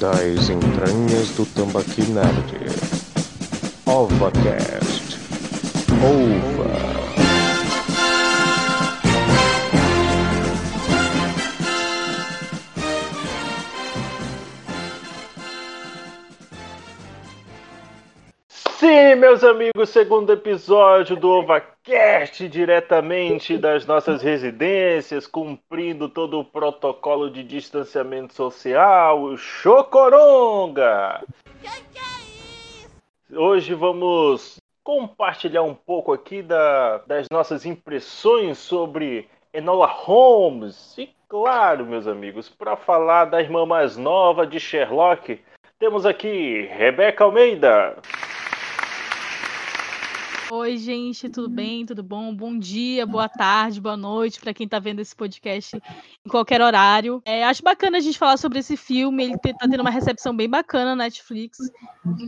[0.00, 2.54] das entranhas do Tambaqui Nerd.
[3.84, 5.18] OvaCast.
[6.02, 6.99] Ova.
[19.30, 27.44] Meus amigos, segundo episódio do OvaCast, diretamente das nossas residências, cumprindo todo o protocolo de
[27.44, 31.24] distanciamento social, o Chocoronga!
[33.32, 40.98] Hoje vamos compartilhar um pouco aqui da, das nossas impressões sobre Enola Holmes.
[40.98, 45.40] E claro, meus amigos, para falar da irmã mais nova de Sherlock,
[45.78, 47.96] temos aqui Rebeca Almeida.
[50.52, 51.86] Oi, gente, tudo bem?
[51.86, 52.34] Tudo bom?
[52.34, 57.22] Bom dia, boa tarde, boa noite para quem está vendo esse podcast em qualquer horário.
[57.24, 60.50] É, acho bacana a gente falar sobre esse filme, ele está tendo uma recepção bem
[60.50, 61.58] bacana na Netflix.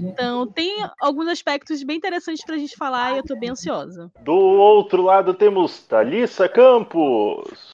[0.00, 4.08] Então, tem alguns aspectos bem interessantes para a gente falar e eu estou bem ansiosa.
[4.20, 7.72] Do outro lado temos Thalissa Campos.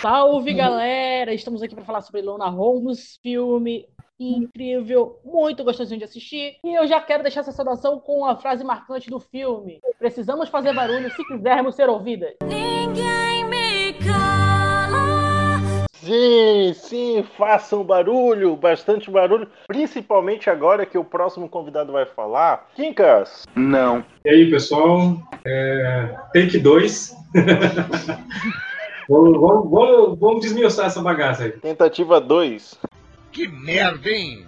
[0.00, 1.34] Salve, galera!
[1.34, 3.84] Estamos aqui para falar sobre Lona Holmes, filme
[4.20, 6.56] incrível, muito gostosinho de assistir.
[6.64, 10.72] E eu já quero deixar essa saudação com a frase marcante do filme: Precisamos fazer
[10.72, 12.34] barulho se quisermos ser ouvidas.
[12.44, 15.86] Ninguém me cala.
[15.94, 22.68] Sim, sim, façam barulho, bastante barulho, principalmente agora que o próximo convidado vai falar.
[22.76, 23.44] Quincas!
[23.54, 24.04] Não.
[24.24, 25.16] E aí, pessoal?
[25.44, 26.16] É...
[26.32, 27.16] Take 2.
[29.08, 31.52] vamos, vamos, vamos, vamos desmiuçar essa bagaça aí.
[31.52, 32.78] Tentativa 2.
[33.32, 34.46] Que merda, hein?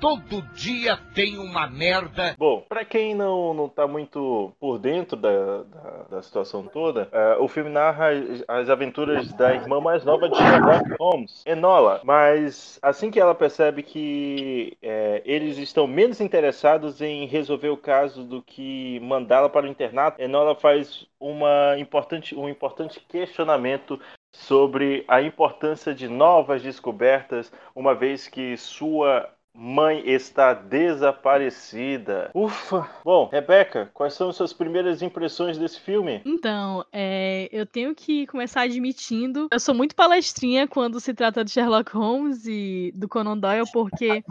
[0.00, 2.34] Todo dia tem uma merda.
[2.38, 7.36] Bom, pra quem não, não tá muito por dentro da, da, da situação toda, é,
[7.38, 12.00] o filme narra as, as aventuras da irmã mais nova de Sherlock Holmes, Enola.
[12.04, 18.22] Mas assim que ela percebe que é, eles estão menos interessados em resolver o caso
[18.22, 23.98] do que mandá-la para o internato, Enola faz uma importante, um importante questionamento
[24.32, 29.28] sobre a importância de novas descobertas, uma vez que sua
[29.60, 32.30] mãe está desaparecida.
[32.32, 32.88] Ufa!
[33.04, 36.22] Bom, Rebeca, quais são as suas primeiras impressões desse filme?
[36.24, 41.50] Então, é, eu tenho que começar admitindo, eu sou muito palestrinha quando se trata de
[41.50, 44.22] Sherlock Holmes e do Conan Doyle, porque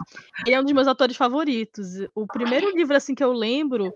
[0.46, 1.86] ele é um dos meus autores favoritos.
[2.14, 3.92] O primeiro livro assim que eu lembro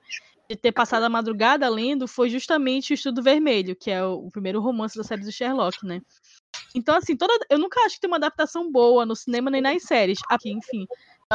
[0.50, 4.60] de ter passado a madrugada lendo foi justamente o Estudo Vermelho, que é o, primeiro
[4.60, 6.02] romance da série do Sherlock, né?
[6.74, 9.82] Então, assim, toda, eu nunca acho que tem uma adaptação boa no cinema nem nas
[9.82, 10.18] séries.
[10.28, 10.86] Aqui, enfim,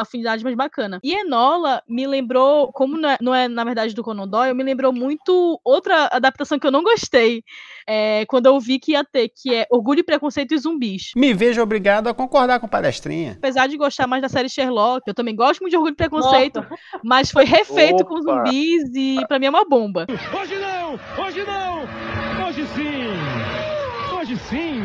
[0.01, 0.99] afinidade mais bacana.
[1.03, 4.63] E Enola me lembrou, como não é, não é, na verdade do Conan Doyle, me
[4.63, 7.43] lembrou muito outra adaptação que eu não gostei
[7.87, 11.11] é, quando eu vi que ia ter, que é Orgulho, Preconceito e Zumbis.
[11.15, 13.33] Me vejo obrigado a concordar com palestrinha.
[13.37, 16.65] Apesar de gostar mais da série Sherlock, eu também gosto muito de Orgulho e Preconceito,
[17.03, 18.45] mas foi refeito com Opa.
[18.45, 20.05] zumbis e pra mim é uma bomba.
[20.39, 20.99] Hoje não!
[21.25, 22.47] Hoje não!
[22.47, 24.17] Hoje sim!
[24.17, 24.81] Hoje sim!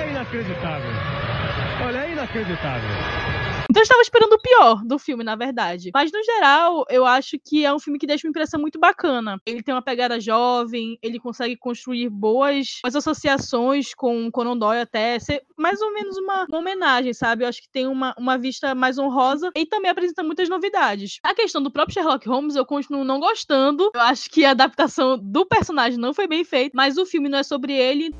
[0.00, 1.15] É inacreditável!
[2.26, 2.90] Inacreditável!
[3.70, 5.90] Então eu estava esperando o pior do filme, na verdade.
[5.92, 9.40] Mas, no geral, eu acho que é um filme que deixa uma impressão muito bacana.
[9.44, 15.18] Ele tem uma pegada jovem, ele consegue construir boas, boas associações com Conan Doyle até
[15.18, 17.44] ser mais ou menos uma, uma homenagem, sabe?
[17.44, 21.18] Eu acho que tem uma, uma vista mais honrosa e também apresenta muitas novidades.
[21.22, 23.90] A questão do próprio Sherlock Holmes, eu continuo não gostando.
[23.94, 27.38] Eu acho que a adaptação do personagem não foi bem feita, mas o filme não
[27.38, 28.14] é sobre ele.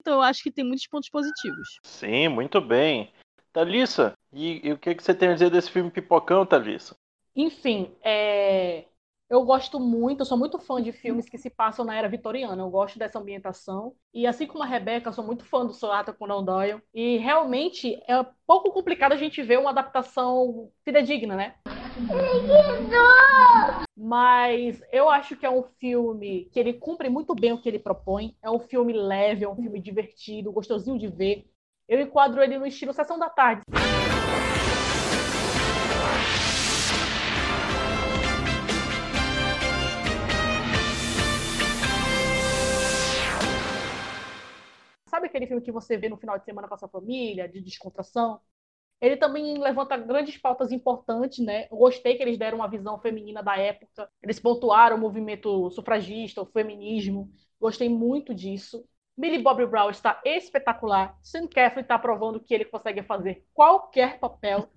[0.00, 1.78] Então eu acho que tem muitos pontos positivos.
[1.84, 3.12] Sim, muito bem.
[3.52, 6.96] Thalissa, e, e o que, que você tem a dizer desse filme Pipocão, Thalissa?
[7.36, 8.84] Enfim, é,
[9.30, 12.60] eu gosto muito, eu sou muito fã de filmes que se passam na era vitoriana.
[12.60, 13.94] Eu gosto dessa ambientação.
[14.12, 16.82] E assim como a Rebeca, eu sou muito fã do Sonata Conan Doyle.
[16.92, 21.54] E realmente é pouco complicado a gente ver uma adaptação fidedigna, né?
[23.96, 27.78] Mas eu acho que é um filme que ele cumpre muito bem o que ele
[27.78, 28.34] propõe.
[28.42, 31.48] É um filme leve, é um filme divertido, gostosinho de ver.
[31.88, 33.62] Eu enquadro ele no estilo Sessão da Tarde.
[45.20, 47.60] Sabe aquele filme que você vê no final de semana com a sua família, de
[47.60, 48.40] descontração?
[49.02, 51.68] Ele também levanta grandes pautas importantes, né?
[51.70, 54.10] Eu gostei que eles deram uma visão feminina da época.
[54.22, 57.30] Eles pontuaram o movimento sufragista, o feminismo.
[57.60, 58.82] Gostei muito disso.
[59.14, 61.14] Millie Bobby Brown está espetacular.
[61.22, 64.70] Sam Caffrey está provando que ele consegue fazer qualquer papel.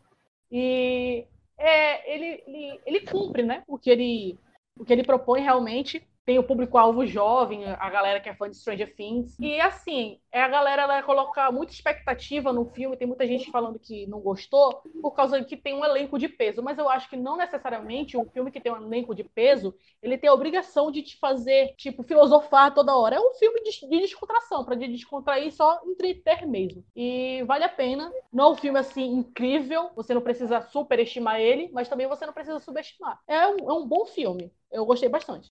[0.52, 1.26] E
[1.58, 3.64] é, ele, ele, ele cumpre né?
[3.66, 4.38] o, que ele,
[4.78, 6.06] o que ele propõe realmente.
[6.26, 9.40] tem o público-alvo jovem, a galera que é fã de Stranger Things.
[9.40, 13.78] E assim, é a galera ela coloca muita expectativa no filme, tem muita gente falando
[13.78, 17.16] que não gostou por causa que tem um elenco de peso, mas eu acho que
[17.16, 21.04] não necessariamente um filme que tem um elenco de peso, ele tem a obrigação de
[21.04, 23.18] te fazer, tipo, filosofar toda hora.
[23.18, 26.84] É um filme de, de descontração, para de descontrair só entreter mesmo.
[26.96, 28.12] E vale a pena.
[28.32, 32.34] Não é um filme assim incrível, você não precisa superestimar ele, mas também você não
[32.34, 33.20] precisa subestimar.
[33.28, 34.52] É um, é um bom filme.
[34.72, 35.52] Eu gostei bastante.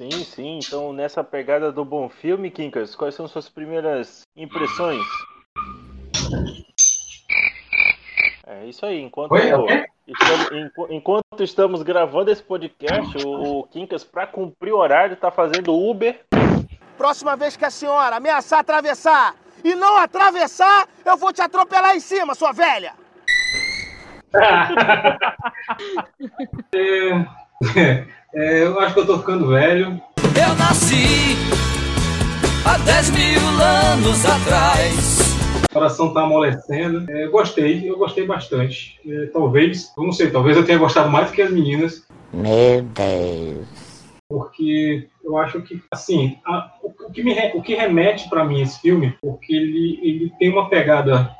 [0.00, 0.58] Sim, sim.
[0.66, 5.04] Então, nessa pegada do bom filme, Kinkas, quais são suas primeiras impressões?
[8.46, 8.98] É isso aí.
[9.02, 9.86] Enquanto, Oi, é o quê?
[10.08, 15.30] estamos, enqu- enquanto estamos gravando esse podcast, o, o Kinkas, para cumprir o horário, tá
[15.30, 16.18] fazendo Uber.
[16.96, 22.00] Próxima vez que a senhora ameaçar atravessar e não atravessar, eu vou te atropelar em
[22.00, 22.94] cima, sua velha!
[27.76, 30.00] É, é, eu acho que eu tô ficando velho.
[30.18, 31.36] Eu nasci
[32.64, 35.20] há 10 mil anos atrás.
[35.70, 37.10] O coração tá amolecendo.
[37.10, 38.98] É, eu gostei, eu gostei bastante.
[39.06, 42.04] É, talvez, eu não sei, talvez eu tenha gostado mais do que as meninas.
[42.32, 43.66] Meu Deus.
[44.28, 48.60] porque eu acho que, assim, a- o, o que me o que remete para mim
[48.62, 51.30] esse filme, porque ele, ele tem uma pegada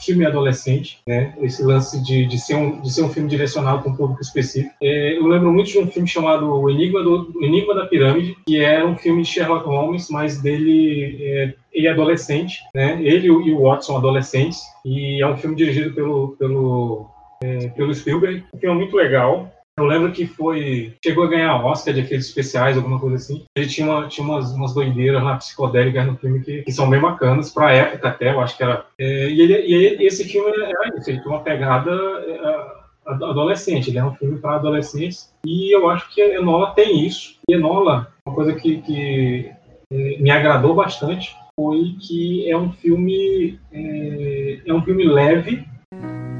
[0.00, 1.34] filme adolescente, né?
[1.40, 4.74] Esse lance de, de, ser um, de ser um filme direcionado para um público específico.
[4.82, 8.36] É, eu lembro muito de um filme chamado O Enigma, do, O Enigma da Pirâmide,
[8.46, 12.98] que era um filme de Sherlock Holmes, mas dele é, ele é adolescente, né?
[13.02, 17.06] Ele e o e o Watson adolescentes, e é um filme dirigido pelo, pelo,
[17.42, 18.44] é, pelo Spielberg.
[18.52, 19.52] Um filme muito legal.
[19.78, 20.92] Eu lembro que foi.
[21.04, 23.44] Chegou a ganhar Oscar de efeitos especiais, alguma coisa assim.
[23.56, 27.00] Ele tinha, uma, tinha umas, umas doideiras lá psicodélicas no filme que, que são bem
[27.00, 28.84] bacanas, pra época até, eu acho que era.
[28.98, 33.88] É, e, ele- e esse filme era isso, ele tem uma pegada é, ad- adolescente,
[33.90, 35.32] ele é um filme para adolescentes.
[35.46, 37.36] E eu acho que Enola tem isso.
[37.48, 39.48] E Enola, uma coisa que, que
[39.92, 43.58] é, me agradou bastante foi que é um filme.
[43.72, 45.64] É, é um filme leve,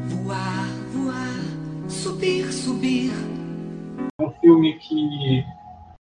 [0.09, 0.58] voar,
[1.99, 3.11] subir, subir.
[4.21, 5.45] É um filme que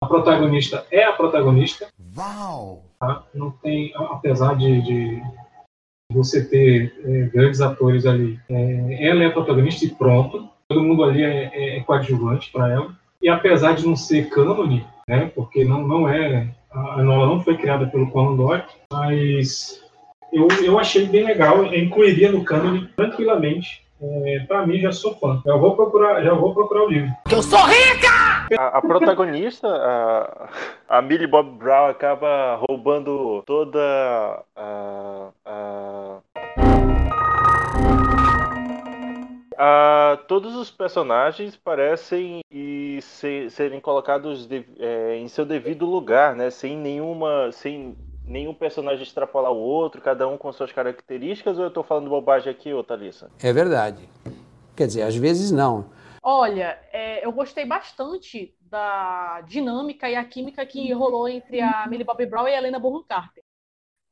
[0.01, 1.89] a protagonista é a protagonista.
[2.17, 2.85] Uau!
[3.01, 3.25] tá?
[3.35, 5.23] Não tem, apesar de, de
[6.13, 10.49] você ter é, grandes atores ali, é, ela é a protagonista e pronto.
[10.69, 12.97] Todo mundo ali é, é- é coadjuvante para ela.
[13.21, 16.55] E apesar de não ser cânone, né, porque não, não é.
[16.71, 18.63] A Enola não foi criada pelo Conan Doyle,
[18.93, 19.83] mas
[20.33, 21.65] eu, eu achei bem legal.
[21.65, 23.88] Eu incluiria no cânone tranquilamente.
[24.01, 25.41] É, para mim, já sou fã.
[25.45, 27.11] Já vou procurar, já vou procurar o livro.
[27.29, 28.09] Que eu sou rica!
[28.59, 30.49] A, a protagonista, a,
[30.99, 33.81] a Millie Bob Brown, acaba roubando toda
[34.57, 35.29] a.
[35.45, 36.19] a-
[39.57, 46.35] a- todos os personagens parecem e se- serem colocados de- é, em seu devido lugar,
[46.37, 46.49] né?
[46.51, 47.97] Sem nenhuma, sem
[48.29, 51.59] nenhum personagem extrapolar o outro, cada um com suas características.
[51.59, 53.31] Ou eu tô falando bobagem aqui, ô Thalissa?
[53.43, 54.09] É verdade.
[54.77, 55.91] Quer dizer, às vezes não.
[56.23, 62.05] Olha, é, eu gostei bastante da dinâmica e a química que rolou entre a Millie
[62.05, 63.43] Bobby Brown e a Helena Bonham Carter.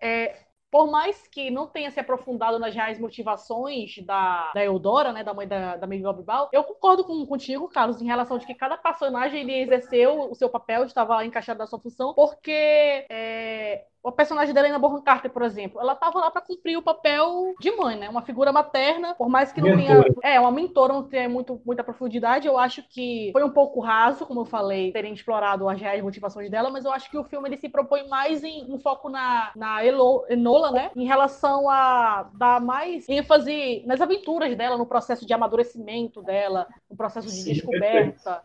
[0.00, 5.22] É, por mais que não tenha se aprofundado nas reais motivações da, da Eudora, né,
[5.22, 8.46] da mãe da, da Millie Bobby Brown, eu concordo com, contigo, Carlos, em relação de
[8.46, 13.86] que cada personagem ele exerceu o seu papel, estava encaixado na sua função, porque é,
[14.06, 17.54] o personagem da Helena Bonham Carter, por exemplo, ela estava lá para cumprir o papel
[17.60, 21.02] de mãe, né, uma figura materna, por mais que não tenha é, uma mentora não
[21.02, 22.46] tem muito, muita profundidade.
[22.46, 26.50] Eu acho que foi um pouco raso, como eu falei, terem explorado as reais motivações
[26.50, 29.50] dela, mas eu acho que o filme ele se propõe mais em um foco na,
[29.56, 30.90] na Elo- Enola, né?
[30.94, 36.96] Em relação a dar mais ênfase nas aventuras dela, no processo de amadurecimento dela, no
[36.96, 38.40] processo de Sim, descoberta,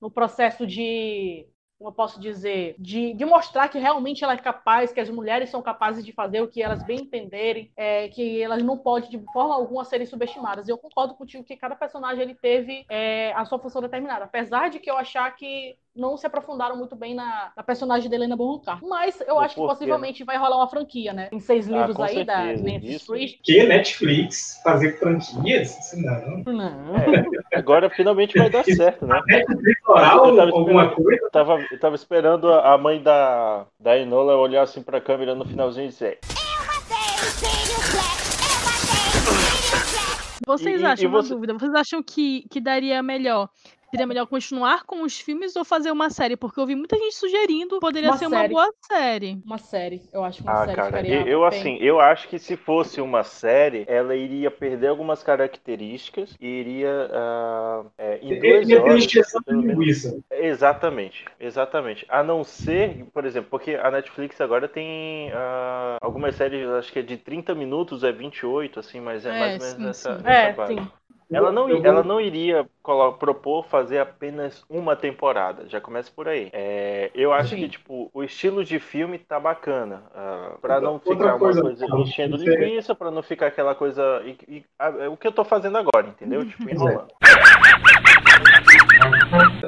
[0.00, 1.46] no processo de.
[1.78, 2.76] Como eu posso dizer?
[2.78, 6.40] De, de mostrar que realmente ela é capaz, que as mulheres são capazes de fazer
[6.40, 10.68] o que elas bem entenderem, é, que elas não podem, de forma alguma, serem subestimadas.
[10.68, 14.24] E eu concordo contigo que cada personagem ele teve é, a sua função determinada.
[14.24, 18.16] Apesar de que eu achar que não se aprofundaram muito bem na, na personagem da
[18.16, 18.88] Helena Bonham Carter.
[18.88, 21.26] Mas eu O acho que possivelmente vai rolar uma franquia, né?
[21.26, 23.14] Tem seis Ah, livros com aí da certeza, Nancy isso.
[23.16, 23.40] Street.
[23.44, 25.76] Que Netflix fazer franquias?
[25.94, 26.52] Não.
[26.52, 26.96] Não.
[26.96, 29.20] É, agora finalmente vai dar certo, né?
[29.28, 31.20] Netflix oral, Eu tava alguma esperando- coisa?
[31.24, 35.44] Eu tava, eu tava esperando a mãe da, da Enola olhar assim pra câmera no
[35.44, 36.18] finalzinho e dizer:
[40.46, 43.48] Vocês E- e- acham, e uma você- dúvida, vocês acham que, que daria melhor
[43.90, 46.36] seria melhor continuar com os filmes ou fazer uma série?
[46.36, 48.34] Porque eu vi muita gente sugerindo, poderia Uma ser série.
[48.34, 49.42] uma boa série.
[49.44, 50.02] Uma série.
[50.12, 51.60] Eu acho que uma Ah, série cara, ficaria eu, eu, bem.
[51.60, 57.08] assim, eu acho que se fosse uma série, ela iria perder algumas características e iria
[57.12, 59.06] ah, é, em ter horas.
[59.46, 60.22] menos-.
[60.30, 62.04] Exatamente, exatamente.
[62.08, 66.98] A não ser, por exemplo, porque a Netflix agora tem ah, algumas séries, acho que
[66.98, 70.18] é de 30 minutos, é 28, assim, mas é, É, mais ou sim, menos nessa,
[70.18, 70.22] sim.
[70.22, 70.80] nessa É, base.
[70.80, 70.90] sim.
[71.32, 72.66] Ela não, vou- ela não iria
[73.18, 76.50] propor fazer apenas uma temporada, já começa por aí.
[76.52, 77.56] É, eu acho Sim.
[77.62, 80.02] que, tipo, o estilo de filme tá bacana.
[80.14, 83.74] ah, pra não outra ficar coisa, uma coisa enchendo você- linguiça, pra não ficar aquela
[83.74, 84.22] coisa.
[84.24, 86.44] e- e- ah, é o que eu tô fazendo agora, entendeu?
[86.44, 87.08] Tipo, enrolando.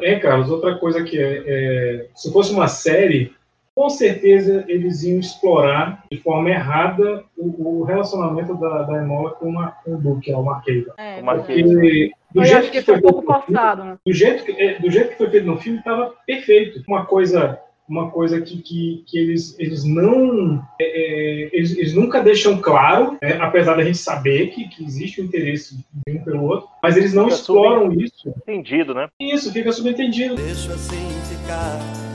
[0.02, 3.34] É, Carlos, outra coisa que é, é, se fosse uma série,
[3.76, 9.50] com certeza eles iam explorar de forma errada o, o relacionamento da, da Enola com,
[9.50, 10.86] uma, com o Duke, é o Marquês.
[10.96, 11.20] É.
[11.20, 11.70] Marquês.
[11.70, 13.98] Porque do Eu jeito que foi um pouco feito no filme, forçado, né?
[14.04, 16.82] do jeito que, do jeito que foi feito no filme, estava perfeito.
[16.88, 20.62] Uma coisa, uma coisa que, que, que eles, eles não.
[20.80, 25.20] é, é, eles, eles nunca deixam claro, né, apesar da gente saber que, que existe
[25.20, 28.34] o interesse de um pelo outro, mas eles não Fica exploram isso.
[28.38, 29.08] Entendido, né?
[29.20, 30.34] Isso, fica subentendido.
[30.34, 32.05] Deixa assim ficar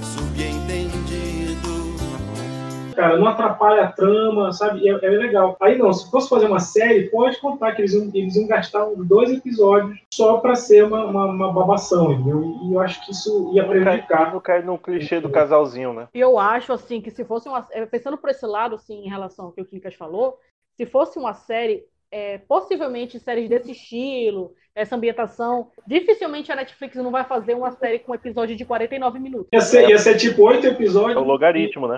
[2.95, 4.88] Cara, não atrapalha a trama, sabe?
[4.88, 5.55] É, é legal.
[5.60, 8.88] Aí não, se fosse fazer uma série, pode contar que eles iam, eles iam gastar
[8.88, 12.43] uns dois episódios só pra ser uma, uma, uma babação, entendeu?
[12.63, 14.33] E eu acho que isso ia prejudicar.
[14.33, 16.07] não cai no clichê do casalzinho, né?
[16.13, 17.67] E eu acho, assim, que se fosse uma...
[17.71, 20.38] é, Pensando por esse lado, assim, em relação ao que o Quincas falou,
[20.75, 27.11] se fosse uma série, é, possivelmente séries desse estilo, essa ambientação, dificilmente a Netflix não
[27.11, 29.47] vai fazer uma série com episódio de 49 minutos.
[29.53, 31.17] Ia ser, ia ser tipo oito episódios.
[31.17, 31.97] É o logaritmo, né?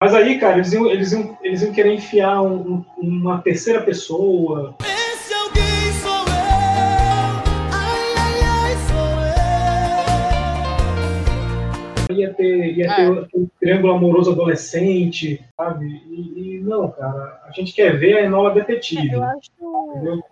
[0.00, 3.80] Mas aí, cara, eles iam, eles iam, eles iam querer enfiar um- um- uma terceira
[3.82, 4.74] pessoa.
[12.10, 15.86] Ia ter, ia ter um triângulo amoroso adolescente, sabe?
[16.08, 19.10] E, e não, cara, a gente quer ver a Enola detetive.
[19.10, 19.50] É, eu acho.
[19.94, 20.22] entendeu?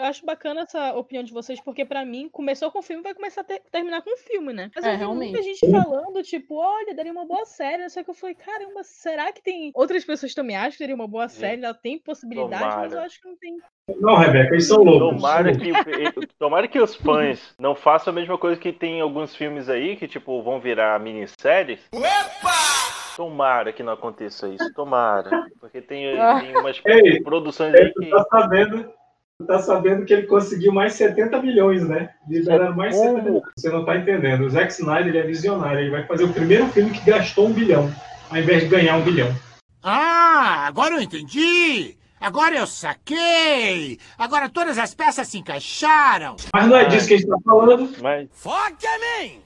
[0.00, 3.12] Eu acho bacana essa opinião de vocês, porque pra mim, começou com o filme vai
[3.12, 4.70] começar a ter- terminar com o filme, né?
[4.74, 5.42] Mas É, eu vi muita realmente.
[5.42, 7.86] gente falando, tipo, olha, daria uma boa série.
[7.90, 9.70] Só que eu falei, caramba, será que tem.
[9.74, 11.62] Outras pessoas também acham que daria uma boa série?
[11.62, 13.06] Ela tem possibilidade, mas eu Tomara.
[13.06, 13.56] acho que não tem.
[14.00, 15.20] Não, Rebeca, eles são loucos.
[15.20, 15.70] Tomara que,
[16.38, 20.08] tomara que os fãs não façam a mesma coisa que tem alguns filmes aí que,
[20.08, 21.80] tipo, vão virar minisséries.
[23.16, 25.46] Tomara que não aconteça isso, tomara.
[25.60, 26.06] Porque tem,
[26.40, 28.08] tem umas Ei, produções aí que.
[28.08, 28.90] tá sabendo,
[29.46, 32.10] tá sabendo que ele conseguiu mais 70 milhões, né?
[32.28, 33.42] Liberaram mais 70 milhões.
[33.56, 34.44] Você não tá entendendo.
[34.44, 35.80] O Zack Snyder ele é visionário.
[35.80, 37.90] Ele vai fazer o primeiro filme que gastou um bilhão,
[38.30, 39.28] ao invés de ganhar um bilhão.
[39.82, 41.96] Ah, agora eu entendi!
[42.20, 43.98] Agora eu saquei!
[44.18, 46.36] Agora todas as peças se encaixaram!
[46.52, 47.90] Mas não é disso que a gente tá falando.
[48.02, 48.28] Mas.
[48.32, 49.40] Foque em mim!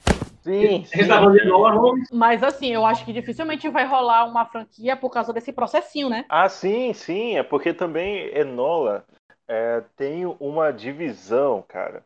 [0.45, 2.07] Sim, A gente tá falando de Enola Holmes.
[2.13, 6.23] Mas assim, eu acho que dificilmente vai rolar uma franquia por causa desse processinho, né?
[6.29, 7.35] Ah, sim, sim.
[7.35, 9.03] É porque também Enola
[9.47, 12.03] é, tem uma divisão, cara,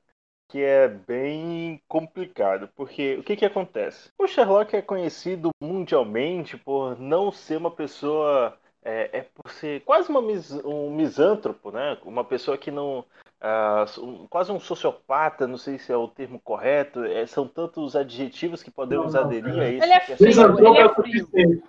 [0.50, 2.70] que é bem complicado.
[2.76, 4.12] Porque o que que acontece?
[4.18, 8.58] O Sherlock é conhecido mundialmente por não ser uma pessoa.
[8.84, 11.98] É, é por ser quase uma mis- um misântropo, né?
[12.04, 13.04] Uma pessoa que não.
[14.02, 17.04] um- quase um sociopata, não sei se é o termo correto.
[17.04, 19.66] é, são tantos adjetivos que podemos Não, não, aderir cara.
[19.66, 19.84] a isso.
[19.84, 21.64] Ele é que frio, Misantropo ele é é frio.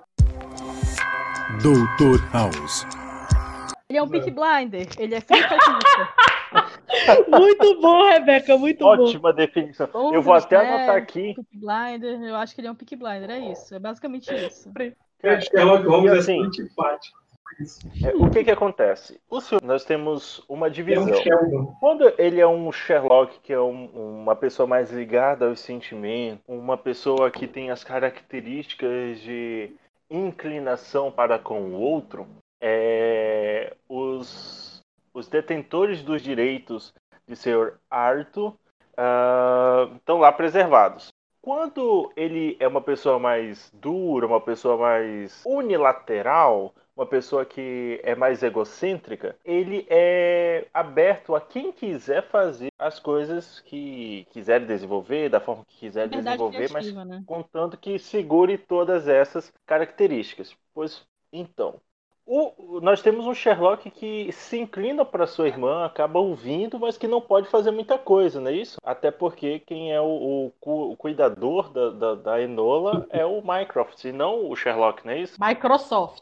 [1.62, 2.86] Doutor House.
[3.90, 4.86] Ele é um Peak Blinder.
[4.98, 5.20] Ele é.
[7.28, 8.90] Muito bom, Rebeca, muito bom.
[9.04, 9.88] Ótima definição.
[9.92, 11.34] Vamos Eu vou até ver, anotar aqui.
[11.34, 12.22] Peak Blinder.
[12.22, 13.30] Eu acho que ele é um Peak Blinder.
[13.30, 13.74] É isso.
[13.74, 14.70] É basicamente isso.
[15.20, 17.18] Cara, Sherlock Holmes E é assim, antipático.
[18.02, 19.20] É, o que que acontece?
[19.28, 21.04] O senhor, nós temos uma É divisão.
[21.52, 21.66] um.
[21.80, 23.90] Quando ele é um Sherlock, que é um-
[24.22, 29.72] uma pessoa mais ligada aos sentimentos, uma pessoa que tem as características de
[30.08, 32.26] inclinação para com o outro,
[32.60, 34.82] é, os,
[35.14, 36.92] os detentores dos direitos
[37.26, 37.74] de Sr.
[37.90, 38.54] Arthur
[38.96, 41.08] ah, estão lá preservados.
[41.40, 48.14] Quando ele é uma pessoa mais dura, uma pessoa mais unilateral, uma pessoa que é
[48.14, 55.40] mais egocêntrica, ele é aberto a quem quiser fazer as coisas que quiser desenvolver, da
[55.40, 57.22] forma que quiser Liberdade desenvolver, mas criativa, né?
[57.26, 60.54] contanto que segure todas essas características.
[60.74, 61.02] Pois
[61.32, 61.80] então,
[62.32, 67.08] o- nós temos um Sherlock que se inclina para sua irmã, acaba ouvindo, mas que
[67.08, 68.76] não pode fazer muita coisa, não é isso?
[68.84, 74.04] Até porque quem é o, o o cuidador da, da, da Enola é o Mycroft,
[74.04, 75.36] e não o Sherlock, não é isso?
[75.40, 76.20] Microsoft.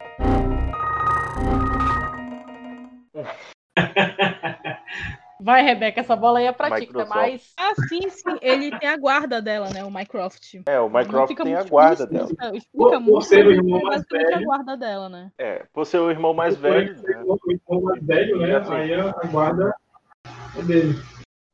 [5.41, 7.09] Vai, Rebeca, essa bola aí é pra ti, Microsoft.
[7.09, 7.53] mais.
[7.57, 8.37] Ah, sim, sim.
[8.41, 9.83] Ele tem a guarda dela, né?
[9.83, 10.55] O Mycroft.
[10.65, 12.27] É, o Mycroft fica tem a muito guarda dela.
[12.41, 14.45] é, Por- Explica por muito, ser o mas irmão é mais basicamente a velho.
[14.45, 15.31] guarda dela, né?
[15.37, 17.23] É, por ser o irmão mais velho, né?
[17.25, 18.63] O irmão mais velho, né?
[18.69, 19.73] Aí a, a guarda
[20.57, 21.01] é dele.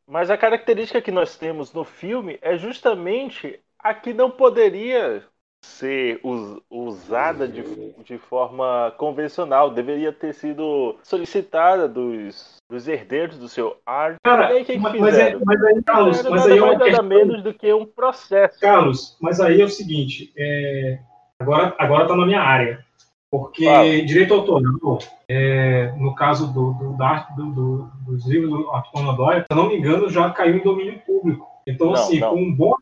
[0.07, 5.23] Mas a característica que nós temos no filme é justamente a que não poderia
[5.65, 7.63] ser us- usada de,
[8.03, 9.69] de forma convencional.
[9.71, 14.17] Deveria ter sido solicitada dos, dos herdeiros do seu arte.
[14.23, 16.63] Cara, aí, o que mas, mas, é, mas aí, Carlos, Fizeram mas nada aí é
[16.63, 17.05] uma questão...
[17.05, 18.59] menos do que um processo.
[18.59, 20.99] Carlos, mas aí é o seguinte, é,
[21.39, 22.83] agora, agora tá na minha área.
[23.29, 23.83] Porque Fala.
[24.05, 29.15] direito autoral, é, no caso do, do, da arte- do- do- dos livros do Arthur
[29.17, 31.45] Doyle, se eu não me engano, já caiu em domínio público.
[31.67, 32.29] Então, Não, assim, não.
[32.29, 32.73] com um bom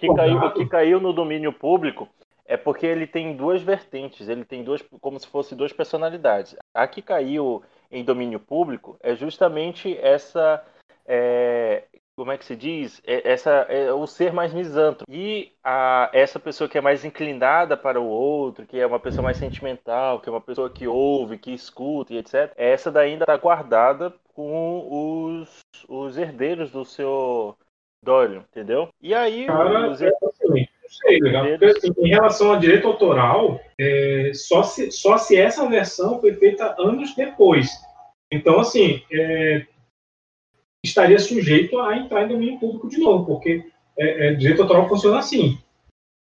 [0.00, 2.08] que, caiu, o que caiu no domínio público
[2.46, 6.56] é porque ele tem duas vertentes, ele tem duas, como se fosse duas personalidades.
[6.74, 10.64] A que caiu em domínio público é justamente essa,
[11.06, 11.84] é,
[12.16, 13.00] como é que se diz?
[13.06, 15.04] É, essa é o ser mais misântropo.
[15.08, 19.22] E a, essa pessoa que é mais inclinada para o outro, que é uma pessoa
[19.22, 22.52] mais sentimental, que é uma pessoa que ouve, que escuta e etc.
[22.56, 27.56] Essa daí ainda está guardada com os, os herdeiros do seu
[28.02, 28.88] Doyle, entendeu?
[29.00, 31.46] E aí Cara, os é assim, não sei, legal.
[31.46, 36.34] Porque, assim, em relação a direito autoral, é, só, se, só se essa versão foi
[36.34, 37.70] feita anos depois.
[38.32, 39.66] Então, assim, é,
[40.84, 43.64] estaria sujeito a entrar em domínio público de novo, porque
[43.98, 45.58] é, é, direito autoral funciona assim.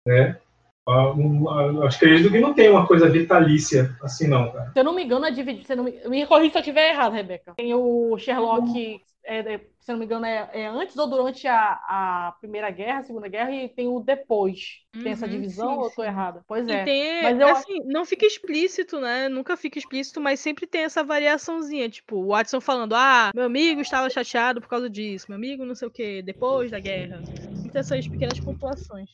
[0.07, 0.39] Né?
[0.87, 4.73] Ah, um, ah, acho que acredito que não tem uma coisa vitalícia assim, não, cara.
[4.73, 5.67] Se eu não me engano, é dividido.
[5.67, 5.93] Se eu não me...
[6.09, 7.55] me corrija se eu estiver errado, Rebeca.
[7.55, 11.47] Tem o Sherlock, é, é, se eu não me engano, é, é antes ou durante
[11.49, 14.81] a, a Primeira Guerra, a Segunda Guerra, e tem o depois.
[15.03, 16.45] Tem essa Uhum, divisão sim, ou eu tô errada?
[16.47, 16.85] Pois é.
[16.85, 19.29] tem, Mas eu assim, não fica explícito, né?
[19.29, 21.89] Nunca fica explícito, mas sempre tem essa variaçãozinha.
[21.89, 25.75] Tipo, o Watson falando, ah, meu amigo estava chateado por causa disso, meu amigo não
[25.75, 27.25] sei o que, depois da guerra.
[27.55, 29.11] Sempre tem essas pequenas pontuações.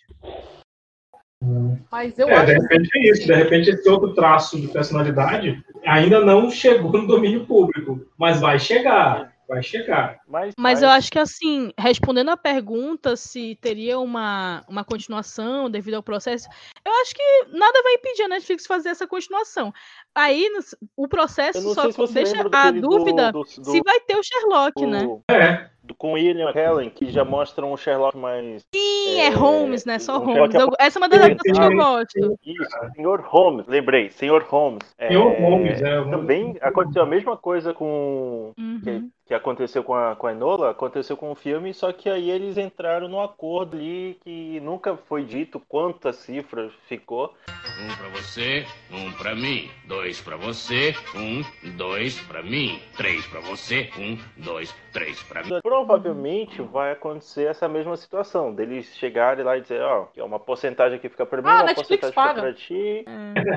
[1.90, 3.26] Mas eu É, de acho repente é isso.
[3.26, 8.58] De repente esse outro traço de personalidade ainda não chegou no domínio público, mas vai
[8.58, 10.20] chegar, vai chegar.
[10.28, 15.94] Mas, Mas eu acho que, assim, respondendo a pergunta se teria uma, uma continuação devido
[15.94, 16.46] ao processo,
[16.84, 17.22] eu acho que
[17.56, 19.72] nada vai impedir a Netflix fazer essa continuação.
[20.14, 20.60] Aí, no-
[20.96, 24.84] o processo só se deixa a daquele do- dúvida do- se vai ter o Sherlock,
[24.86, 25.04] né?
[25.30, 25.70] É.
[25.94, 28.64] com William Helen, que já mostra um Sherlock mais.
[28.74, 29.98] Sim, é, Holmes, né?
[29.98, 30.54] Só um Holmes.
[30.54, 32.38] Eu- essa é uma das adaptações que eu gosto.
[32.44, 34.94] Isso, Senhor Holmes, lembrei, Senhor Holmes.
[34.98, 38.52] É, Senhor Holmes, é, o- Também aconteceu a mesma coisa com.
[38.58, 38.80] Uhum.
[38.82, 42.30] Que, que aconteceu com a, com a Enola, aconteceu com o filme, só que aí
[42.30, 47.34] eles entraram num acordo ali que nunca foi dito quantas cifras ficou.
[47.80, 49.68] Um pra você, um pra mim.
[49.86, 51.42] Dois pra você, um,
[51.76, 52.80] dois pra mim.
[52.96, 55.60] Três pra você, um, dois, três pra mim.
[55.78, 60.38] Provavelmente vai acontecer essa mesma situação, deles chegarem lá e dizer, ó, que é uma
[60.38, 62.42] porcentagem que fica pra mim, Ah, uma Netflix porcentagem fica paga.
[62.42, 63.04] pra ti.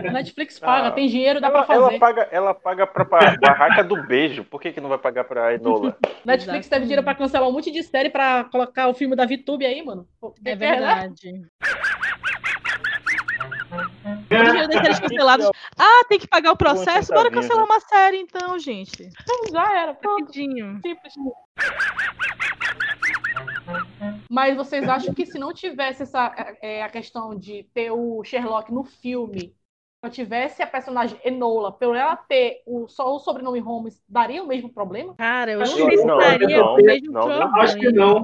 [0.07, 1.79] A Netflix paga, Ah, tem dinheiro, dá ela, pra fazer.
[1.79, 4.43] ela paga, ela paga pra, pra barraca do beijo.
[4.43, 5.97] Por que, que não vai pagar pra Enola?
[6.23, 9.65] Netflix teve dinheiro pra cancelar um monte de série pra colocar o filme da VTube
[9.65, 10.05] aí, mano.
[10.45, 11.41] É quer- verdade.
[14.31, 15.51] O dinheiro das séries canceladas.
[15.77, 17.13] Ah, tem que pagar o processo?
[17.13, 19.03] Bora cancelar uma série, então, gente.
[19.03, 19.93] Então já era.
[19.93, 20.21] pronto.
[20.21, 20.79] Rapidinho.
[20.81, 21.13] Simples.
[24.29, 28.71] Mas vocês acham que se não tivesse essa é, a questão de ter o Sherlock
[28.73, 29.53] no filme,
[30.03, 34.47] não tivesse a personagem Enola, por ela ter o, só o sobrenome Holmes, daria o
[34.47, 35.13] mesmo problema?
[35.15, 37.27] Cara, eu não Acho que se não, daria não, o mesmo não, não.
[37.27, 37.61] problema.
[37.61, 38.21] Acho que não.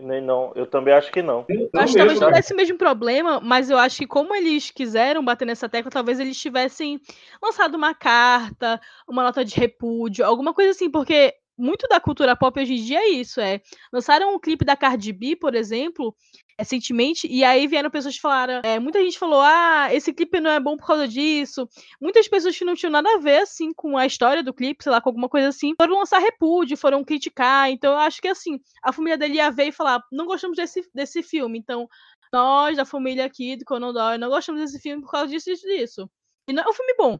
[0.00, 1.44] Nem não, eu também acho que não.
[1.48, 4.70] Eu acho que talvez não desse o mesmo problema, mas eu acho que como eles
[4.70, 7.00] quiseram bater nessa tecla, talvez eles tivessem
[7.42, 12.58] lançado uma carta, uma nota de repúdio, alguma coisa assim, porque muito da cultura pop
[12.60, 13.60] hoje em dia é isso, é.
[13.92, 16.14] Lançaram um clipe da Cardi B, por exemplo,
[16.58, 20.50] recentemente, e aí vieram pessoas que falaram, é, muita gente falou, ah, esse clipe não
[20.50, 21.68] é bom por causa disso.
[22.00, 24.92] Muitas pessoas que não tinham nada a ver, assim, com a história do clipe, sei
[24.92, 28.60] lá, com alguma coisa assim, foram lançar repúdio, foram criticar, então eu acho que, assim,
[28.82, 31.88] a família dele ia ver e falar, não gostamos desse, desse filme, então
[32.32, 35.54] nós, da família aqui do Conan Doyle, não gostamos desse filme por causa disso e
[35.54, 36.10] disso.
[36.48, 37.18] E não é um filme bom.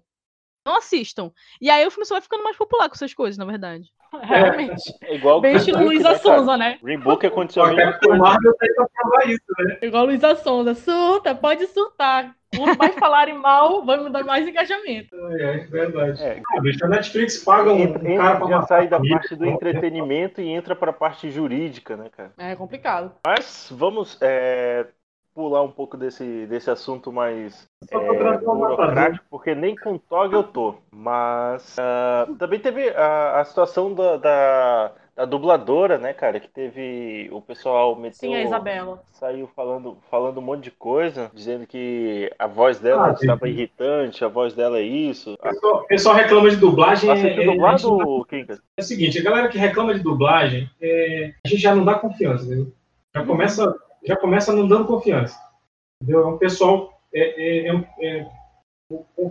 [0.69, 1.33] Não assistam.
[1.61, 3.91] E aí o filme só vai ficando mais popular com essas coisas, na verdade.
[4.23, 4.95] Realmente.
[5.03, 6.19] É igual Bem Green estilo Luísa né?
[6.19, 6.79] Sonza, né?
[6.83, 8.19] Green Book aconteceu a mesma coisa.
[8.19, 9.79] Marvel provar isso, né?
[9.83, 10.75] Igual Luísa Sonza.
[10.75, 12.35] Surta, pode surtar.
[12.57, 15.15] Quanto mais falarem mal, vai me dar mais engajamento.
[15.15, 16.23] É, é verdade.
[16.23, 16.41] É.
[16.55, 18.99] Ah, bicho, a Netflix paga um, Entra, um cara pra entra, já matar sai da
[18.99, 22.33] parte do então, entretenimento e entra pra parte jurídica, né, cara?
[22.39, 23.13] É complicado.
[23.27, 24.87] Mas vamos é,
[25.39, 30.75] pular um pouco desse, desse assunto mais é, burocrático, porque nem com TOG eu tô.
[30.91, 36.41] Mas ah, também teve a, a situação da, da, da dubladora, né, cara?
[36.41, 39.01] Que teve o pessoal meteu, Sim, a Isabela.
[39.13, 43.53] saiu falando, falando um monte de coisa, dizendo que a voz dela Ah, estava sim.
[43.53, 45.39] irritante, a voz dela é isso.
[45.41, 47.09] O pessoal- reclama de dublagem.
[47.11, 48.61] é- Assistiu é- dublado, Kinkas?
[48.77, 51.95] É o seguinte, a galera que reclama de dublagem, é, a gente já não dá
[51.95, 52.73] confiança, entendeu?
[53.15, 55.39] Já começa, já começa não dando confiança.
[56.03, 56.23] Entendeu?
[56.23, 58.31] É um pessoal, é, é- é é-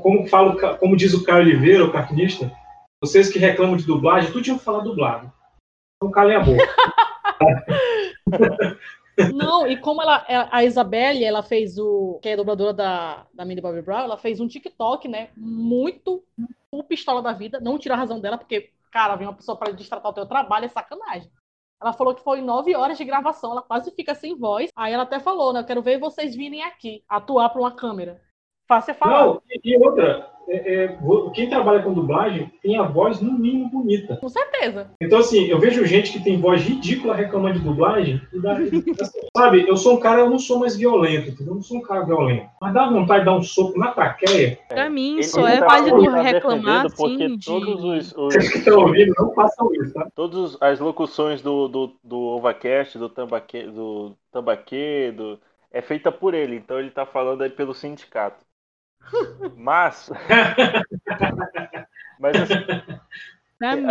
[0.02, 2.52] como, fala, o Ca- como diz o Caio Oliveira, o cartunista,
[3.04, 5.32] vocês que reclamam de dublagem, tudo tinha que falar dublado.
[5.96, 6.64] Então calem a boca.
[9.34, 12.20] Não, e como ela, a Isabelle, ela fez o.
[12.22, 15.30] que é dubladora da, da Millie Bobby Brown, ela fez um TikTok, né?
[15.36, 16.24] Muito
[16.72, 17.60] o pistola da vida.
[17.60, 20.66] Não tira a razão dela, porque, cara, vem uma pessoa para destratar o teu trabalho,
[20.66, 21.32] é sacanagem.
[21.82, 24.70] Ela falou que foi nove horas de gravação, ela quase fica sem voz.
[24.76, 25.60] Aí ela até falou, né?
[25.60, 28.22] Eu quero ver vocês virem aqui, atuar para uma câmera.
[28.68, 29.26] Fácil é falar.
[29.26, 30.98] Não, e, outra, é- é,
[31.34, 34.18] quem trabalha com dublagem tem a voz no mínimo bonita.
[34.18, 34.88] Com certeza.
[35.02, 38.22] Então, assim, eu vejo gente que tem voz ridícula reclamando de dublagem.
[38.34, 38.82] E dá, assim,
[39.36, 41.52] sabe, eu sou um cara, eu não sou mais violento, entendeu?
[41.54, 42.46] Eu não sou um cara violento.
[42.62, 44.58] Mas dá vontade de dar um soco na traqueia.
[44.68, 47.46] Pra mim, só é tá- válido tá reclamar, porque assim, de...
[47.46, 50.08] todos os, os- Vocês que estão ouvindo, não façam isso, tá?
[50.16, 55.38] todas as locuções do, do, do OvaCast, do Tambaque, do Tambaque, do,
[55.72, 58.47] é feita por ele, então ele tá falando aí pelo sindicato.
[59.56, 60.10] Mas.
[62.20, 62.56] mas assim,
[63.58, 63.88] Pra mim,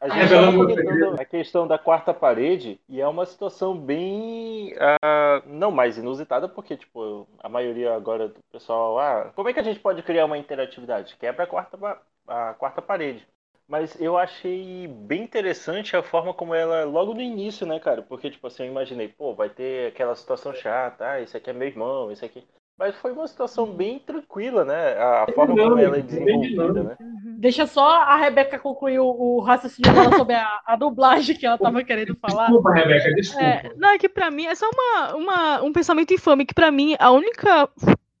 [0.00, 3.78] a gente Revelando tá meu comentando a questão da quarta parede e é uma situação
[3.78, 9.52] bem ah, não mais inusitada porque tipo a maioria agora do pessoal ah como é
[9.52, 11.16] que a gente pode criar uma interatividade?
[11.16, 11.78] Quebra a quarta
[12.26, 13.24] a quarta parede.
[13.68, 18.02] Mas eu achei bem interessante a forma como ela logo no início né cara?
[18.02, 21.52] Porque tipo assim eu imaginei pô vai ter aquela situação chata ah esse aqui é
[21.52, 22.44] meu irmão esse aqui
[22.78, 26.96] mas foi uma situação bem tranquila né a, forma como ela é desenvolvida né
[27.38, 31.56] Deixa só a Rebeca concluir o, o raciocínio dela sobre a, a dublagem que ela
[31.56, 32.46] tava querendo falar.
[32.46, 33.44] Desculpa, Rebeca, desculpa.
[33.44, 36.72] É, não, é que pra mim é só uma, uma, um pensamento infame, que pra
[36.72, 37.68] mim a única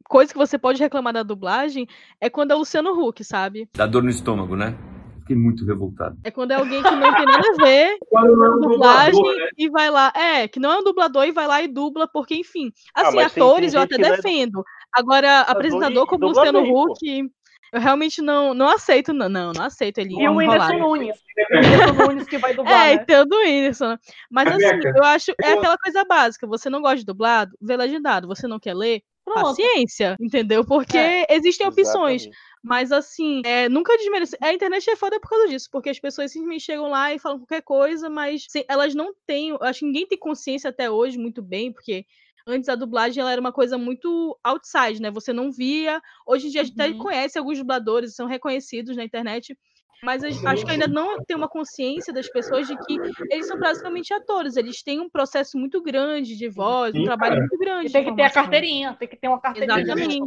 [0.08, 1.88] coisa que você pode reclamar da dublagem
[2.20, 3.68] é quando é o Luciano Huck, sabe?
[3.74, 4.76] Dá dor no estômago, né?
[5.28, 6.16] Fiquei muito revoltado.
[6.24, 9.12] É quando é alguém que não tem nada a ver Quando não é um dublagem
[9.12, 9.48] dublador, né?
[9.58, 10.12] e vai lá.
[10.16, 12.72] É, que não é um dublador e vai lá e dubla, porque, enfim.
[12.94, 14.64] Ah, Assim, tem- atores eu até é defendo.
[14.94, 16.92] Agora, apresentador como dubla Luciano bem, pô.
[16.92, 17.30] Huck,
[17.74, 20.14] eu realmente não, não aceito, não, não, não aceito ele.
[20.18, 20.78] E o Whindersson enrolar.
[20.78, 21.16] Nunes.
[21.18, 23.02] O Whindersson Nunes que vai dublar, É, né?
[23.02, 23.98] e tem o do Whindersson.
[24.30, 26.46] Mas assim, eu acho, é aquela coisa básica.
[26.46, 28.26] Você não gosta de dublado, vê legendado.
[28.26, 29.42] Você não quer ler, Pronto.
[29.42, 30.64] paciência, entendeu?
[30.64, 32.22] Porque É, existem opções.
[32.22, 32.30] Exatamente.
[32.62, 34.36] Mas assim, é, nunca desmerece.
[34.42, 37.38] A internet é foda por causa disso, porque as pessoas simplesmente chegam lá e falam
[37.38, 39.56] qualquer coisa, mas assim, elas não têm.
[39.60, 42.04] Acho que ninguém tem consciência até hoje muito bem, porque
[42.46, 45.10] antes a dublagem ela era uma coisa muito outside, né?
[45.10, 46.00] Você não via.
[46.26, 46.94] Hoje em dia a gente até Uhum.
[46.94, 49.56] conhece alguns dubladores, são reconhecidos na internet.
[50.02, 52.98] Mas eu acho que ainda não tem uma consciência das pessoas de que
[53.30, 54.56] eles são basicamente atores.
[54.56, 57.40] Eles têm um processo muito grande de voz, um Sim, trabalho cara.
[57.40, 57.88] muito grande.
[57.88, 59.80] E tem que ter a carteirinha, tem que ter uma carteirinha.
[59.80, 60.18] Exatamente.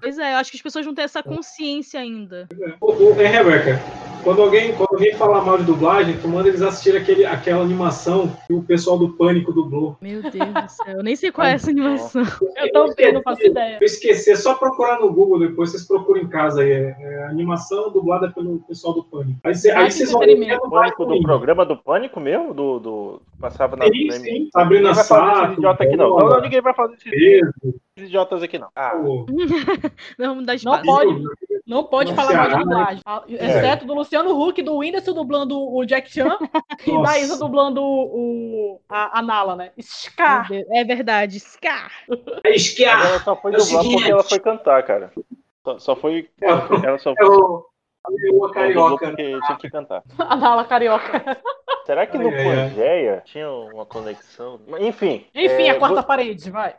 [0.00, 2.46] Pois é, eu acho que as pessoas não têm essa consciência ainda.
[2.52, 3.82] É, Rebeca,
[4.26, 8.28] quando alguém, quando alguém fala mal de dublagem, tu manda eles assistirem aquele, aquela animação
[8.44, 9.96] que o pessoal do Pânico dublou.
[10.00, 12.24] Meu Deus do céu, eu nem sei qual é essa animação.
[12.56, 13.78] Eu também não faço ideia.
[13.80, 16.72] Eu esqueci, é só procurar no Google depois, vocês procuram em casa aí.
[16.72, 19.38] É, é animação dublada pelo pessoal do Pânico.
[19.44, 22.52] Aí, cê- aí vocês vão ver é Pânico do programa do Pânico mesmo?
[22.52, 23.22] Do, do...
[23.40, 23.84] Passava na.
[23.84, 24.22] Sim, na- sim.
[24.22, 26.16] Ninguém Sabrina vai falar Sato, idiotas aqui não.
[26.18, 27.52] Não, não, ninguém vai falar desses Pedro,
[27.96, 28.68] idiotas aqui não.
[28.74, 28.92] Ah,
[30.18, 30.84] Não vamos dar Não espaço.
[30.84, 31.22] pode,
[31.66, 32.62] não pode No falar Ceará, né?
[32.64, 33.02] dublagem.
[33.04, 36.38] Ah, Exceto do Luciano Huck, do Whindersson dublando o Jack Chan
[36.86, 37.18] e da.
[37.18, 39.72] Isa dublando o, a, a Nala, né?
[39.80, 40.48] Scar.
[40.52, 41.90] É verdade, Scar.
[42.44, 43.04] É esquiar!
[43.06, 45.12] ela só foi É dublar porque ela foi cantar, cara.
[45.64, 46.28] Só, só foi.
[46.40, 47.66] É o- Ela só É o,
[48.06, 49.06] a leoa ela dublou carioca.
[49.08, 50.02] porque tinha que cantar.
[50.18, 51.38] A Nala carioca.
[51.84, 52.68] Será que no Ai, ai, ai.
[52.68, 54.60] Pangeia tinha uma conexão?
[54.80, 55.24] Enfim.
[55.32, 56.74] Enfim, é, a quarta vo- parede, vai.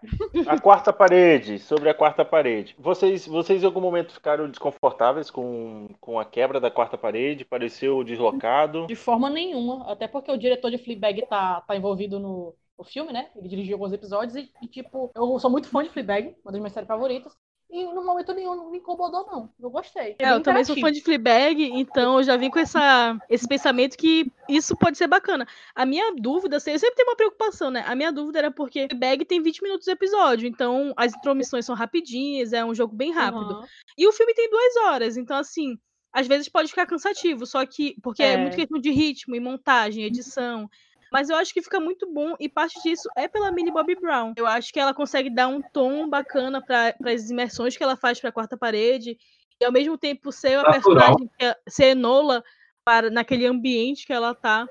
[0.46, 2.76] A quarta parede, sobre a quarta parede.
[2.78, 7.46] Vocês, vocês em algum momento ficaram desconfortáveis com, com a quebra da quarta parede?
[7.46, 8.86] Pareceu deslocado?
[8.86, 9.90] De forma nenhuma.
[9.90, 13.30] Até porque o diretor de Fleabag tá, tá envolvido no, no filme, né?
[13.38, 16.60] Ele dirigiu alguns episódios e, e, tipo, eu sou muito fã de Fleabag, uma das
[16.60, 17.34] minhas séries favoritas.
[17.70, 19.50] E no momento nenhum não me incomodou, não.
[19.60, 20.16] Eu gostei.
[20.20, 23.98] É, eu também sou fã de Fleabag, então eu já vim com essa, esse pensamento
[23.98, 25.46] que isso pode ser bacana.
[25.76, 27.84] A minha dúvida, assim, eu sempre tenho uma preocupação, né?
[27.86, 31.76] A minha dúvida era porque Fleabag tem 20 minutos de episódio, então as intromissões são
[31.76, 33.54] rapidinhas, é um jogo bem rápido.
[33.54, 33.66] Uhum.
[33.98, 35.78] E o filme tem duas horas, então assim,
[36.14, 38.38] às vezes pode ficar cansativo, só que porque é, É.
[38.38, 40.70] muito questão de ritmo e montagem, edição.
[41.12, 44.34] Mas eu acho que fica muito bom e parte disso é pela Millie Bobby Brown.
[44.36, 48.20] Eu acho que ela consegue dar um tom bacana para as imersões que ela faz
[48.20, 49.18] para a quarta parede
[49.60, 52.44] e ao mesmo tempo ser a personagem que é, ser Enola
[52.84, 54.68] para naquele ambiente que ela tá.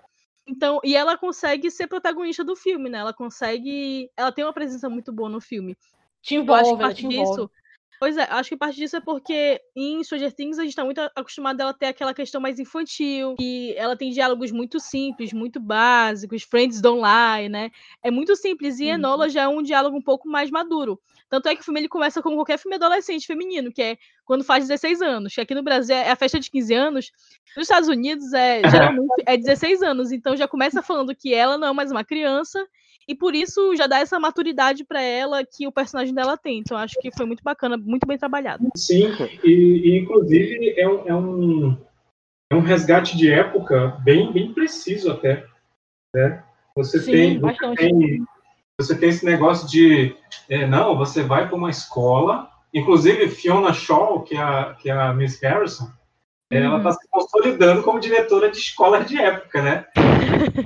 [0.46, 2.98] Então, e ela consegue ser protagonista do filme, né?
[2.98, 5.76] Ela consegue, ela tem uma presença muito boa no filme.
[6.22, 7.22] Te Eu acho envolve, que parte te disso.
[7.32, 7.52] envolve.
[7.98, 11.00] Pois é, acho que parte disso é porque em Stranger Things a gente tá muito
[11.14, 15.58] acostumado a ela ter aquela questão mais infantil, e ela tem diálogos muito simples, muito
[15.58, 17.70] básicos, friends don't lie, né?
[18.02, 21.00] É muito simples, e Enola já é um diálogo um pouco mais maduro.
[21.28, 24.44] Tanto é que o filme ele começa como qualquer filme adolescente feminino, que é quando
[24.44, 27.12] faz 16 anos, que aqui no Brasil é a festa de 15 anos,
[27.56, 31.68] nos Estados Unidos é geralmente é 16 anos, então já começa falando que ela não
[31.68, 32.66] é mais uma criança
[33.08, 36.58] e por isso já dá essa maturidade pra ela que o personagem dela tem.
[36.58, 38.68] Então acho que foi muito bacana, muito bem trabalhado.
[38.76, 39.10] Sim,
[39.44, 41.76] e, e, inclusive é um, é, um,
[42.50, 45.46] é um resgate de época bem, bem preciso até.
[46.14, 46.42] Né?
[46.76, 48.26] Você, Sim, tem, você, tem,
[48.78, 50.14] você tem esse negócio de,
[50.48, 54.92] é, não, você vai para uma escola, inclusive Fiona Shaw, que é a, que é
[54.92, 55.90] a Miss Harrison,
[56.50, 59.84] ela está se consolidando como diretora de escola de época, né?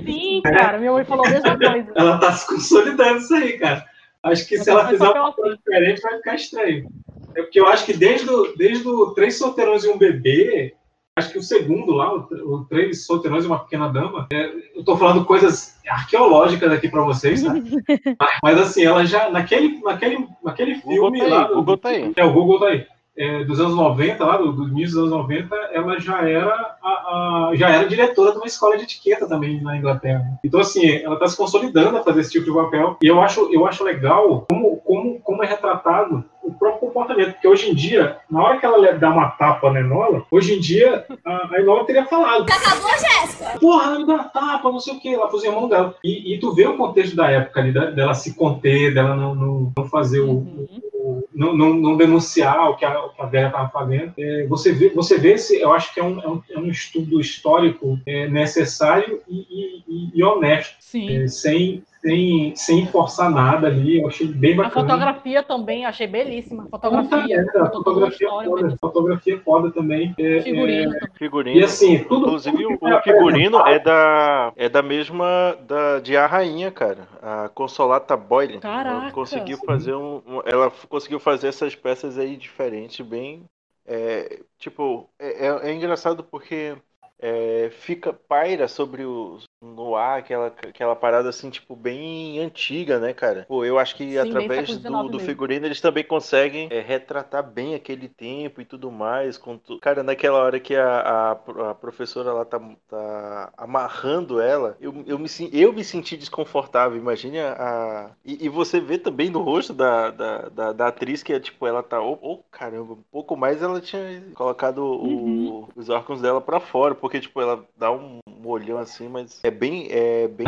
[0.05, 1.91] Sim, cara, minha mãe falou a mesma coisa.
[1.95, 3.85] Ela tá se consolidando isso aí, cara.
[4.23, 6.87] Acho que se ela fizer uma coisa diferente, vai ficar estranho.
[7.35, 10.75] É porque eu acho que desde o, desde o Três Solteirões e um Bebê,
[11.17, 14.83] acho que o segundo lá, o, o Três Solteirões e uma Pequena Dama, é, eu
[14.83, 17.53] tô falando coisas arqueológicas aqui pra vocês, tá?
[18.43, 21.43] Mas assim, ela já, naquele, naquele, naquele filme tá aí, lá...
[21.45, 22.13] Google tá aí.
[22.15, 22.85] É, o Google tá aí.
[23.21, 26.89] É, dos anos 90, lá, do, do início dos anos 90, ela já era, a,
[26.89, 30.25] a- já era diretora de uma escola de etiqueta também na Inglaterra.
[30.43, 32.97] Então, assim, ela está se consolidando a fazer esse tipo de papel.
[33.03, 37.33] E eu acho, eu acho legal como, como, como é retratado o próprio comportamento.
[37.33, 40.59] Porque hoje em dia, na hora que ela dá uma tapa na Enola, hoje em
[40.59, 42.45] dia, a, a Enola teria falado.
[42.51, 43.59] Acabou, Jéssica!
[43.59, 45.93] Porra, ela me dá uma tapa, não sei o que, lá pros irmãos dela.
[46.03, 49.71] E, e tu vê o contexto da época ali, dela se conter, dela não, não,
[49.77, 50.90] não fazer o, o-
[51.33, 54.13] não, não, não denunciar o que a, o que a velha estava fazendo.
[54.17, 56.67] É, você vê, você vê esse, eu acho que é um, é um, é um
[56.69, 60.75] estudo histórico é, necessário e, e- e- e honesto,
[61.23, 63.99] É, sem, sem, sem forçar nada ali.
[64.01, 64.87] Eu achei bem A bacana.
[64.87, 66.67] fotografia também, achei belíssima.
[66.69, 70.13] Fotografia, É, a fotografia história, foda, fotografia foda também.
[70.17, 71.59] É, Figurino é, Figurino.
[71.59, 76.17] E assim, tudo- inclusive tudo o foi figurino é da é da mesma da de
[76.17, 77.07] a rainha, cara.
[77.21, 78.59] A Consolata Boyle.
[78.59, 78.89] Caraca.
[79.03, 83.43] Ela conseguiu fazer um, um- ela conseguiu fazer essas peças aí diferentes, bem
[83.85, 86.75] é, tipo é, é- é engraçado porque
[87.19, 93.13] é, fica paira sobre o no ar aquela aquela parada assim tipo bem antiga, né,
[93.13, 93.45] cara?
[93.47, 97.75] Pô, eu acho que Sim, através do, do figurino eles também conseguem é, retratar bem
[97.75, 99.37] aquele tempo e tudo mais.
[99.65, 99.79] Tu...
[99.79, 101.31] Cara, naquela hora que a, a,
[101.71, 106.97] a professora lá tá, tá amarrando ela, eu, eu, me, eu me senti desconfortável.
[106.97, 108.11] Imagine a.
[108.25, 111.65] E, e você vê também no rosto da, da, da, da atriz que é tipo,
[111.67, 112.01] ela tá.
[112.01, 116.95] Ô, ô, caramba, um pouco mais ela tinha colocado o- os órgãos dela pra fora,
[116.95, 120.47] porque tipo, ela dá um olhão assim, mas é bem, é bem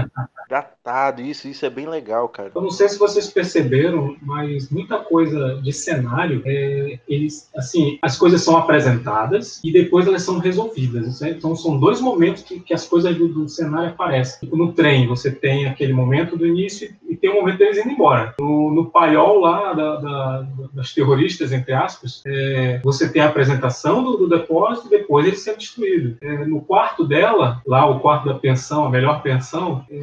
[0.49, 1.21] datado.
[1.21, 2.51] Isso, isso é bem legal, cara.
[2.53, 8.17] Eu não sei se vocês perceberam, mas muita coisa de cenário, é, eles, assim, as
[8.17, 11.21] coisas são apresentadas e depois elas são resolvidas.
[11.21, 11.32] né?
[11.32, 14.39] Então são dois momentos que, que as coisas do, do cenário aparecem.
[14.41, 17.91] Tipo, no trem, você tem aquele momento do início e tem o momento deles indo
[17.91, 18.34] embora.
[18.39, 24.03] No, no paiol lá da- da- das terroristas, entre aspas, é, você tem a apresentação
[24.03, 26.17] do, do depósito e depois ele sendo destruído.
[26.21, 29.96] É, no quarto dela, lá o quarto da pensão, a melhor pensão, é,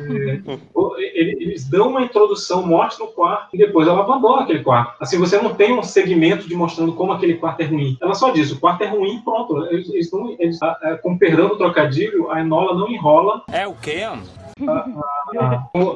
[1.15, 4.95] ele- eles dão uma introdução, mostram o quarto e depois ela abandona aquele quarto.
[5.01, 7.97] Assim, você não tem um segmento de mostrando como aquele quarto é ruim.
[8.01, 9.65] Ela só diz, o quarto é ruim, pronto.
[9.67, 13.67] Eles, eles não, eles, ah, ah, com perdão do trocadilho, a Enola não enrola É
[13.67, 14.03] o quê?
[14.05, 14.85] ah,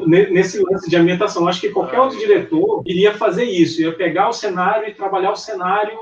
[0.07, 1.47] ne- nesse lance de ambientação.
[1.47, 5.37] Acho que qualquer outro diretor iria fazer isso, ia pegar o cenário e trabalhar o
[5.37, 5.99] cenário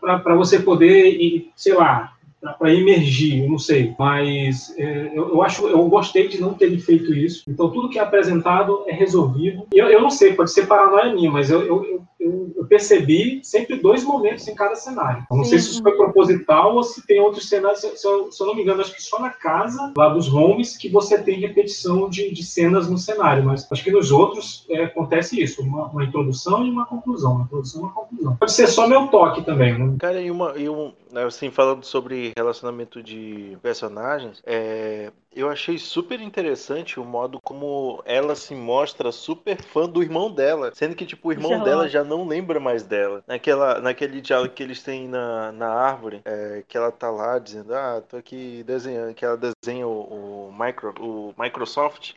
[0.00, 2.12] para você poder, sei lá,
[2.58, 3.94] para emergir, eu não sei.
[3.98, 7.44] Mas é, eu, eu acho, eu gostei de não terem feito isso.
[7.48, 9.66] Então tudo que é apresentado é resolvido.
[9.72, 13.76] Eu, eu não sei, pode ser paranoia minha, mas eu, eu, eu, eu- percebi sempre
[13.76, 15.26] dois momentos em cada cenário.
[15.30, 15.64] Eu não sei Sim.
[15.66, 17.80] se isso foi proposital ou se tem outros cenários.
[17.80, 20.32] Se, se eu, se eu não me engano, acho que só na casa lá dos
[20.32, 23.44] homes que você tem repetição de, de cenas no cenário.
[23.44, 27.32] Mas acho que nos outros é, acontece isso: uma, uma introdução e uma conclusão.
[27.34, 28.36] Uma introdução e uma conclusão.
[28.36, 29.78] Pode ser só meu toque também.
[29.78, 29.96] né?
[29.98, 30.92] Cara, e, uma, e um,
[31.26, 38.34] assim, falando sobre relacionamento de personagens, é, eu achei super interessante o modo como ela
[38.34, 40.70] se mostra super fã do irmão dela.
[40.74, 41.70] Sendo que, tipo, o irmão Sherlock.
[41.70, 43.22] dela já não lembra mais dela.
[43.26, 47.74] Naquela, naquele diálogo que eles têm na, na árvore, é, que ela tá lá dizendo,
[47.74, 52.12] ah, tô aqui desenhando, que ela desenha o, o, micro, o Microsoft.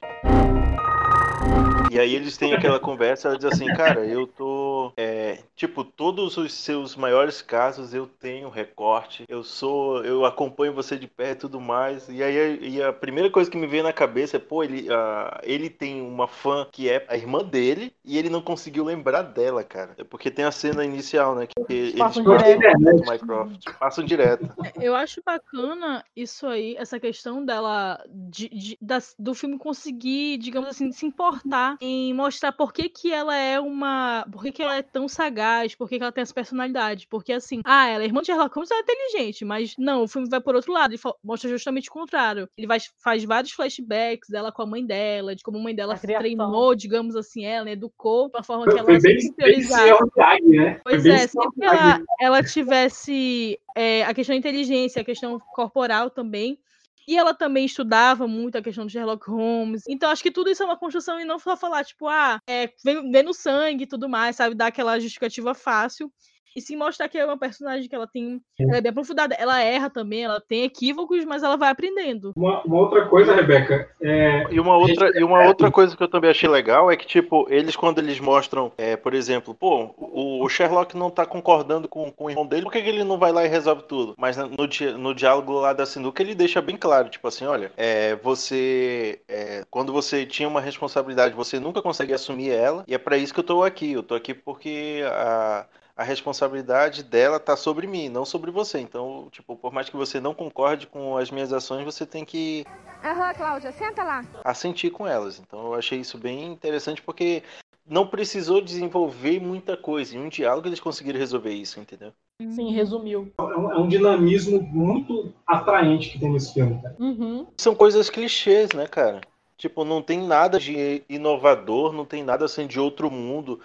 [1.91, 4.91] E aí eles têm aquela conversa, ela diz assim, cara, eu tô.
[4.97, 5.14] é,
[5.55, 10.03] tipo, todos os seus maiores casos eu tenho recorte, eu sou.
[10.03, 12.07] eu acompanho você de perto e tudo mais.
[12.09, 15.39] E aí e a primeira coisa que me veio na cabeça é, pô, ele, ah,
[15.43, 19.63] ele tem uma fã que é a irmã dele e ele não conseguiu lembrar dela,
[19.63, 19.93] cara.
[19.97, 21.47] É porque tem a cena inicial, né?
[21.47, 22.79] Que eles Passam direto.
[22.79, 23.73] Minecraft.
[23.79, 24.45] Passam direto.
[24.79, 30.69] Eu acho bacana isso aí, essa questão dela, de, de- das- do filme conseguir, digamos
[30.69, 34.25] assim, se importar em mostrar por que, que ela é uma.
[34.31, 37.07] Por que, que ela é tão sagaz, por que, que ela tem essa personalidade.
[37.09, 40.07] Porque assim, ah, ela é irmã de Sherlock Holmes, ela é inteligente, mas não, o
[40.07, 42.47] filme vai por outro lado, ele fa- mostra justamente o contrário.
[42.57, 45.95] Ele vai, faz vários flashbacks dela com a mãe dela, de como a mãe dela
[45.95, 49.33] A treinou, digamos assim, ela, né, educou de uma forma que ela foi bem, bem
[49.33, 50.07] priorizava.
[50.43, 50.79] Né?
[50.83, 51.77] Pois é, Senhor sempre que Miyagi.
[51.77, 56.59] ela, ela tivesse é, a questão da inteligência, a questão corporal também.
[57.07, 59.83] E ela também estudava muito a questão do Sherlock Holmes.
[59.87, 62.69] Então, acho que tudo isso é uma construção e não só falar, tipo, ah, é,
[62.83, 64.55] vem, vem no sangue e tudo mais, sabe?
[64.55, 66.11] Dar aquela justificativa fácil.
[66.55, 68.41] E sim mostrar que é uma personagem que ela tem.
[68.59, 69.35] Ela é bem aprofundada.
[69.35, 72.31] Ela erra também, ela tem equívocos, mas ela vai aprendendo.
[72.35, 76.07] Uma, uma outra coisa, Rebeca, é, E uma outra, e uma outra coisa que eu
[76.07, 80.43] também achei legal é que, tipo, eles quando eles mostram, é, por exemplo, pô, o,
[80.43, 83.17] o Sherlock não tá concordando com, com o irmão dele, por que, que ele não
[83.17, 84.15] vai lá e resolve tudo?
[84.17, 84.49] Mas no,
[84.97, 89.63] no diálogo lá da Sinuca ele deixa bem claro, tipo assim, olha, é, você, é,
[89.69, 93.39] quando você tinha uma responsabilidade, você nunca consegue assumir ela, e é pra isso que
[93.39, 95.65] eu tô aqui, eu tô aqui porque a...
[95.95, 98.79] A responsabilidade dela tá sobre mim, não sobre você.
[98.79, 102.65] Então, tipo, por mais que você não concorde com as minhas ações, você tem que
[103.03, 104.25] Aham, Cláudia, senta lá.
[104.43, 105.39] assentir com elas.
[105.39, 107.43] Então eu achei isso bem interessante porque
[107.87, 110.17] não precisou desenvolver muita coisa.
[110.17, 112.11] Em um diálogo eles conseguiram resolver isso, entendeu?
[112.49, 113.31] Sim, resumiu.
[113.39, 116.95] é um, é um dinamismo muito atraente que tem nesse filme, cara.
[116.99, 117.47] Uhum.
[117.57, 119.21] São coisas clichês, né, cara?
[119.57, 123.61] Tipo, não tem nada de inovador, não tem nada assim de outro mundo.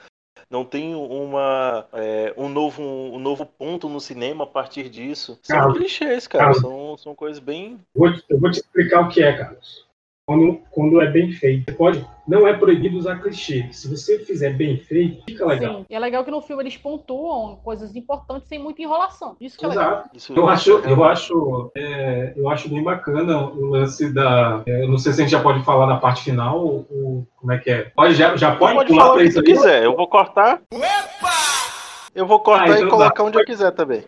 [0.51, 5.39] Não tem uma, é, um, novo, um novo ponto no cinema a partir disso.
[5.45, 6.47] São Carlos, clichês, cara.
[6.47, 6.61] Carlos.
[6.61, 7.79] São, são coisas bem.
[7.95, 9.87] Vou te- eu vou te explicar o que é, Carlos.
[10.31, 11.65] Quando, quando é bem feito.
[11.65, 13.67] Você pode, não é proibido usar clichê.
[13.73, 15.79] Se você fizer bem feito, fica legal.
[15.81, 15.87] Sim.
[15.91, 19.35] E é legal que no filme eles pontuam coisas importantes sem muita enrolação.
[19.41, 19.91] Isso que é legal.
[19.91, 20.09] Exato.
[20.15, 24.63] Isso, Eu acho, é eu acho, é, eu acho bem bacana o lance da.
[24.69, 26.61] é, eu não sei se a gente já pode falar na parte final.
[26.65, 27.91] ou- ou como é que é?
[27.97, 29.45] Pode, já, já pode, Pode pular pra que isso aí?
[29.45, 29.83] quiser.
[29.83, 30.63] Eu vou cortar.
[32.15, 33.25] Eu vou cortar Ah, então e colocar tá.
[33.25, 34.05] onde eu quiser também.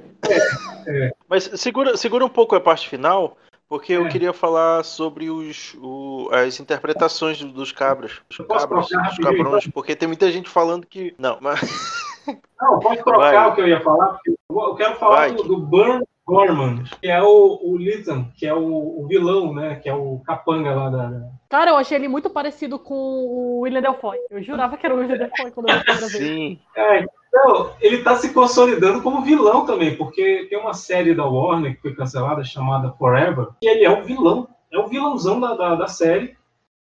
[0.87, 1.11] É.
[1.29, 3.37] Mas segura, segura um pouco a parte final,
[3.73, 4.09] porque eu É.
[4.11, 8.21] queria falar sobre os, o- as interpretações do- dos cabras.
[8.29, 11.15] Dos posso cabras, rapidinho, cabrões, porque tem muita gente falando que.
[11.19, 11.59] Não, mas.
[12.61, 13.49] Não, pode trocar Vai.
[13.49, 14.09] o que eu ia falar.
[14.09, 15.33] porque eu Eu quero falar Vai.
[15.33, 18.63] do, do Burn Gorman, que é o, o Lithan, que é o,
[19.03, 19.77] o vilão, né?
[19.77, 21.31] Que é o capanga lá da.
[21.49, 24.19] Cara, eu achei ele muito parecido com o William Delfoy.
[24.31, 26.19] Eu jurava que era o William Delfoy quando eu vi.
[26.19, 26.59] Sim.
[26.77, 31.75] É, então, ele tá se consolidando como vilão também, porque tem uma série da Warner
[31.75, 35.75] que foi cancelada chamada Forever, e ele é o vilão, é o vilãozão da, da,
[35.75, 36.37] da série.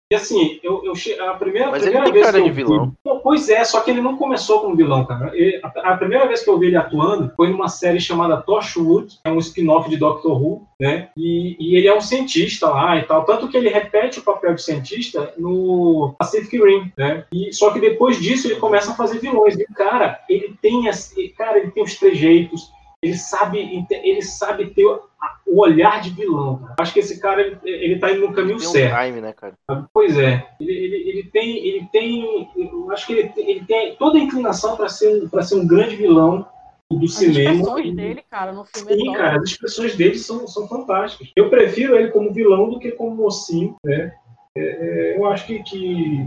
[0.09, 2.53] E assim, eu, eu che- a primeira, Mas ele primeira tem vez cara que eu
[2.53, 2.93] de vilão.
[3.05, 5.33] vi- Pois é, só que ele não começou como vilão, cara.
[5.37, 9.15] Ele- a, a primeira vez que eu vi ele atuando foi numa série chamada Torchwood,
[9.17, 11.09] que é um spin-off de Doctor Who, né?
[11.17, 13.25] E, e ele é um cientista lá e tal.
[13.25, 17.25] Tanto que ele repete o papel de cientista no Pacific Rim, né?
[17.33, 19.59] E, só que depois disso ele começa a fazer vilões.
[19.59, 22.71] E o cara, ele tem, as- cara, ele tem os trejeitos,
[23.07, 25.01] ele sabe, ele sabe ter o-
[25.47, 26.59] olhar de vilão.
[26.59, 26.75] Cara.
[26.81, 29.05] Acho que esse cara, ele, ele tá indo no caminho Tem um certo.
[29.05, 29.55] time, né, cara?
[29.93, 33.97] Pois é, ele, ele, ele tem, ele tem, eu acho que ele, tem- ele tem
[33.97, 36.47] toda a inclinação para ser, para ser um grande vilão
[36.91, 37.51] do As cinema.
[37.55, 39.17] expressões dele, cara, no filme é Sim, top.
[39.19, 41.29] cara, as expressões dele são, são fantásticas.
[41.35, 44.13] Eu prefiro ele como vilão do que como mocinho, né?
[44.57, 46.27] É, é, eu acho que, que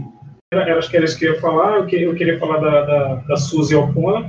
[0.52, 1.78] era, acho que era isso que eu ia falar.
[1.78, 4.24] Eu, que, eu queria falar da, da, da Suzy O'Connor,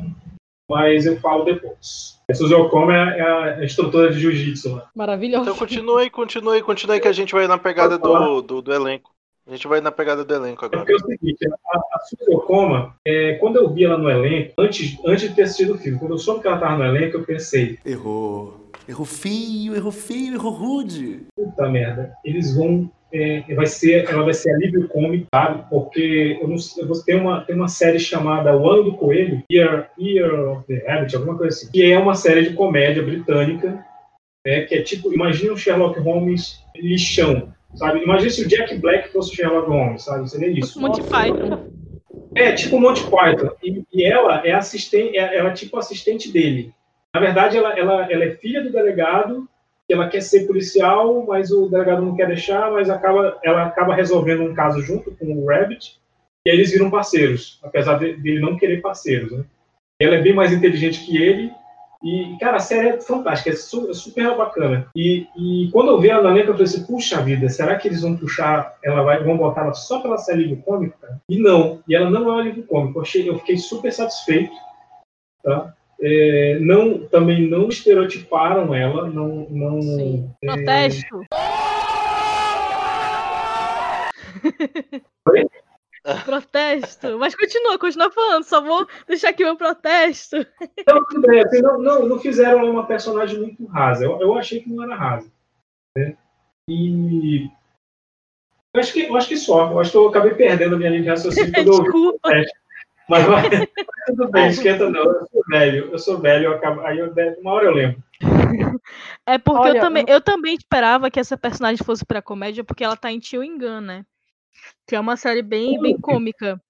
[0.70, 2.20] mas eu falo depois.
[2.30, 4.90] A Suzy O'Connor é, a, é a instrutora de jiu-jitsu lá.
[4.96, 5.44] Maravilhoso.
[5.44, 8.62] Então continue aí, continue aí, continue aí que a gente vai na pegada do, do,
[8.62, 9.12] do elenco.
[9.48, 10.86] A gente vai na pegada do elenco agora.
[10.86, 14.54] Porque é o seguinte, a, a Suzy Okoma, é, quando eu vi ela no elenco,
[14.58, 17.18] antes, antes de ter assistido o filme, quando eu soube que ela estava no elenco,
[17.18, 18.70] eu pensei, Errou.
[18.88, 21.26] Errou feio, errou feio, errou rude.
[21.36, 22.90] puta merda, eles vão.
[23.14, 25.64] É, vai ser, ela vai ser alívio cômico, sabe?
[25.70, 29.44] Porque eu não, sei- você tem uma, tem uma série chamada O Ano do Coelho,
[29.52, 33.84] Year, Year of the Rabbit, alguma coisa assim, que é uma série de comédia britânica,
[34.46, 38.02] né, que é tipo, imagina um Sherlock Holmes lixão, sabe?
[38.02, 40.30] Imagina se o Jack Black fosse o Sherlock Holmes, sabe?
[40.30, 40.80] Seria isso.
[40.82, 41.70] Monty Python.
[42.36, 43.52] É, tipo Monty Python.
[43.62, 46.74] E, e ela é assistente, é- ela é tipo assistente dele.
[47.14, 49.48] Na verdade, ela, ela, ela é filha do delegado,
[49.92, 53.94] que ela quer ser policial, mas o delegado não quer deixar, mas acaba, ela acaba
[53.94, 56.00] resolvendo um caso junto com o Rabbit,
[56.46, 59.44] e aí eles viram parceiros, apesar de- dele não querer parceiros, né?
[60.02, 61.52] Ela é bem mais inteligente que ele,
[62.02, 64.88] e, cara, a série é fantástica, é é super bacana.
[64.96, 67.90] E, e quando eu vi ela na elenco, eu falei assim, puxa vida, será que
[67.90, 70.98] eles vão puxar, ela vai, vão botar ela só pela ser alívio cômico?
[71.28, 73.00] E não, e ela não é um alívio cômico.
[73.00, 74.54] Eu, achei, eu fiquei super satisfeito,
[75.44, 75.76] tá?
[76.04, 79.48] É, não, também não estereotiparam ela, não...
[79.50, 81.22] não é, Protesto.
[86.26, 87.20] Protesto.
[87.20, 88.44] Mas continua, continua falando.
[88.44, 90.38] Só vou deixar aqui meu protesto.
[90.88, 90.98] Não,
[91.46, 94.06] assim, não, não, fizeram ela uma personagem muito rasa.
[94.06, 95.32] Eu, eu achei que não era rasa.
[95.96, 96.18] né?
[96.68, 97.48] E.
[98.74, 99.70] Eu acho, que, eu acho que só.
[99.70, 102.20] Eu acho que eu acabei perdendo a minha linha de raciocínio quando eu
[103.08, 103.68] Mas vai,
[104.06, 105.04] tudo bem, esquenta não.
[105.04, 108.04] Eu sou velho, eu sou velho, eu acabo, aí eu, uma hora eu lembro.
[109.26, 112.84] É porque Olha, eu, também, eu também esperava que essa personagem fosse pra comédia, porque
[112.84, 114.06] ela tá em Tio Engano, né?
[114.88, 116.62] Que é uma série bem, bem cômica.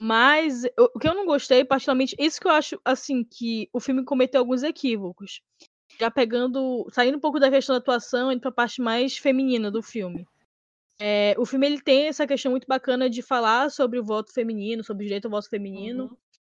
[0.00, 3.80] Mas eu- o que eu não gostei, particularmente, isso que eu acho, assim, que o
[3.80, 5.40] filme cometeu alguns equívocos.
[5.98, 9.82] Já pegando, saindo um pouco da questão da atuação, indo pra parte mais feminina do
[9.82, 10.26] filme.
[10.98, 14.82] É, o filme ele tem essa questão muito bacana de falar sobre o voto feminino,
[14.82, 16.16] sobre o direito ao voto feminino.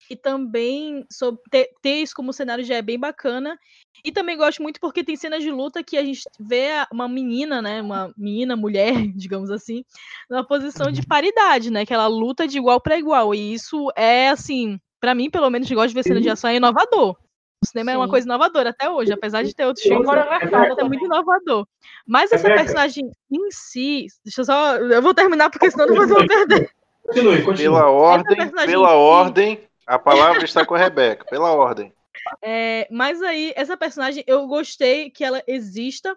[0.09, 3.57] E também sobre ter, ter isso como cenário já é bem bacana.
[4.05, 7.61] E também gosto muito porque tem cenas de luta que a gente vê uma menina,
[7.61, 7.81] né?
[7.81, 9.83] Uma menina, mulher, digamos assim,
[10.29, 11.85] numa posição de paridade, né?
[11.85, 13.33] Que ela luta de igual para igual.
[13.33, 16.49] E isso é, assim, pra mim, pelo menos, que gosto de ver cena de ação,
[16.49, 17.17] é inovador.
[17.63, 18.11] O cinema é uma Sim.
[18.11, 20.07] coisa inovadora até hoje, apesar de ter outros filmes.
[20.07, 21.67] É muito inovador.
[22.05, 22.63] Mas essa Rebeca.
[22.63, 24.07] personagem em si.
[24.23, 24.75] Deixa eu só.
[24.77, 26.71] Eu vou terminar, porque senão depois eu vou perder.
[27.03, 27.63] Continue, continue.
[27.63, 31.25] Pela ordem, pela si- ordem, a palavra está com a Rebeca.
[31.25, 31.91] Pela ordem.
[32.43, 36.15] É, mas aí, essa personagem, eu gostei que ela exista.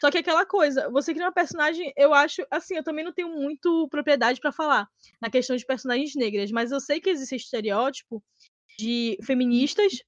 [0.00, 3.28] Só que aquela coisa, você cria uma personagem, eu acho, assim, eu também não tenho
[3.28, 4.88] muito propriedade pra falar
[5.20, 8.20] na questão de personagens negras, mas eu sei que existe estereótipo
[8.76, 10.02] de feministas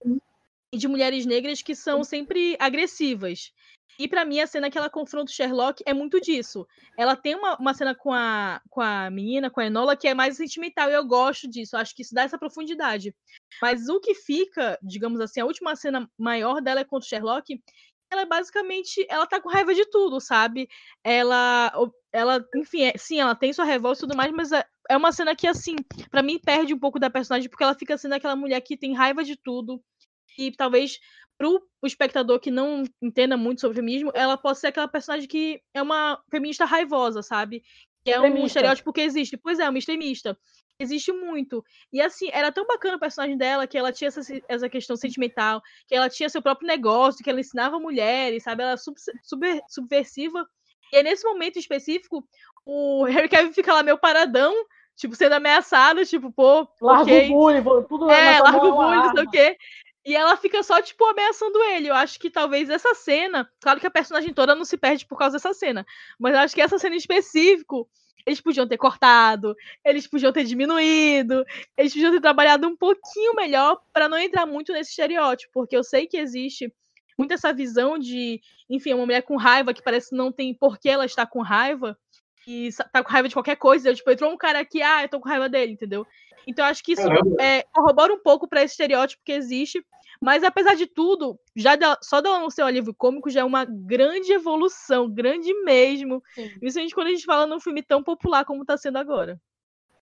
[0.75, 3.53] e de mulheres negras que são sempre agressivas.
[3.97, 6.67] E pra mim, a cena que ela confronta o Sherlock é muito disso.
[6.99, 10.15] Ela tem uma, uma cena com a, com a menina, com a Enola, que é
[10.15, 11.77] mais sentimental, e eu gosto disso.
[11.77, 13.15] Eu acho que isso dá essa profundidade.
[13.63, 17.63] Mas o que fica, digamos assim, a última cena maior dela é contra o Sherlock.
[18.11, 20.69] Ela é basicamente, ela tá com raiva de tudo, sabe?
[21.05, 21.73] Ela,
[22.13, 25.13] ela, enfim, é- sim, ela tem sua revolta e tudo mais, mas é, é uma
[25.13, 25.77] cena que, assim,
[26.11, 28.93] pra mim perde um pouco da personagem, porque ela fica sendo aquela mulher que tem
[28.95, 29.81] raiva de tudo.
[30.39, 30.99] E talvez
[31.37, 35.61] pro o espectador que não entenda muito sobre feminismo, ela possa ser aquela personagem que
[35.75, 37.63] é uma feminista raivosa, sabe?
[38.05, 38.47] Que é um Extremista.
[38.47, 39.37] estereótipo que existe.
[39.37, 40.39] Pois é, uma extremista.
[40.79, 41.65] Existe muito.
[41.93, 45.63] E assim, era tão bacana o personagem dela, que ela tinha essa, essa questão sentimental,
[45.87, 48.63] que ela tinha seu próprio negócio, que ela ensinava mulheres, sabe?
[48.63, 50.47] Ela era sub, super, subversiva.
[50.93, 52.27] E aí, nesse momento específico,
[52.65, 54.53] o Harry Cavill fica lá meio paradão,
[54.97, 57.31] tipo, sendo ameaçado, tipo, pô, Larga ok.
[57.31, 59.57] o bullying, tudo É, larga o mão, bullying, não sei o quê.
[60.05, 61.89] E ela fica só, tipo, ameaçando ele.
[61.89, 63.51] Eu acho que talvez essa cena.
[63.61, 65.87] Claro que a personagem toda não se perde por causa dessa cena.
[66.19, 67.89] Mas eu acho que essa cena em específico.
[68.27, 71.45] Eles podiam ter cortado, eles podiam ter diminuído,
[71.77, 75.85] eles podiam ter trabalhado um pouquinho melhor para não entrar muito nesse estereótipo, porque eu
[75.85, 76.73] sei que existe
[77.19, 80.79] muito essa visão de, enfim, uma mulher com raiva que parece que não tem por
[80.79, 81.99] que ela estar com raiva
[82.47, 83.89] e tá com raiva de qualquer coisa.
[83.89, 86.07] Eu, tipo, entrou um cara aqui, ah, eu tô com raiva dele, entendeu?
[86.47, 87.09] Então acho que isso
[87.41, 89.85] é, corrobora um pouco para esse estereótipo que existe.
[90.21, 93.65] Mas apesar de tudo, já só dela não ser um alívio cômico já é uma
[93.65, 96.23] grande evolução, grande mesmo.
[96.61, 99.41] Principalmente quando a gente fala num filme tão popular como tá sendo agora.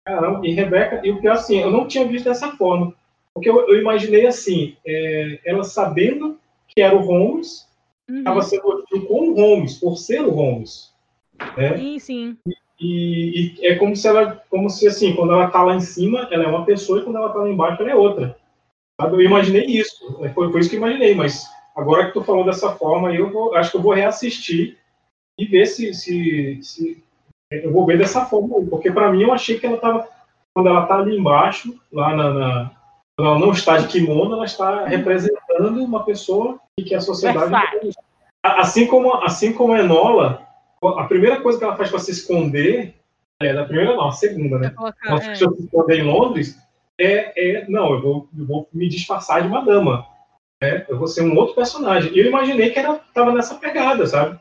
[0.03, 2.93] Caramba, e Rebeca, e o pior assim, eu não tinha visto dessa forma.
[3.33, 7.69] Porque eu, eu imaginei assim, é, ela sabendo que era o Holmes,
[8.09, 10.91] estava sendo hostil com o Holmes, por ser o Holmes.
[11.57, 11.77] Né?
[11.77, 12.37] Sim, sim.
[12.47, 16.27] E, e é como se ela, como se assim, quando ela tá lá em cima,
[16.31, 18.35] ela é uma pessoa e quando ela tá lá embaixo, ela é outra.
[18.99, 19.15] Sabe?
[19.15, 20.29] Eu imaginei isso, né?
[20.29, 23.55] foi, foi isso que eu imaginei, mas agora que tu falou dessa forma, eu vou,
[23.55, 24.77] acho que eu vou reassistir
[25.37, 27.03] e ver se, se, se
[27.51, 30.07] Eu vou ver dessa forma, porque pra mim eu achei que ela tava.
[30.53, 32.33] Quando ela tá ali embaixo, lá na.
[32.33, 32.71] na
[33.15, 37.53] quando ela não está de kimono, ela está representando uma pessoa e que a sociedade.
[38.43, 40.47] Assim como, assim como a Enola,
[40.89, 42.95] a primeira coisa que ela faz para se esconder,
[43.39, 44.69] é da primeira não, a segunda, né?
[44.71, 45.35] colocar, Ela é.
[45.35, 46.57] se esconder em Londres,
[46.99, 50.05] é, é não, eu vou, eu vou me disfarçar de uma dama.
[50.61, 50.85] Né?
[50.87, 52.11] Eu vou ser um outro personagem.
[52.13, 54.39] E eu imaginei que ela tava nessa pegada, sabe?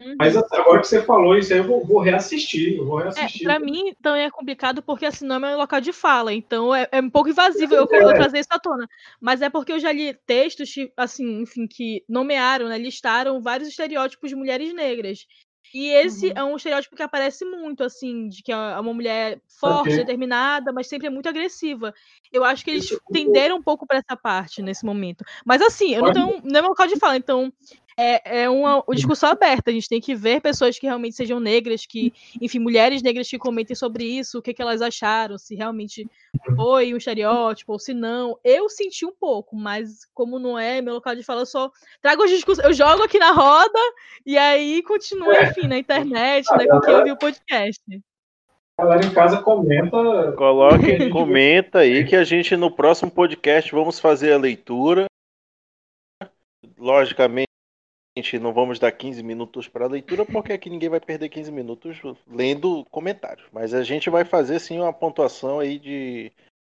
[0.00, 0.16] Uhum.
[0.18, 2.76] Mas agora que você falou isso aí, eu vou, vou reassistir.
[2.76, 3.44] Eu vou É, reassistir.
[3.44, 6.88] pra mim também é complicado porque assim não é meu local de fala, então é,
[6.90, 8.14] é um pouco invasivo eu, eu É.
[8.14, 8.88] trazer isso à tona.
[9.20, 14.30] Mas é porque eu já li textos, assim, enfim, que nomearam, né, listaram vários estereótipos
[14.30, 15.26] de mulheres negras.
[15.74, 16.34] E esse Uhum.
[16.36, 20.00] é um estereótipo que aparece muito, assim, de que é uma mulher forte, Ok.
[20.00, 21.92] determinada, mas sempre é muito agressiva.
[22.32, 25.24] Eu acho que eles tenderam um pouco pra essa parte nesse momento.
[25.46, 26.40] Mas assim, eu não tenho.
[26.44, 27.52] Não é meu local de fala, então
[27.96, 29.70] é, é uma, uma discussão aberta.
[29.70, 33.38] A gente tem que ver pessoas que realmente sejam negras, que, enfim, mulheres negras que
[33.38, 36.08] comentem sobre isso, o que, que elas acharam, se realmente
[36.56, 38.38] foi um estereótipo ou se não.
[38.44, 41.70] Eu senti um pouco, mas como não é meu local de fala, eu só
[42.00, 43.78] trago as discussões, eu jogo aqui na roda
[44.24, 47.82] e aí continua, enfim, na internet, né, com quem ouviu o podcast.
[48.78, 50.32] A galera em casa comenta.
[50.36, 55.06] Coloque, comenta aí que a gente no próximo podcast vamos fazer a leitura.
[56.78, 57.51] Logicamente,
[58.40, 62.00] não vamos dar 15 minutos para leitura, porque aqui ninguém vai perder 15 minutos
[62.30, 63.46] lendo comentários.
[63.52, 66.30] Mas a gente vai fazer sim uma pontuação aí de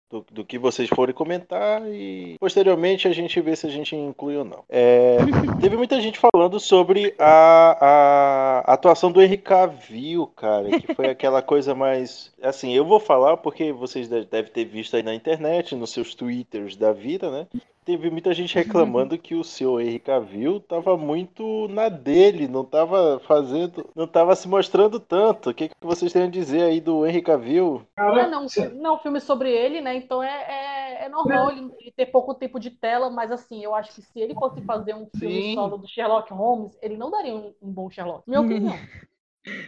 [0.09, 4.37] do, do que vocês forem comentar e posteriormente a gente vê se a gente inclui
[4.37, 4.63] ou não.
[4.69, 5.17] É,
[5.59, 11.41] teve muita gente falando sobre a, a atuação do Henry Cavill, cara, que foi aquela
[11.41, 12.33] coisa mais.
[12.41, 16.13] Assim, eu vou falar porque vocês de- devem ter visto aí na internet, nos seus
[16.15, 17.47] twitters da vida, né?
[17.85, 23.21] Teve muita gente reclamando que o seu Henry Cavill tava muito na dele, não tava
[23.27, 25.51] fazendo, não tava se mostrando tanto.
[25.51, 27.83] O que, que vocês têm a dizer aí do Henry Cavill?
[27.95, 29.95] É, não, não é um filme sobre ele, né?
[29.95, 33.75] Então é, é, é normal ele ele ter pouco tempo de tela, mas assim, eu
[33.75, 35.53] acho que se ele fosse fazer um filme Sim.
[35.53, 38.23] solo do Sherlock Holmes, ele não daria um, um bom Sherlock.
[38.27, 38.75] Minha opinião.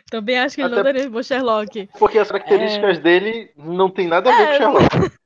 [0.09, 1.87] Também acho que ele Até- não daria bom Sherlock.
[1.99, 5.17] Porque as características dele não tem nada a ver com É, Sherlock.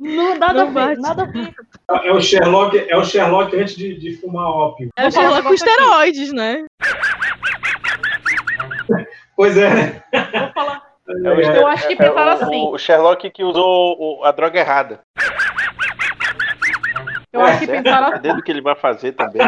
[0.00, 1.54] Não, nada Não a ver, nada a ver.
[2.04, 4.88] É o Sherlock, é o Sherlock antes de, de fumar ópio.
[4.96, 6.64] É o um Sherlock com esteroides, né?
[9.36, 10.02] Pois é.
[10.12, 10.88] Vou falar.
[11.10, 12.62] É o- Eu acho que é- é pensaram o- assim.
[12.68, 15.00] O Sherlock que usou o- a droga errada.
[17.32, 17.82] Eu acho que Certo?
[17.82, 18.12] pensaram assim.
[18.12, 19.42] Cadê do que ele vai fazer também?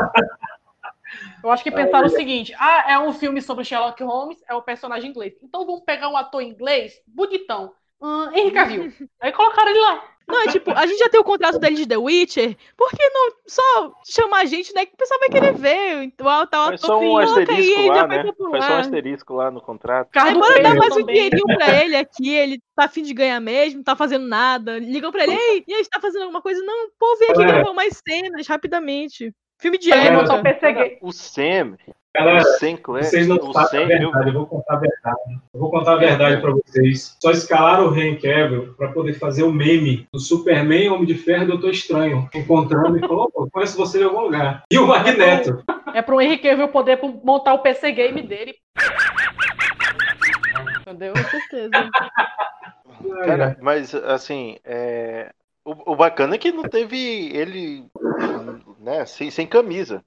[1.45, 4.63] Eu acho que pensaram o seguinte: ah, é um filme sobre Sherlock Holmes, é o
[4.63, 5.35] personagem inglês.
[5.41, 8.93] Então vamos pegar um ator inglês, bonitão, hum, Henry Cavill.
[9.23, 10.03] Aí colocaram ele lá.
[10.27, 13.09] Não, é tipo, a gente já tem o contrato dele de The Witcher, por que
[13.11, 14.87] não só chamar a gente, né?
[14.87, 18.25] Que o pessoal vai querer ver o tal Foi só um aí, asterisco lá, vai
[18.25, 18.33] né?
[18.37, 20.11] Foi só um asterisco lá no contrato.
[20.17, 23.41] Aí do bora dar mais um dinheirinho pra ele aqui, ele tá afim de ganhar
[23.41, 24.79] mesmo, não tá fazendo nada.
[24.79, 26.63] Ligam pra ele, ei, e aí, tá fazendo alguma coisa?
[26.65, 27.47] Não, pô, vem aqui É.
[27.47, 29.35] gravar mais cenas, rapidamente.
[29.59, 30.43] Filme de época.
[31.01, 31.77] O Sam,
[32.15, 35.41] Galera, o Clare, vocês não o sabem a eu, verdade, eu vou contar a verdade.
[35.55, 37.17] Eu vou contar a verdade pra vocês.
[37.19, 41.45] Só escalaram o Henry Cavill pra poder fazer o meme do Superman, Homem de Ferro
[41.45, 42.29] e Doutor Estranho.
[42.35, 44.63] Encontrando e falou, "Pô, conheço você de algum lugar.
[44.71, 45.65] E o Magneto.
[45.95, 48.57] É pro Henry Cavill poder montar o PC game dele.
[50.81, 51.15] Entendeu?
[51.15, 51.91] Com certeza.
[53.25, 55.33] Cara, mas assim, é,
[55.65, 57.85] o, o bacana é que não teve ele
[58.81, 60.05] né, sem, sem camisa.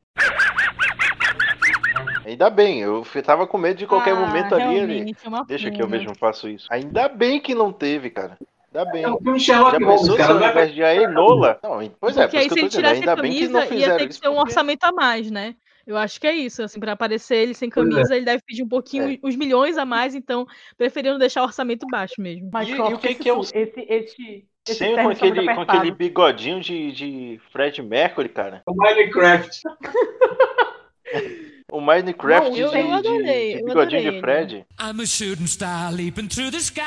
[2.25, 4.93] Ainda bem, eu tava com medo de qualquer Ah, momento ali ele.
[4.93, 6.67] realmente, é Deixa que eu mesmo faço isso.
[6.71, 8.37] Ainda bem que não teve, cara.
[8.73, 9.03] Ainda bem.
[9.05, 10.33] É filme Sherlock Já Holmes, pensou se cara.
[10.33, 11.59] ao Não é invés de a Enola?
[11.63, 12.69] Não, pois é, Porque por aí isso se ele dizendo.
[12.69, 14.21] tirasse a Ainda bem que camisa, não ia fizeram ter que isso.
[14.21, 15.55] ter um orçamento a mais, né?
[15.87, 17.91] Eu acho que é isso, assim, pra aparecer ele sem Pois é.
[17.91, 19.17] camisa, ele deve pedir um pouquinho, É.
[19.21, 22.49] os milhões a mais, então preferiram deixar o orçamento baixo mesmo.
[22.51, 25.53] Mas E- e o que esse, que é o- esse, esse, esse Sem com aquele,
[25.53, 28.63] com aquele bigodinho de, de Fred Mercury, cara.
[28.67, 29.61] O Minecraft.
[31.71, 34.65] O Minecraft Não, eu- de, eu adorei, de eu bigodinho de adorei Fred.
[34.79, 36.83] I'm a shooting star leaping through the sky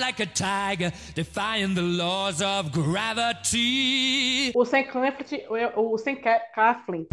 [0.00, 4.52] like a tiger, defying the laws of gravity.
[4.54, 5.42] O Sam Claflin,
[5.76, 6.16] o, o Sam
[6.54, 7.06] Claflin,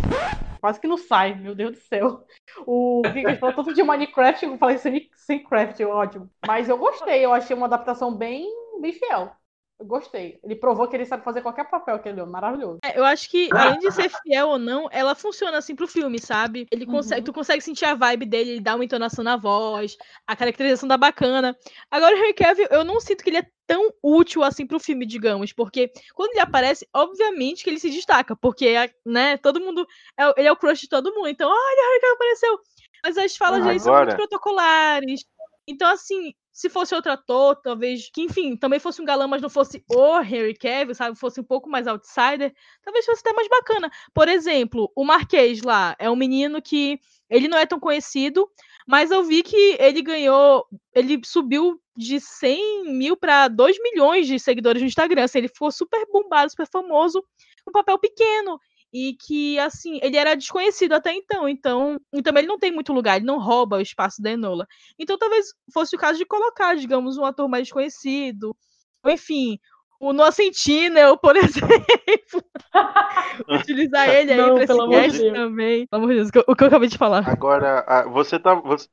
[0.62, 2.24] quase que não sai, meu Deus do céu.
[2.66, 6.30] O Victor falou tanto de Minecraft, eu falei Sam Craft, ótimo.
[6.48, 8.48] Mas eu gostei, eu achei uma adaptação bem,
[8.82, 9.32] bem fiel.
[9.80, 10.38] Eu gostei.
[10.44, 12.80] Ele provou que ele sabe fazer qualquer papel que ele deu, maravilhoso.
[12.84, 16.20] É, eu acho que, além de ser fiel ou não, ela funciona assim pro filme,
[16.20, 16.68] sabe?
[16.70, 17.26] Ele consegue, Uhum.
[17.26, 19.96] tu consegue sentir a vibe dele, ele dá uma entonação na voz,
[20.28, 21.58] a caracterização da bacana.
[21.90, 25.06] Agora, o Henry Cavill, eu não sinto que ele é tão útil assim pro filme,
[25.06, 28.74] digamos, porque quando ele aparece, obviamente que ele se destaca, porque,
[29.06, 29.88] né, todo mundo,
[30.20, 32.60] é ele é o crush de todo mundo, então, olha, o Henry Cavill apareceu.
[33.02, 35.24] Mas as falas dele são Agora- muito protocolares.
[35.66, 39.49] Então, assim, se fosse outro ator, talvez, que enfim, também fosse um galã, mas não
[39.49, 41.18] fosse o Henry Cavill, sabe?
[41.18, 42.53] Fosse um pouco mais outsider,
[42.84, 43.89] talvez fosse até mais bacana.
[44.14, 46.99] Por exemplo, o Marquês lá é um menino que
[47.30, 48.45] ele não é tão conhecido,
[48.86, 54.38] mas eu vi que ele ganhou, ele subiu de 100 mil para 2 milhões de
[54.38, 55.24] seguidores no Instagram.
[55.24, 57.24] Assim, ele ficou super bombado, super famoso,
[57.66, 58.60] um papel pequeno
[58.94, 62.92] e que assim ele era desconhecido até então, então e também ele não tem muito
[62.94, 64.66] lugar, ele não rouba o espaço da Enola.
[64.98, 68.56] Então talvez fosse o caso de colocar, digamos, um ator mais desconhecido,
[69.04, 69.60] ou enfim,
[70.00, 72.44] o Noah Sentinel, por exemplo,
[73.50, 75.34] utilizar ele aí Não, pra esse cast Deus.
[75.34, 75.88] também.
[75.88, 77.28] Pelo amor de Deus, o que eu acabei de falar.
[77.30, 78.56] Agora, a, você tá.
[78.56, 78.88] você-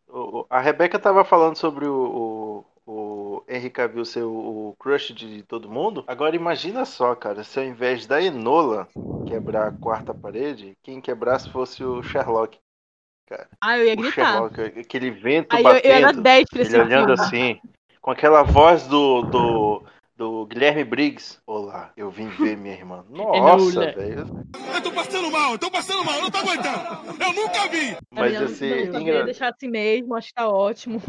[0.50, 5.42] a Rebeca tava falando sobre o, o, o Henry Cavill ser o, o crush de
[5.42, 6.04] todo mundo.
[6.06, 8.88] Agora imagina só, cara, se ao invés da Enola
[9.26, 12.58] quebrar a quarta parede, quem quebrasse fosse o Sherlock.
[13.28, 13.48] Cara.
[13.62, 14.12] Ah, eu ia O gritar.
[14.32, 17.22] Sherlock, aquele vento Aí eu- eu batendo, era 10 pra esse ele olhando filme.
[17.22, 17.60] assim,
[18.00, 19.82] com aquela voz do, do,
[20.16, 21.38] do Guilherme Briggs.
[21.46, 23.04] Olá, eu vim ver minha irmã.
[23.10, 23.36] Nossa,
[23.84, 23.92] Enola.
[23.92, 24.46] velho.
[24.74, 27.22] Eu tô passando mal, eu tô passando mal, eu não tô aguentando.
[27.22, 27.96] Eu nunca vi.
[28.12, 31.00] Mas assim, não, eu ia engra- deixar assim mesmo, acho que tá ótimo.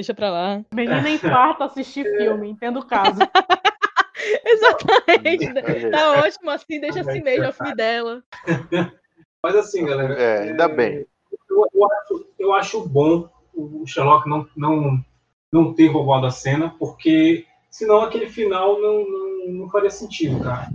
[0.00, 0.64] Deixa pra lá.
[0.72, 3.20] Menina em quarto assistir filme, entendo o caso.
[4.46, 5.46] Exatamente.
[5.46, 8.22] Olha Tá ótimo assim, deixa assim mesmo, é o filme dela.
[9.44, 10.14] Mas assim, galera.
[10.14, 11.04] É, ainda bem.
[11.50, 15.04] Eu, eu acho, eu acho bom o Sherlock não, não,
[15.52, 20.70] não ter roubado a cena, porque senão aquele final não, não, não faria sentido, cara.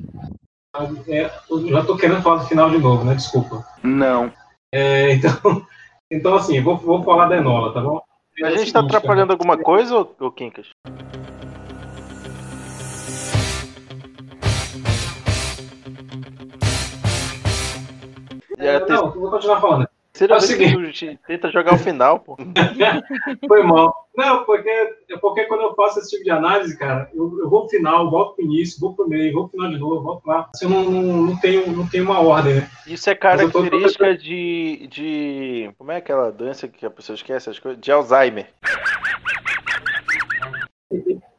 [1.08, 3.16] É, eu já tô querendo falar do final de novo, né?
[3.16, 3.66] Desculpa.
[3.82, 4.32] Não.
[4.72, 5.32] É, então,
[6.12, 8.00] então, assim, vou, vou falar da Enola, tá bom?
[8.44, 10.68] A gente tá atrapalhando alguma coisa, ô, cara.
[18.58, 19.88] É, não, vou continuar falando.
[20.18, 22.38] Terceira É o vez que tu te- tenta jogar o final, pô.
[23.48, 24.08] Foi mal.
[24.16, 27.62] Não, porque, é porque quando eu faço esse tipo de análise, cara, eu, eu vou
[27.62, 30.48] pro final, volto pro início, vou pro meio, vou pro final de novo, volto lá.
[30.56, 32.70] Assim, eu não, não, não, tenho, não tenho uma ordem, né?
[32.88, 35.70] Isso é eu tô- característica de, de.
[35.78, 37.82] Como é aquela doença que a pessoa esquece as coisas?
[37.82, 38.48] De Alzheimer.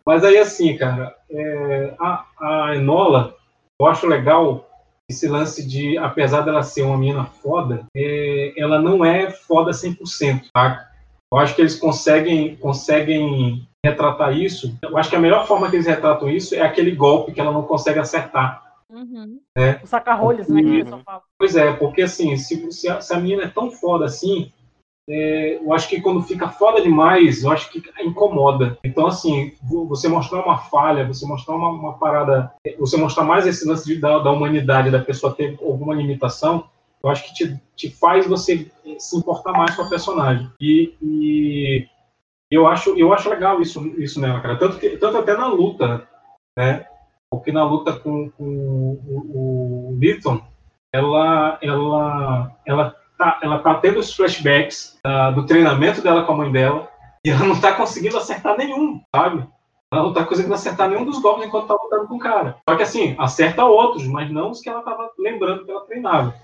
[0.05, 3.35] Mas aí, assim, cara, é, a, a Enola,
[3.81, 4.66] eu acho legal
[5.09, 10.47] esse lance de, apesar dela ser uma menina foda, é, ela não é foda 100%,
[10.53, 10.89] tá?
[11.33, 14.77] Eu acho que eles conseguem, conseguem retratar isso.
[14.83, 17.53] Eu acho que a melhor forma que eles retratam isso é aquele golpe que ela
[17.53, 18.63] não consegue acertar.
[19.57, 19.81] né?
[19.83, 20.63] O saca-rolhos, né?
[20.63, 21.23] Que fala.
[21.39, 24.53] Pois é, porque assim, se, se, a, se a menina é tão foda assim,
[25.09, 28.77] é, eu acho que quando fica foda demais, eu acho que incomoda.
[28.85, 33.25] Então, assim, vo- você mostrar uma falha, você mostrar uma, uma parada, é, você mostrar
[33.25, 36.65] mais esse lance de, da, da humanidade, da pessoa ter alguma limitação,
[37.03, 40.51] eu acho que te, te faz você eh, se importar mais com a personagem.
[40.61, 41.87] E, e
[42.51, 44.57] eu, acho, eu acho legal isso, isso nela, cara.
[44.59, 46.09] Tanto, que, tanto até na luta,
[46.59, 46.85] né?
[47.31, 50.41] Porque na luta com, com o, o Litton,
[50.93, 56.37] ela, ela, ela, tá, ela tá tendo os flashbacks ah, do treinamento dela com a
[56.37, 56.89] mãe dela
[57.25, 59.47] e ela não tá conseguindo acertar nenhum, sabe?
[59.93, 62.57] Ela não tá conseguindo acertar nenhum dos golpes enquanto tá lutando com o cara.
[62.69, 66.35] Só que assim, acerta outros, mas não os que ela tava lembrando que ela treinava.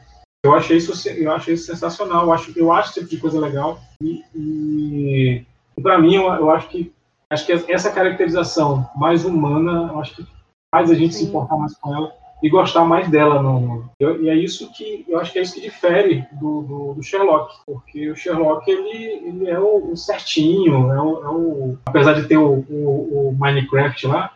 [0.45, 2.25] Eu achei isso, eu achei isso sensacional.
[2.25, 3.79] Eu acho, eu acho esse tipo de coisa legal.
[4.03, 5.47] E, e,
[5.77, 6.93] e para mim, eu, eu acho que
[7.31, 10.27] acho que essa caracterização mais humana, eu acho que
[10.75, 13.40] faz a gente se importar mais com ela e gostar mais dela.
[13.43, 16.95] No, eu- e é isso que eu acho que é isso que difere do, do,
[16.95, 21.78] do Sherlock, porque o Sherlock ele, ele é o, o certinho, é o, é o-
[21.86, 24.32] apesar de ter o, o, Minecraft lá,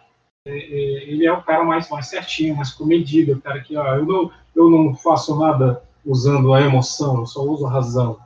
[0.47, 3.97] é- é, ele é o cara mais, mais certinho, mais comedido, o cara que ó,
[3.97, 8.19] eu não eu não faço nada usando a emoção, eu só uso a razão.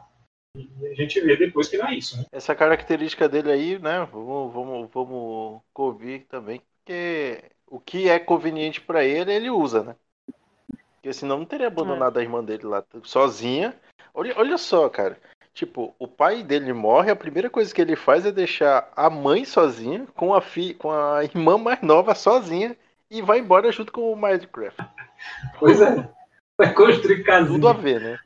[0.57, 2.25] E a gente vê depois que não é isso, né?
[2.33, 4.05] Essa característica dele aí, né?
[4.13, 6.61] Vamos, vamos, vamos ouvir também.
[6.85, 9.97] Porque o que é conveniente pra ele, ele usa, né?
[10.95, 13.75] Porque senão não teria abandonado a irmã dele lá sozinha.
[14.13, 15.17] Olha, olha só, cara.
[15.55, 19.45] Tipo, o pai dele morre, a primeira coisa que ele faz é deixar a mãe
[19.45, 22.77] sozinha, com a, fi, com a irmã mais nova sozinha,
[23.11, 24.85] e vai embora junto com o Minecraft.
[25.59, 26.09] Pois é.
[26.59, 27.55] Vai construir casinha.
[27.55, 28.19] Tudo a ver, né?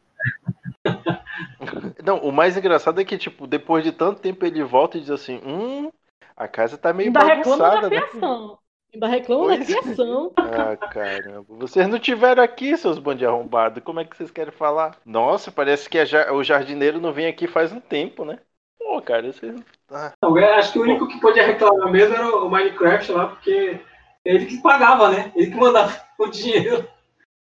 [2.05, 5.11] Não, o mais engraçado é que, tipo, depois de tanto tempo ele volta e diz
[5.11, 5.91] assim, hum,
[6.37, 8.57] a casa tá meio Ainda reclama da bagunçada, né?
[8.95, 9.81] Ainda reclama da Pois é.
[9.81, 10.33] criação.
[10.39, 11.45] Ah, caramba.
[11.49, 13.81] Vocês não tiveram aqui, seus bandos de arrombado.
[13.81, 14.97] Como é que vocês querem falar?
[15.05, 18.39] Nossa, parece que a o jardineiro não vem aqui faz um tempo, né?
[18.79, 19.55] Pô, cara, vocês...
[19.91, 23.27] Ah, Não, eu acho que o único que podia reclamar mesmo era o Minecraft lá,
[23.29, 23.81] porque
[24.25, 25.33] é ele que pagava, né?
[25.35, 26.87] Ele que mandava o dinheiro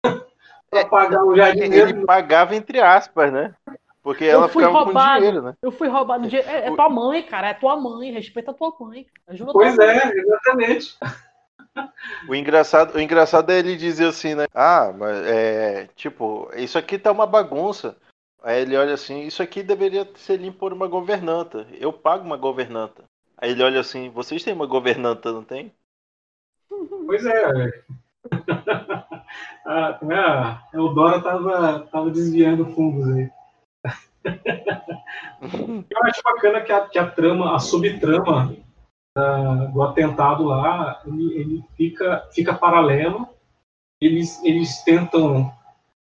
[0.70, 1.90] pra pagar o jardineiro.
[1.90, 3.55] ele pagava entre aspas, né?
[4.03, 5.14] Porque ela ficava roubado.
[5.14, 5.55] com dinheiro, né?
[5.62, 6.28] Eu fui roubado.
[6.28, 6.49] dinheiro.
[6.49, 7.49] É, é tua mãe, cara.
[7.49, 8.12] É tua mãe.
[8.12, 9.07] Respeita a tua mãe.
[9.26, 9.97] Ajuda Pois tua mãe.
[9.97, 10.99] é, exatamente.
[12.29, 14.47] O engraçado, o engraçado é ele dizer assim, né?
[14.55, 15.89] Ah, mas é.
[15.97, 17.97] Tipo, isso aqui tá uma bagunça.
[18.43, 21.66] Aí ele olha assim, isso aqui deveria ser limpo por uma governanta.
[21.72, 23.05] Eu pago uma governanta.
[23.39, 25.72] Aí ele olha assim, vocês têm uma governanta, não tem?
[26.68, 27.53] Pois é.
[27.53, 27.85] velho.
[29.99, 33.31] como é, a Eudora tava, tava desviando fundos aí.
[35.91, 38.57] Eu acho bacana que a, que a trama, a subtrama
[39.25, 43.29] da- do atentado lá, ele, ele fica, fica paralelo.
[44.01, 45.53] Eles, eles tentam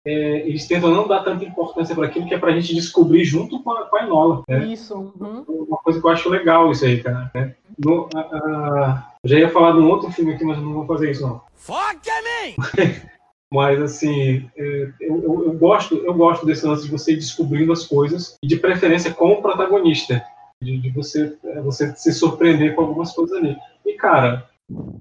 [0.06, 3.62] é, eles tentam não dar tanta importância para aquilo que é pra gente descobrir junto
[3.62, 4.44] com a, com a Enola.
[4.48, 4.68] Né?
[4.68, 4.96] Isso.
[4.96, 5.44] uhum.
[5.68, 7.30] Uma coisa que eu acho legal isso aí, cara.
[7.36, 7.54] né?
[7.78, 10.74] No- a- a- eu já ia falar de um outro filme aqui, mas eu não
[10.74, 11.42] vou fazer isso não.
[11.56, 12.56] Fuck me!
[13.52, 17.74] Mas assim, é, eu, eu- eu gosto, eu gosto desse lance de você ir descobrindo
[17.74, 20.24] as coisas e de preferência com o protagonista,
[20.62, 23.58] de, de você, é, você se surpreender com algumas coisas ali.
[23.86, 24.50] E cara,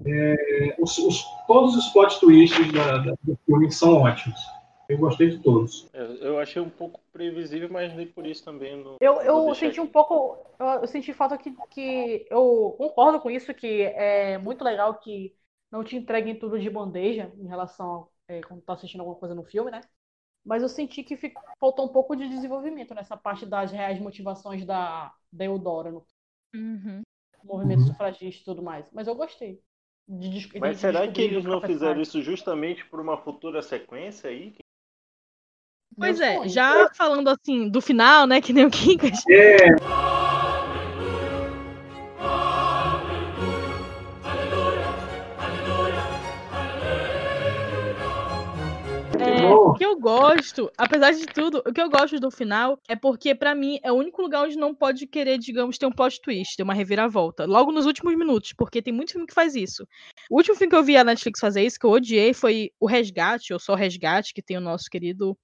[0.05, 4.39] é, os- os- todos os plot twists da- da- do filme são ótimos.
[4.87, 5.87] Eu gostei de todos.
[5.93, 8.97] Eu, eu achei um pouco previsível, mas nem por isso também não.
[8.99, 10.37] Eu, eu senti um pouco.
[10.59, 12.25] Eu, eu senti falta que, que.
[12.29, 15.35] Eu concordo com isso, que é muito legal que
[15.69, 19.35] não te entreguem tudo de bandeja em relação a é, quando tá assistindo alguma coisa
[19.35, 19.81] no filme, né?
[20.45, 24.65] Mas eu senti que fi- faltou um pouco de desenvolvimento nessa parte das reais motivações
[24.65, 26.05] da, da Eudora no
[26.53, 27.03] Uhum.
[27.43, 28.89] movimento sufragista e tudo mais.
[28.91, 29.61] Mas eu gostei.
[30.07, 34.55] De, de Mas será que eles não fizeram isso justamente por uma futura sequência aí?
[35.97, 36.49] Pois Meu é, sonho.
[36.49, 38.41] já falando assim do final, né?
[38.41, 39.19] Que nem o Kinkas.
[39.29, 40.08] É.
[49.99, 53.79] eu gosto, apesar de tudo, o que eu gosto do final é porque, pra mim,
[53.83, 56.73] é o único lugar onde não pode querer, digamos, ter um plot twist, ter uma
[56.73, 57.45] reviravolta.
[57.45, 59.85] Logo nos últimos minutos, porque tem muito filme que faz isso.
[60.29, 62.87] O último filme que eu vi a Netflix fazer isso, que eu odiei, foi O
[62.87, 65.37] Resgate, ou só Resgate, que tem o nosso querido.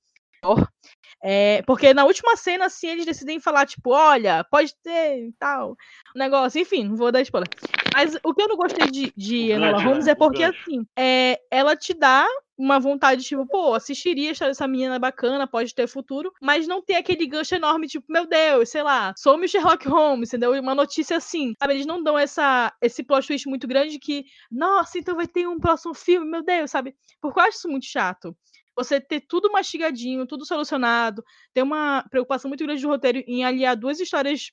[1.24, 5.76] É, porque na última cena, assim, eles decidem falar, tipo, olha, pode ter e tal.
[6.16, 7.50] Negócio, enfim, não vou dar spoiler.
[7.94, 10.12] Mas o que eu não gostei de, de Enola Holmes né?
[10.12, 14.68] é porque, assim, é, ela te dá uma vontade, tipo, pô, assistiria a história dessa
[14.68, 18.82] menina bacana, pode ter futuro, mas não tem aquele gancho enorme, tipo, meu Deus, sei
[18.82, 20.52] lá, some o Sherlock Holmes, entendeu?
[20.54, 21.74] Uma notícia assim, sabe?
[21.74, 25.60] Eles não dão essa, esse plot twist muito grande que, nossa, então vai ter um
[25.60, 26.96] próximo filme, meu Deus, sabe?
[27.22, 28.36] Porque eu acho isso muito chato.
[28.76, 31.24] Você ter tudo mastigadinho, tudo solucionado,
[31.54, 34.52] ter uma preocupação muito grande do roteiro em aliar duas histórias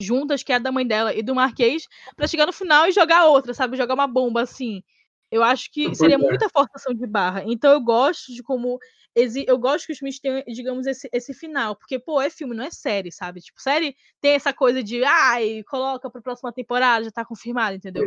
[0.00, 1.86] juntas, que é a da mãe dela e do Marquês,
[2.16, 3.76] pra chegar no final e jogar outra, sabe?
[3.76, 4.82] Jogar uma bomba assim.
[5.30, 6.18] Eu acho que seria é.
[6.18, 7.42] muita forçação de barra.
[7.46, 8.78] Então eu gosto de como.
[9.46, 11.74] Eu gosto que os filmes tenham, digamos, esse, esse final.
[11.74, 13.40] Porque, pô, é filme, não é série, sabe?
[13.40, 18.04] Tipo, série tem essa coisa de, ai, coloca pra próxima temporada, já tá confirmado, entendeu?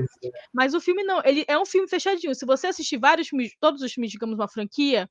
[0.53, 2.35] Mas o filme não, ele é um filme fechadinho.
[2.35, 5.09] Se você assistir vários filmes, todos os filmes, digamos, uma franquia,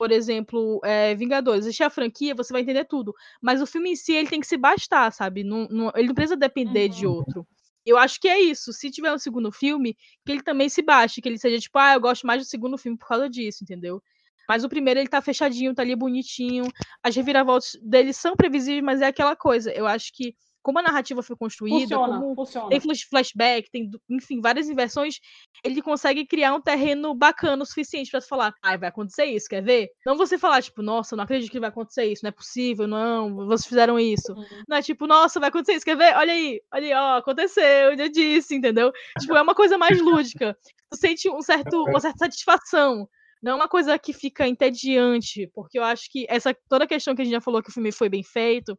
[0.00, 3.14] por exemplo, é, Vingadores, assistir a franquia, você vai entender tudo.
[3.38, 5.44] Mas o filme em si, ele tem que se bastar, sabe?
[5.44, 7.46] Não, não- ele não precisa depender de outro.
[7.84, 8.72] Eu acho que é isso.
[8.72, 9.94] Se tiver um segundo filme,
[10.24, 12.78] que ele também se baste, que ele seja tipo, ah, eu gosto mais do segundo
[12.78, 14.02] filme por causa disso, entendeu?
[14.48, 16.64] Mas o primeiro ele tá fechadinho, tá ali bonitinho.
[17.02, 19.70] As reviravoltas dele são previsíveis, mas é aquela coisa.
[19.70, 22.68] Eu acho que, como a narrativa foi construída, Funciona, como funciona.
[22.68, 25.18] tem flash- flashback, tem, enfim, várias inversões,
[25.64, 29.48] ele consegue criar um terreno bacana o suficiente pra tu falar, ai, vai acontecer isso,
[29.48, 29.88] quer ver?
[30.04, 33.34] Não você falar, tipo, nossa, não acredito que vai acontecer isso, não é possível, não,
[33.46, 34.34] vocês fizeram isso.
[34.68, 36.14] Não é tipo, nossa, vai acontecer isso, quer ver?
[36.16, 38.92] Olha aí, olha aí, ó, aconteceu, eu disse, entendeu?
[39.20, 40.56] Tipo, é uma coisa mais lúdica.
[40.90, 43.08] Tu sente um certo, uma certa satisfação.
[43.42, 47.14] Não é uma coisa que fica entediante, porque eu acho que essa toda a questão
[47.14, 48.78] que a gente já falou que o filme foi bem feito,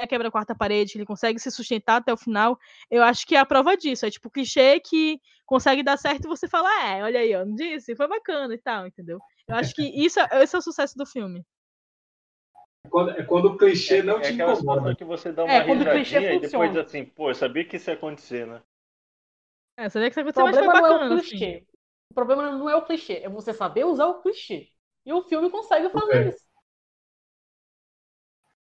[0.00, 2.58] é a quebra a quarta parede, que ele consegue se sustentar até o final,
[2.90, 4.06] eu acho que é a prova disso.
[4.06, 7.54] É tipo clichê que consegue dar certo e você fala, é, olha aí, ó, não
[7.54, 7.94] disse?
[7.96, 9.22] Foi bacana e tal, entendeu?
[9.48, 11.44] Eu acho que isso, é- esse é o sucesso do filme.
[12.82, 14.80] É quando, é quando o clichê não É te aquela incomoda.
[14.82, 17.34] situação que você dá uma É, quando o clichê risadinha e depois assim, pô, eu
[17.34, 18.62] sabia que isso ia acontecer, né?
[19.76, 21.16] É, sabia que isso ia acontecer, mas foi problema não é o bacana.
[21.16, 21.46] assim.
[21.46, 21.66] clichê.
[22.10, 24.68] O problema não é o clichê, é você saber usar o clichê.
[25.04, 26.28] E o filme consegue fazer É.
[26.28, 26.44] isso.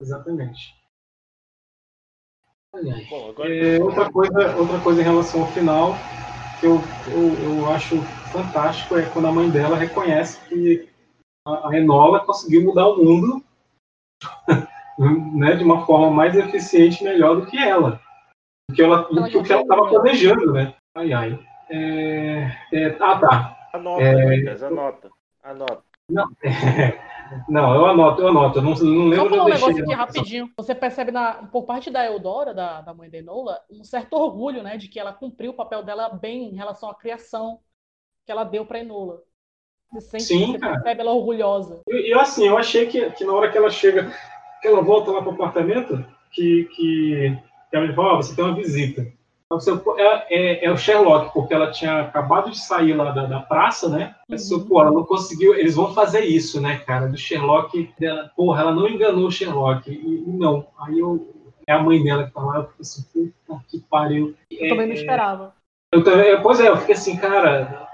[0.01, 0.59] Exatamente.
[2.73, 5.99] Bom, agora é, outra, coisa, outra coisa em relação ao final
[6.57, 10.87] que eu, eu, eu acho fantástico é quando a mãe dela reconhece que
[11.45, 13.43] a, a Enola conseguiu mudar o mundo
[15.35, 17.99] né, de uma forma mais eficiente e melhor do que ela.
[18.69, 20.73] Do que, ela, do que o que ela estava planejando, né?
[20.95, 21.39] Ai, ai.
[21.69, 23.69] É, é, ah, tá.
[23.73, 25.09] Anota, É, Lucas, anota.
[25.43, 25.83] Anota.
[26.09, 26.27] Não,
[27.47, 28.59] Não, eu anoto, eu anoto.
[28.59, 30.51] Eu não, não lembro Só falar eu um negócio aqui rapidinho.
[30.57, 34.63] Você percebe na, por parte da Eudora, da, da mãe da Enola, um certo orgulho,
[34.63, 37.59] né, de que ela cumpriu o papel dela bem em relação à criação
[38.25, 39.21] que ela deu pra Enola.
[39.91, 40.73] Você sente, Sim, você cara.
[40.75, 41.81] percebe ela orgulhosa.
[41.87, 44.11] E, e, assim, eu achei que, que na hora que ela chega,
[44.61, 47.37] que ela volta lá pro apartamento, que, que,
[47.69, 49.05] que ela me fala, ó, você tem uma visita.
[49.55, 53.39] Então, é, é, é o Sherlock, porque ela tinha acabado de sair lá da, da
[53.39, 54.15] praça, né?
[54.27, 57.07] Pensou, pô, ela não conseguiu, eles vão fazer isso, né, cara?
[57.07, 59.91] Do Sherlock, dela, porra, ela não enganou o Sherlock.
[59.91, 60.65] E, e não.
[60.79, 61.33] Aí eu,
[61.67, 64.35] é a mãe dela que tá lá, eu fiquei assim, puta que pariu.
[64.49, 65.53] Eu também não É, esperava.
[65.93, 67.87] Eu também, pois é, eu fiquei assim, cara,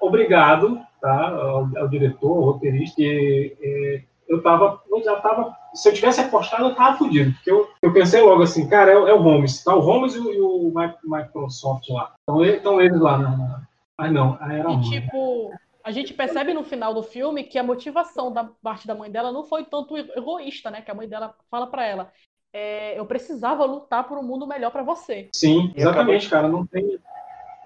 [0.00, 5.88] obrigado, tá, ao, ao diretor, ao roteirista, que é, eu tava, eu já tava, se
[5.88, 9.08] eu tivesse apostado, eu tava fudido, porque eu, eu pensei logo assim, cara, é, o-
[9.08, 12.80] é o Holmes, tá, o Holmes e o, e o Mi- Microsoft lá, então, então
[12.80, 13.62] eles lá, na, na,
[13.98, 15.52] mas não, aí era a E tipo,
[15.84, 19.32] a gente percebe no final do filme que a motivação da parte da mãe dela
[19.32, 20.82] não foi tanto egoísta, né?
[20.82, 22.12] Que a mãe dela fala pra ela,
[22.52, 25.30] é, eu precisava lutar por um mundo melhor pra você.
[25.34, 26.98] Sim, exatamente, cara, não tem,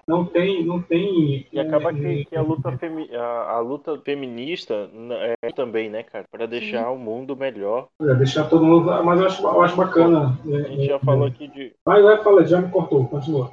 [0.07, 1.47] não tem, não tem...
[1.51, 5.89] E acaba é, que, que a, luta femi a, a luta feminista n- é também,
[5.89, 6.25] né, cara?
[6.31, 7.87] Pra deixar o mundo melhor.
[8.01, 10.37] é, deixar todo mundo, mas eu acho, eu acho bacana.
[10.45, 11.73] A gente já falou aqui de.
[11.85, 13.51] Vai, vai, fala, já me cortou, continua.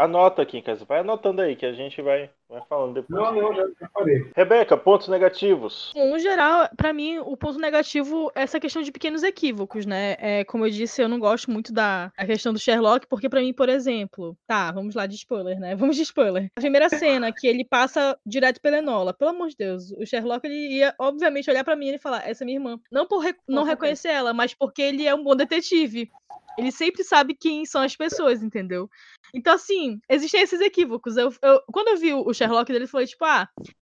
[0.00, 0.84] Anota aqui, casa.
[0.84, 3.20] Vai anotando aí, que a gente vai, vai falando depois.
[3.22, 4.30] Não, não, já, já parei.
[4.34, 5.92] Rebeca, pontos negativos.
[5.94, 10.16] Bom, no geral, pra mim, o ponto negativo é essa questão de pequenos equívocos, né?
[10.18, 13.40] É, como eu disse, eu não gosto muito da a questão do Sherlock, porque pra
[13.40, 15.74] mim, por exemplo, tá, vamos lá de spoiler, né?
[15.84, 16.50] Vamos de spoiler.
[16.56, 20.46] A primeira cena que ele passa direto pela Enola, pelo amor de Deus, o Sherlock
[20.46, 22.78] ele ia obviamente olhar pra mim e falar: "Essa é minha irmã".
[22.90, 26.10] Não por re- não reconhecer ela, mas porque ele é um bom detetive.
[26.56, 28.88] Ele sempre sabe quem são as pessoas, entendeu?
[29.34, 31.16] Então, assim, existem esses equívocos.
[31.16, 33.48] Eu, eu- quando eu vi o Sherlock dele, falei, tipo, ah,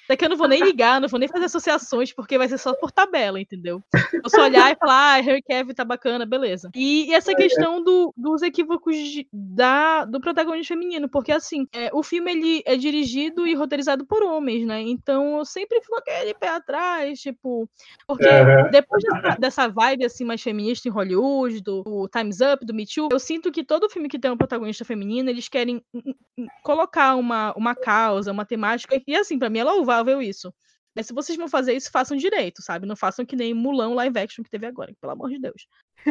[0.09, 2.75] daqui eu não vou nem ligar, não vou nem fazer associações, porque vai ser só
[2.75, 3.83] por tabela, entendeu?
[4.23, 6.71] Eu só olhar e falar, ah, Harry Cavill tá bacana, beleza.
[6.75, 11.91] E, e essa questão do- dos equívocos de- da, do protagonista feminino, porque, assim, é,
[11.93, 14.81] o filme, ele é dirigido e roteirizado por homens, né?
[14.83, 17.69] Então, eu sempre fico aquele pé atrás, tipo...
[18.07, 18.71] Porque Uhum.
[18.71, 22.85] depois dessa, dessa vibe, assim, mais feminista em Hollywood, do, do Time's Up, do Me
[22.87, 26.47] Too, eu sinto que todo filme que tem uma protagonista feminina, eles querem hum, hum,
[26.63, 30.53] colocar uma, uma causa, uma temática, e assim, pra mim é louvável isso.
[30.97, 32.87] Mas se vocês vão fazer isso, façam direito, sabe?
[32.87, 35.67] Não façam que nem Mulan live action que teve agora, pelo amor de Deus.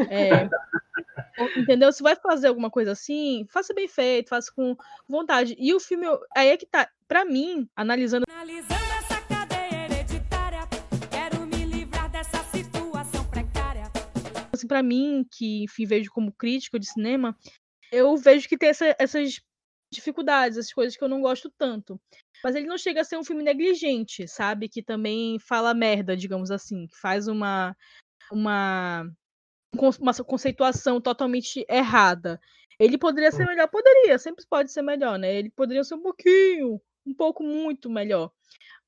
[0.10, 0.50] É,
[1.56, 1.92] entendeu?
[1.94, 4.76] Se vai fazer alguma coisa assim, faça bem feito, faça com
[5.08, 5.56] vontade.
[5.58, 6.06] E o filme,
[6.36, 10.68] aí é que tá, pra mim, analisando Analisando essa cadeia hereditária,
[11.10, 13.84] quero me livrar dessa situação precária.
[14.52, 17.38] assim, para mim, que enfim, vejo como crítico de cinema,
[17.92, 19.40] eu vejo que tem essa- essas
[19.94, 22.02] dificuldades, essas coisas que eu não gosto tanto.
[22.44, 24.68] Mas ele não chega a ser um filme negligente, sabe?
[24.68, 27.76] Que também fala merda, digamos assim, que faz uma
[28.32, 29.06] uma
[30.00, 32.40] uma conceituação totalmente errada.
[32.80, 35.34] Ele poderia ser melhor, poderia, sempre pode ser melhor, né?
[35.34, 38.32] Ele poderia ser um pouquinho, um pouco muito melhor.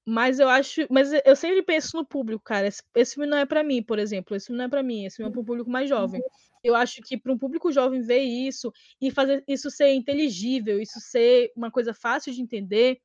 [0.08, 2.68] Mas eu acho, mas eu sempre penso no público, cara.
[2.68, 4.36] Esse, esse filme não é pra mim, por exemplo.
[4.36, 5.06] Esse filme não é pra mim.
[5.06, 6.22] Esse filme é para um público mais jovem.
[6.64, 10.99] Eu acho que para um público jovem ver isso e fazer isso ser inteligível, isso
[10.99, 12.99] ser uma coisa fácil de entender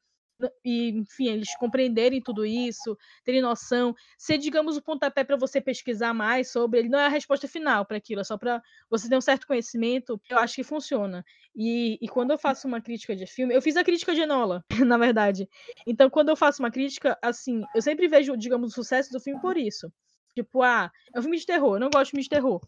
[0.64, 6.14] e, enfim, eles compreenderem tudo isso, terem noção, ser, digamos, o pontapé para você pesquisar
[6.14, 6.80] mais sobre.
[6.80, 9.46] Ele não é a resposta final para aquilo, é só para você ter um certo
[9.46, 10.20] conhecimento.
[10.28, 11.24] Eu acho que funciona.
[11.54, 14.64] E, e quando eu faço uma crítica de filme, eu fiz a crítica de Enola,
[14.86, 15.48] na verdade.
[15.86, 19.40] Então, quando eu faço uma crítica, assim, eu sempre vejo, digamos, o sucesso do filme
[19.40, 19.92] por isso.
[20.34, 22.60] Tipo, ah, é um filme de terror, eu não gosto de filme de terror.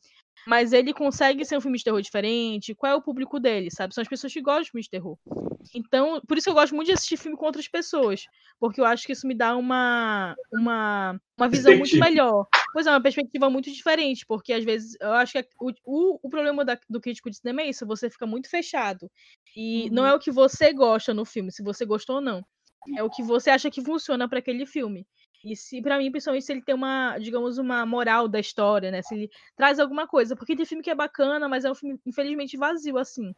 [0.47, 2.75] Mas ele consegue ser um filme de terror diferente.
[2.75, 3.95] Qual é o público dele, sabe?
[3.95, 5.17] São as pessoas que gostam de filme de terror.
[5.75, 8.25] Então, por isso eu gosto muito de assistir filme com outras pessoas.
[8.59, 12.47] Porque eu acho que isso me dá uma, uma, uma visão muito melhor.
[12.73, 14.27] Pois é, uma perspectiva muito diferente.
[14.27, 17.37] Porque às vezes eu acho que a- o, o, o problema da- do crítico de
[17.37, 19.11] cinema é isso: você fica muito fechado.
[19.57, 22.45] E não é o que você gosta no filme, se você gostou ou não.
[22.97, 25.07] É o que você acha que funciona para aquele filme.
[25.45, 29.03] E se, para mim, principalmente, se ele tem uma, digamos, uma moral da história, né?
[29.03, 30.37] Se ele traz alguma coisa.
[30.37, 33.33] Porque tem filme que é bacana, mas é um filme, infelizmente, vazio, assim.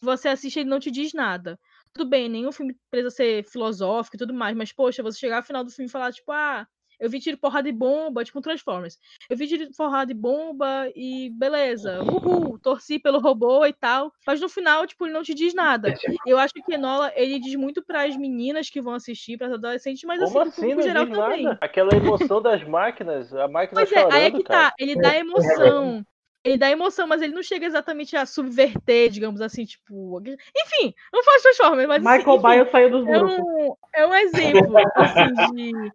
[0.00, 1.58] Você assiste, ele não te diz nada.
[1.92, 5.42] Tudo bem, nenhum filme precisa ser filosófico e tudo mais, mas, poxa, você chegar ao
[5.42, 6.66] final do filme e falar, tipo, ah,
[7.02, 8.96] eu vi tiro porrada e bomba, tipo um Transformers.
[9.28, 14.12] Eu vi tiro porrada e bomba e beleza, uhul, torci pelo robô e tal.
[14.24, 15.92] Mas no final, tipo, ele não te diz nada.
[16.24, 20.20] Eu acho que Enola, ele diz muito pras meninas que vão assistir, pras adolescentes, mas
[20.20, 21.42] Como assim, assim, não geral também.
[21.42, 21.58] nada?
[21.60, 24.70] Aquela emoção das máquinas, a máquina Pois é, chorando, aí é que cara.
[24.70, 26.06] tá, ele dá emoção.
[26.44, 30.20] Ele dá emoção, mas ele não chega exatamente a subverter, digamos assim, tipo.
[30.20, 32.02] Enfim, não faz Transformers, mas.
[32.02, 33.38] Michael enfim, Bay saiu dos é grupos.
[33.38, 35.92] um, é um exemplo, assim, de.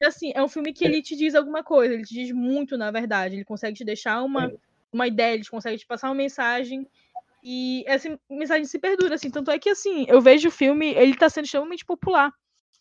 [0.00, 2.92] Assim, é um filme que ele te diz alguma coisa, ele te diz muito, na
[2.92, 3.34] verdade.
[3.34, 4.52] Ele consegue te deixar uma,
[4.92, 6.86] uma ideia, ele consegue te passar uma mensagem.
[7.42, 9.30] E essa mensagem se perdura, assim.
[9.30, 12.32] Tanto é que, assim, eu vejo o filme, ele tá sendo extremamente popular.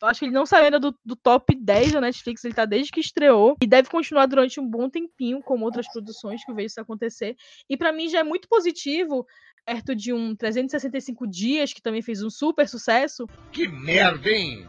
[0.01, 2.65] Eu acho que ele não saiu ainda do, do top 10 da Netflix, ele tá
[2.65, 3.55] desde que estreou.
[3.61, 7.35] E deve continuar durante um bom tempinho, como outras produções que eu vejo isso acontecer.
[7.67, 9.25] E pra mim já é muito positivo,
[9.65, 13.27] perto de um 365 Dias, que também fez um super sucesso.
[13.51, 14.67] Que merda, hein?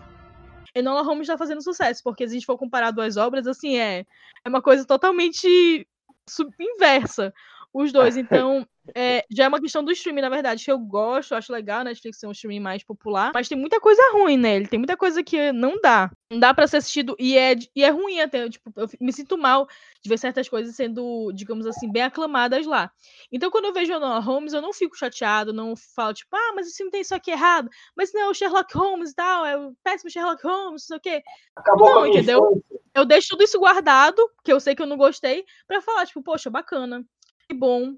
[0.75, 4.07] Enola Holmes tá fazendo sucesso, porque se a gente for comparar duas obras, assim, é,
[4.45, 5.87] é uma coisa totalmente
[6.59, 7.35] inversa.
[7.73, 11.35] Os dois, então, é, já é uma questão do streaming, na verdade, que eu gosto,
[11.35, 14.67] acho legal a Netflix ser um streaming mais popular, mas tem muita coisa ruim nele,
[14.67, 16.11] tem muita coisa que não dá.
[16.31, 19.37] Não dá pra ser assistido, e é, e é ruim até, tipo, eu me sinto
[19.39, 19.67] mal
[20.03, 22.91] de ver certas coisas sendo, digamos assim, bem aclamadas lá.
[23.33, 26.67] Então, quando eu vejo Enola Holmes, eu não fico chateado, não falo, tipo, ah, mas
[26.67, 29.57] esse filme tem isso aqui errado, mas não é o Sherlock Holmes e tal, é
[29.57, 31.23] o péssimo Sherlock Holmes, não sei o quê.
[31.57, 32.63] Acabou a não, entendeu?
[32.95, 36.23] Eu deixo tudo isso guardado, que eu sei que eu não gostei, pra falar, tipo,
[36.23, 37.05] poxa, bacana,
[37.55, 37.97] bom.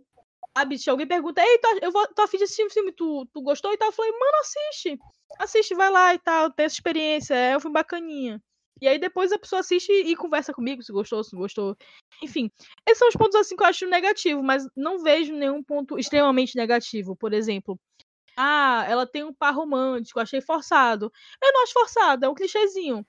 [0.57, 3.27] Sabe, se alguém pergunta, ei, tu, eu vou, tô afim de assistir um filme, tu,
[3.33, 3.89] tu gostou e tal?
[3.89, 4.99] Eu falei, mano, assiste.
[5.39, 8.43] Assiste, vai lá e tal, tem essa experiência, é um filme bacaninha.
[8.81, 11.77] E aí depois a pessoa assiste e conversa comigo se gostou, se não gostou.
[12.23, 12.51] Enfim,
[12.87, 16.57] esses são os pontos assim que eu acho negativo, mas não vejo nenhum ponto extremamente
[16.57, 17.15] negativo.
[17.15, 17.79] Por exemplo,
[18.37, 21.13] ah, ela tem um par romântico, achei forçado.
[21.43, 23.07] Eu não acho forçado, é um clichêzinho.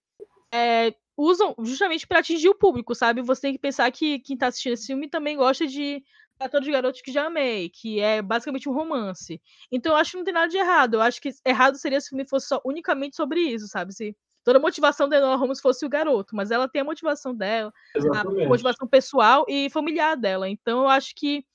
[0.53, 3.21] É, usam justamente pra atingir o público, sabe?
[3.21, 6.03] Você tem que pensar que quem tá assistindo esse filme também gosta de
[6.41, 9.39] Pra Todos os Garotos que Já Amei, que é basicamente um romance.
[9.71, 10.95] Então eu acho que não tem nada de errado.
[10.95, 13.93] Eu acho que errado seria se o filme fosse só unicamente sobre isso, sabe?
[13.93, 17.35] Se toda a motivação da Enola Holmes fosse o garoto, mas ela tem a motivação
[17.35, 18.43] dela, Exatamente.
[18.45, 20.49] a motivação pessoal e familiar dela.
[20.49, 21.45] Então eu acho que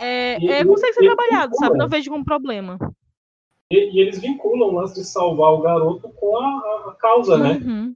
[0.00, 1.76] é, E- é, consegue ser trabalhado, sabe?
[1.76, 2.78] Não vejo como problema.
[3.70, 7.36] E, e eles vinculam o lance de salvar o garoto com a, a- a causa,
[7.36, 7.58] né?
[7.62, 7.94] Uhum,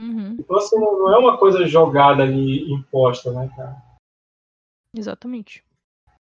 [0.00, 3.76] uhum, Então, assim, não não é uma coisa jogada ali, imposta, né, cara?
[4.96, 5.62] exatamente.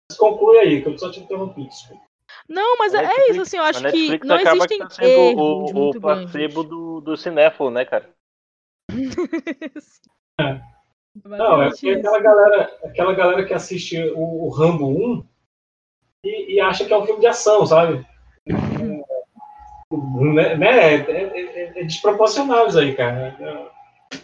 [0.09, 2.01] Mas conclui aí, que eu só te interrompi, desculpa.
[2.47, 4.89] Não, mas A é, é isso, assim, eu acho que não acaba existem que tá
[4.89, 6.01] sendo erros o, o grandes.
[6.01, 8.09] placebo do, do cinéfilo, né, cara?
[11.25, 15.25] Não, é porque aquela galera, aquela galera que assiste o, o Rambo 1
[16.23, 18.05] e, e acha que é um filme de ação, sabe?
[19.91, 23.35] né, né, é, é- é- é desproporcional isso aí, cara.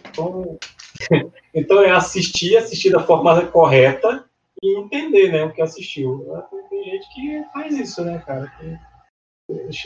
[0.08, 0.56] Então,
[1.52, 4.24] então é assistir, assistir da forma correta
[4.64, 6.26] e entender né, o que assistiu.
[6.70, 8.46] Tem gente que faz isso, né, cara?
[8.58, 8.94] Que-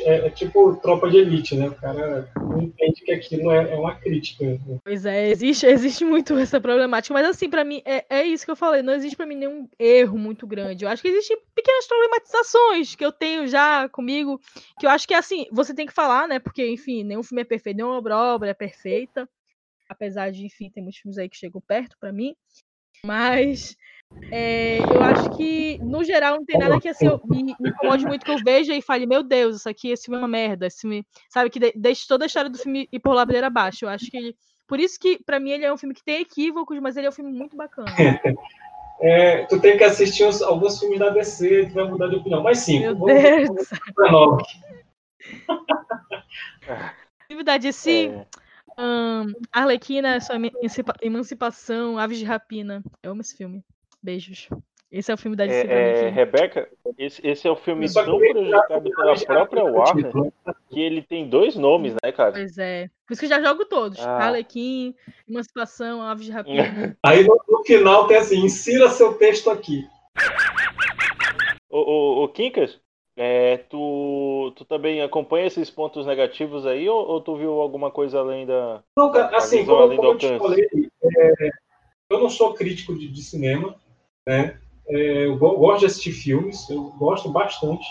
[0.02, 1.68] é, é tipo tropa de elite, né?
[1.68, 4.44] O cara não entende que aquilo é, é uma crítica.
[4.44, 4.78] né?
[4.84, 8.52] Pois é, existe, existe muito essa problemática, mas assim, pra mim, é, é isso que
[8.52, 10.84] eu falei, não existe pra mim nenhum erro muito grande.
[10.84, 14.40] Eu acho que existem pequenas problematizações que eu tenho já comigo,
[14.78, 16.38] que eu acho que assim, você tem que falar, né?
[16.38, 19.28] Porque, enfim, nenhum filme é perfeito, nenhuma obra, obra é perfeita.
[19.88, 22.36] Apesar de, enfim, tem muitos filmes aí que chegam perto pra mim.
[23.04, 23.76] Mas
[24.30, 28.04] é, eu acho que, no geral, não tem nada que assim, eu, me, me incomode
[28.06, 30.66] muito que eu veja e fale, meu Deus, isso aqui, esse filme é uma merda.
[30.66, 33.84] Esse filme, sabe, que de, deixe toda a história do filme ir por ladeira abaixo.
[33.84, 34.36] Eu acho que ele.
[34.66, 37.08] Por isso que, pra mim, ele é um filme que tem equívocos, mas ele é
[37.08, 37.88] um filme muito bacana.
[39.00, 42.42] É, tu tem que assistir uns- alguns filmes da DC, tu vai mudar de opinião.
[42.42, 44.42] Mas sim, Meu vamos, Deus vamos.
[47.28, 48.26] Filme da DC,
[48.76, 50.34] ahn, Arlequina, sua
[51.00, 52.82] emancipação, Aves de Rapina.
[53.00, 53.62] Eu amo esse filme.
[54.02, 54.48] Beijos.
[54.90, 55.66] Esse é o filme da DC.
[55.68, 60.10] É, é, Rebeca, esse, esse é o filme tão prejudicado pela própria Warner
[60.70, 62.32] que ele tem dois nomes, né, cara?
[62.32, 62.88] Pois é.
[63.06, 64.00] Por isso que eu já jogo todos.
[64.00, 64.28] Ah.
[64.28, 64.94] Arlequim,
[65.28, 66.96] Emancipação, Aves de Rapina.
[67.04, 69.86] Aí no, no final tem assim, insira seu texto aqui.
[71.68, 72.80] Ô, ô, ô Quincas,
[73.14, 78.20] é, tu, tu também acompanha esses pontos negativos aí ou, ou tu viu alguma coisa
[78.20, 78.82] além da.
[78.96, 80.66] Não, cara, assim, como, como eu te falei,
[81.04, 81.50] é,
[82.08, 83.74] eu não sou crítico de, de cinema,
[84.28, 84.58] né?
[84.86, 87.84] É, eu go- gosto de assistir filmes, eu gosto bastante.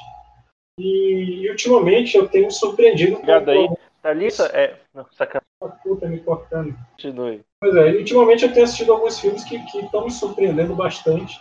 [0.80, 3.68] E, ultimamente eu tenho surpreendido Obrigado aí.
[4.02, 4.80] Thalissa, é.
[4.94, 5.48] Não, sacanagem.
[5.84, 6.76] Puta, me cortando.
[6.92, 7.42] Continue.
[7.60, 11.40] Pois é, ultimamente eu tenho assistido alguns filmes que estão me surpreendendo bastante,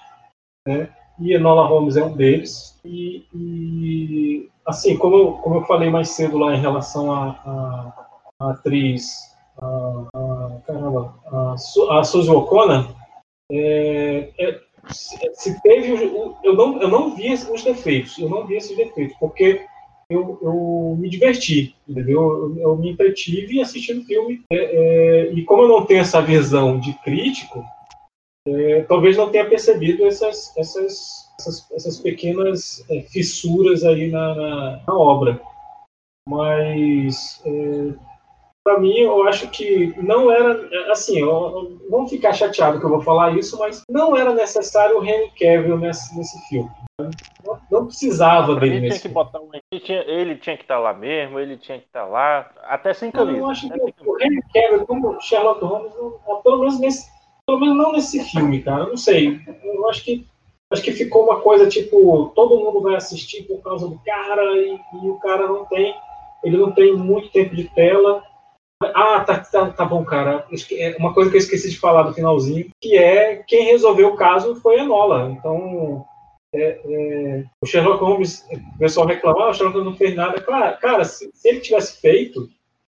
[0.67, 0.89] né?
[1.21, 2.79] E Enola Holmes é um deles.
[2.85, 8.07] E, e, assim, como, eu- como eu falei mais cedo lá em relação à
[8.41, 9.67] atriz, a,
[10.15, 11.55] a, caramba, a,
[12.01, 12.95] a Suzy O'Connor,
[13.53, 14.61] é, é,
[14.93, 15.93] se, teve,
[16.43, 19.67] eu não, eu não vi os defeitos, eu não vi esses defeitos, porque
[20.09, 22.21] eu, eu me diverti, entendeu?
[22.21, 24.43] Eu, eu me entretive assistindo filme.
[24.51, 27.65] É, é, e como eu não tenho essa visão de crítico,
[28.47, 34.83] é, talvez não tenha percebido essas, essas, essas, essas pequenas é, fissuras aí na, na,
[34.87, 35.41] na obra.
[36.29, 37.95] Mas, é,
[38.67, 40.91] para mim, eu acho que não era.
[40.91, 45.05] Assim, eu, vamos ficar chateado que eu vou falar isso, mas não era necessário o
[45.05, 46.69] Henry Cavill nesse, nesse filme.
[47.01, 49.15] Não, não precisava dele tinha nesse que filme.
[49.15, 49.51] botar um.
[49.71, 53.13] Ele tinha, ele tinha que estar lá mesmo, ele tinha que estar lá, até sem
[53.13, 53.39] Não, camisa.
[53.39, 57.09] eu acho que sem o Henry Cavill, como Sherlock Holmes, não- pelo menos nesse,
[57.47, 58.83] pelo menos não nesse filme, cara.
[58.83, 59.41] Eu não sei.
[59.63, 60.27] Eu acho que
[60.73, 64.75] acho que ficou uma coisa tipo todo mundo vai assistir por causa do cara e,
[65.05, 65.95] e o cara não tem,
[66.43, 68.25] ele não tem muito tempo de tela.
[68.83, 70.47] Ah, tá, tá, tá bom, cara.
[70.73, 74.17] É Uma coisa que eu esqueci de falar do finalzinho, que é quem resolveu o
[74.17, 75.31] caso foi a Nola.
[75.31, 76.05] Então,
[76.55, 80.41] é, é, o Sherlock Holmes, o pessoal reclamava, ah, o Sherlock Holmes não fez nada.
[80.41, 82.49] Cara, cara se, se ele tivesse feito,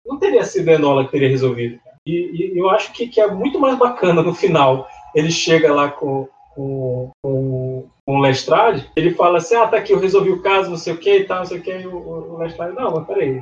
[0.06, 1.78] não teria sido a Enola que teria resolvido.
[2.06, 4.88] E, e eu acho que, que é muito mais bacana no final.
[5.14, 9.92] Ele chega lá com, com, com, com o Lestrade, ele fala assim: ah, tá aqui,
[9.92, 11.70] eu resolvi o caso, não sei o que e tal, não sei o que.
[11.72, 13.40] E o, o Lestrade, não, mas peraí.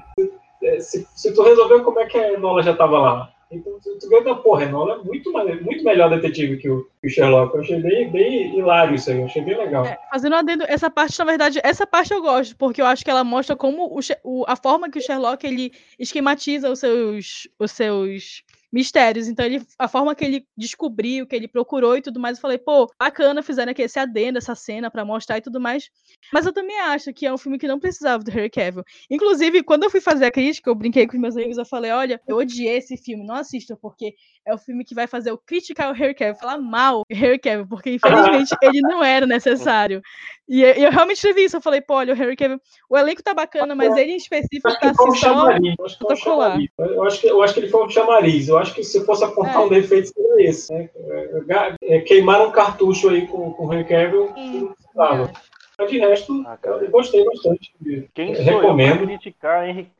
[0.80, 3.32] Se, se tu resolveu, como é que a Enola já tava lá?
[3.52, 7.10] Então, tu tu que, porra, Enola é muito, muito melhor detetive que o, que o
[7.10, 7.52] Sherlock.
[7.54, 9.84] Eu achei bem, bem hilário isso aí, eu achei bem legal.
[10.08, 13.10] Fazendo um adendo, essa parte, na verdade, essa parte eu gosto, porque eu acho que
[13.10, 17.72] ela mostra como o, o- a forma que o Sherlock ele esquematiza os seus, os
[17.72, 19.28] seus mistérios.
[19.28, 22.58] Então, ele, a forma que ele descobriu, que ele procurou e tudo mais, eu falei,
[22.58, 25.90] pô, bacana, fizeram aqui esse adendo, essa cena pra mostrar e tudo mais.
[26.32, 28.84] Mas eu também acho que é um filme que não precisava do Harry Cavill.
[29.10, 32.20] Inclusive, quando eu fui fazer a crítica, eu brinquei com meus amigos, eu falei, olha,
[32.26, 34.14] eu odiei esse filme, não assista, porque
[34.46, 37.38] é o filme que vai fazer eu criticar o Harry Cavill, falar mal do Harry
[37.38, 40.00] Cavill, porque infelizmente ele não era necessário.
[40.48, 43.22] E eu, eu realmente tive isso, eu falei, pô, olha, o Harry Cavill, o elenco
[43.22, 45.50] tá bacana, mas ele em específico Acho tá assim só.
[46.78, 48.48] Eu acho, que, eu acho que ele foi um chamariz.
[48.48, 49.58] Eu acho que se fosse apontar É.
[49.58, 50.72] um defeito, seria esse.
[50.72, 50.88] Né?
[50.96, 54.74] É, ga- é, queimaram um cartucho aí com, com o Henry Cavill que
[55.78, 57.72] não de resto, eu gostei bastante.
[58.12, 59.06] Quem Eu sou eu recomendo.
[59.06, 59.90] criticar Henry-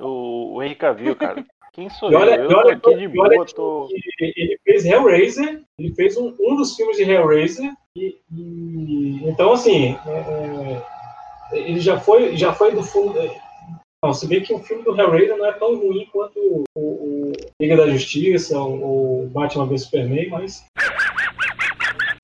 [0.00, 1.44] o, o Henry Cavill, cara?
[1.72, 2.50] Quem sou E olha, eu?
[2.50, 3.86] Eu olha, aqui de e olha boa, tô...
[3.88, 9.52] que ele fez Hellraiser, ele fez um, um dos filmes de Hellraiser, e, e- então
[9.52, 10.10] assim, é,
[11.52, 13.18] é, ele já foi, já foi do fundo.
[13.20, 13.30] é,
[14.04, 17.32] Não, se bem que o filme do Hellraiser não é tão ruim quanto o, o
[17.60, 20.64] Liga da Justiça, o, o Batman vs Superman, mas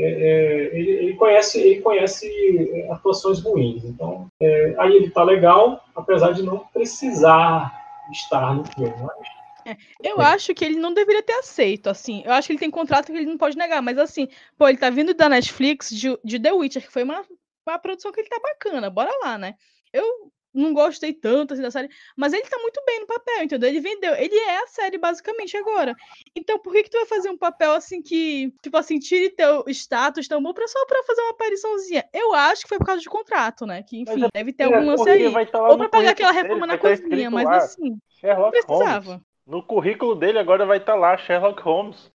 [0.01, 3.85] é, é, ele, ele conhece, ele conhece atuações ruins.
[3.85, 8.95] Então, é, aí ele tá legal, apesar de não precisar estar no filme.
[9.03, 12.23] Mas Eu acho que ele não deveria ter aceito, assim.
[12.25, 14.29] Eu acho que ele tem contrato que ele não pode negar, mas assim,
[14.59, 17.25] pô, ele tá vindo da Netflix de, de The Witcher, que foi uma,
[17.67, 19.55] uma produção que ele tá bacana, bora lá, né?
[19.93, 23.69] Eu não gostei tanto assim, da série, mas ele tá muito bem no papel, entendeu?
[23.69, 25.95] Ele vendeu, ele é a série basicamente agora.
[26.35, 29.65] Então, por que que tu vai fazer um papel assim que, tipo assim, tire teu
[29.69, 32.05] status tão bom pra só pra fazer uma apariçãozinha?
[32.13, 33.83] Eu acho que foi por causa de contrato, né?
[33.83, 35.47] Que, enfim, deve ter é algum lance aí.
[35.47, 39.07] tá Ou pra pagar aquela reforma na tá cozinha, mas lá, assim, Sherlock precisava.
[39.07, 39.25] Holmes.
[39.47, 42.11] No currículo dele agora vai estar lá, Sherlock Holmes.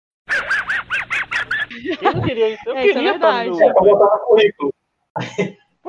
[2.00, 2.64] Quem não queria isso?
[2.66, 3.50] Eu É, isso é queria tá verdade.
[3.50, 3.62] no...
[3.62, 4.74] É, botar no currículo.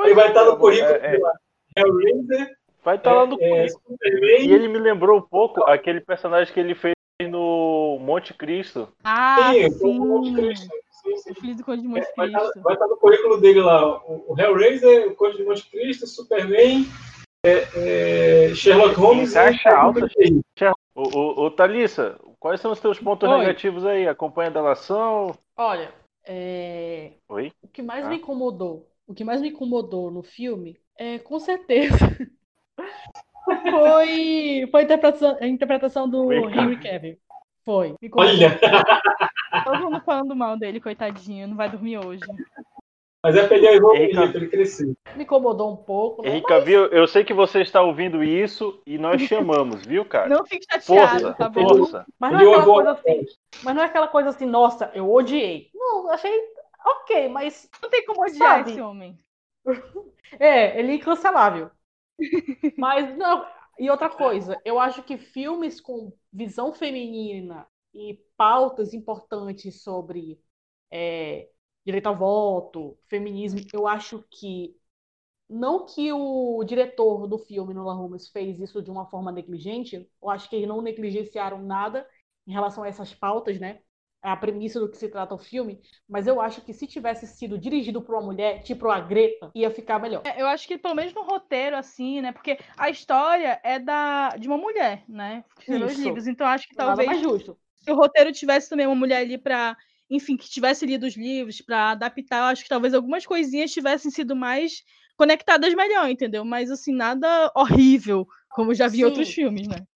[0.05, 1.21] Ele vai estar no currículo É, é.
[1.81, 2.57] Hellraiser.
[2.83, 3.83] Vai estar lá no é, currículo.
[3.89, 4.47] Superman.
[4.49, 6.95] E ele me lembrou um pouco aquele personagem que ele fez
[7.29, 8.89] no Monte Cristo.
[9.05, 9.99] Ah, Sim, sim.
[9.99, 10.69] o Monte Cristo.
[11.29, 12.61] O filho do Conde de Monte Vai estar, Cristo.
[12.63, 13.99] vai estar no currículo dele lá.
[14.05, 16.87] O, o Hellraiser, o Conde de Monte Cristo, Superman,
[17.45, 19.31] é, é, Sherlock Holmes.
[19.31, 20.11] Em caixa e- alta.
[20.95, 23.39] Ô, ô, ô, Thalissa, quais são os teus pontos Oi.
[23.39, 24.07] negativos aí?
[24.07, 25.35] Acompanha a delação?
[25.57, 25.91] Olha,
[26.27, 27.51] é, Oi?
[27.63, 28.09] o que mais Ah.
[28.09, 31.97] me incomodou, o que mais me incomodou no filme é, com certeza,
[33.71, 37.17] foi, foi a, interpretação, a interpretação do Foi, Henry Cavill.
[37.65, 37.95] Foi.
[38.13, 38.61] Olha!
[39.65, 42.21] Todo mundo falando mal dele, coitadinho, não vai dormir hoje.
[43.23, 44.95] Mas é pra ele ele crescer.
[45.17, 46.31] Me incomodou um pouco, né?
[46.31, 50.29] Henrique Cavill, eu sei que você está ouvindo isso e nós chamamos, viu, cara?
[50.29, 51.69] Não fique chateado, Força, tá bom?
[51.69, 52.07] força.
[52.19, 53.27] Mas não é aquela coisa assim,
[53.63, 55.71] mas não é aquela coisa assim, nossa, eu odiei.
[55.75, 56.33] Não, eu achei
[56.85, 57.69] ok, mas.
[57.83, 58.71] Não tem como odiar sabe?
[58.71, 59.19] esse homem.
[60.39, 61.71] É, ele é incancelável.
[62.79, 63.47] Mas não.
[63.79, 70.39] E outra coisa, eu acho que filmes com visão feminina e pautas importantes sobre
[70.91, 71.49] é,
[71.85, 74.77] direito ao voto, feminismo, eu acho que
[75.49, 80.31] não que o diretor do filme, Nolan Holmes, fez isso de uma forma negligente, eu
[80.31, 82.09] acho que eles não negligenciaram nada
[82.47, 83.83] em relação a essas pautas, né?
[84.23, 87.59] A premissa do que se trata o filme, mas eu acho que se tivesse sido
[87.59, 90.23] dirigido por uma mulher, tipo a Greta, ia ficar melhor.
[90.27, 92.31] É, Eu acho que pelo menos no roteiro, assim, né?
[92.31, 95.45] Porque a história é da, de uma mulher, né?
[95.67, 96.27] Os livros.
[96.27, 97.57] Então acho que Nada talvez mais justo.
[97.77, 99.77] se o roteiro tivesse também uma mulher ali pra
[100.11, 104.11] enfim, que tivesse lido os livros para adaptar, eu acho que talvez algumas coisinhas tivessem
[104.11, 104.83] sido mais
[105.17, 106.45] conectadas melhor, entendeu?
[106.45, 109.05] Mas assim, nada horrível, como já vi Sim.
[109.05, 109.87] outros filmes, né?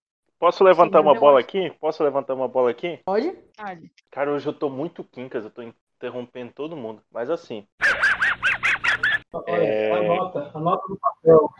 [0.45, 1.71] Posso levantar Sim, uma bola acho- aqui?
[1.81, 3.01] Posso levantar uma bola aqui?
[3.07, 3.35] Pode?
[3.57, 3.91] Vale.
[4.11, 7.01] Cara, hoje eu tô muito quincas, eu tô interrompendo todo mundo.
[7.11, 7.67] Mas assim.
[9.47, 9.91] É.
[9.91, 11.51] anota, anota no papel.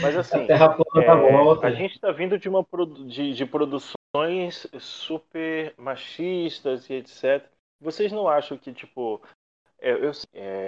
[0.00, 1.66] Mas assim, A Terra plana é, volta.
[1.66, 7.46] a gente está vindo de uma produ- de, de produções super machistas e etc.
[7.78, 9.20] Vocês não acham que tipo
[9.78, 10.66] é, eu- é,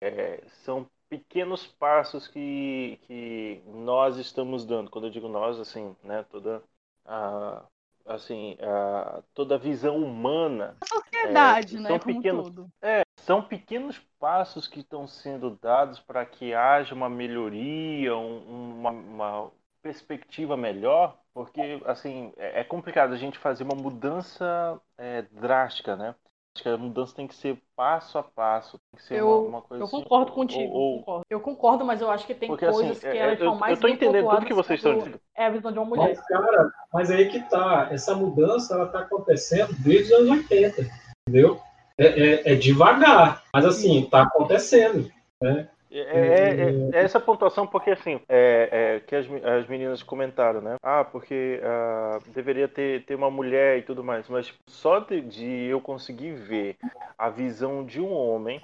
[0.00, 4.90] é, são pequenos passos que, que nós estamos dando?
[4.90, 6.62] Quando eu digo nós, assim, né, toda
[7.04, 7.64] a
[8.06, 11.88] assim a, toda a visão humana A sociedade, é, né?
[11.88, 12.72] são Como pequenos- todo.
[12.82, 18.90] é, são pequenos passos que estão sendo dados para que haja uma melhoria, um- uma,
[18.90, 19.52] uma
[19.82, 26.14] perspectiva melhor, porque assim é é complicado a gente fazer uma mudança é, drástica, né?
[26.54, 29.48] Acho que a mudança tem que ser passo a passo, tem que ser Eu, uma,
[29.48, 30.72] uma coisa eu assim, concordo ou- contigo.
[30.72, 31.24] ou- concordo.
[31.30, 33.58] Eu concordo, mas eu acho que tem Porque, assim, coisas que é, elas eu- são
[33.58, 35.20] mais eu tô bem entendendo tudo que vocês estão dizendo.
[35.34, 36.08] É a visão de uma mulher.
[36.08, 37.88] Mas, cara, mas aí que tá.
[37.90, 40.86] Essa mudança ela tá acontecendo desde os anos 80,
[41.26, 41.58] entendeu?
[41.98, 45.10] É, é- é devagar, mas assim, tá acontecendo.
[45.40, 45.68] Né?
[45.94, 50.60] É, é- é- é essa pontuação porque assim é, é, que as, as meninas comentaram,
[50.62, 50.76] né?
[50.82, 55.44] Ah, porque ah, deveria ter, ter uma mulher e tudo mais, mas só de, de
[55.66, 56.76] eu conseguir ver
[57.18, 58.60] a visão de um homem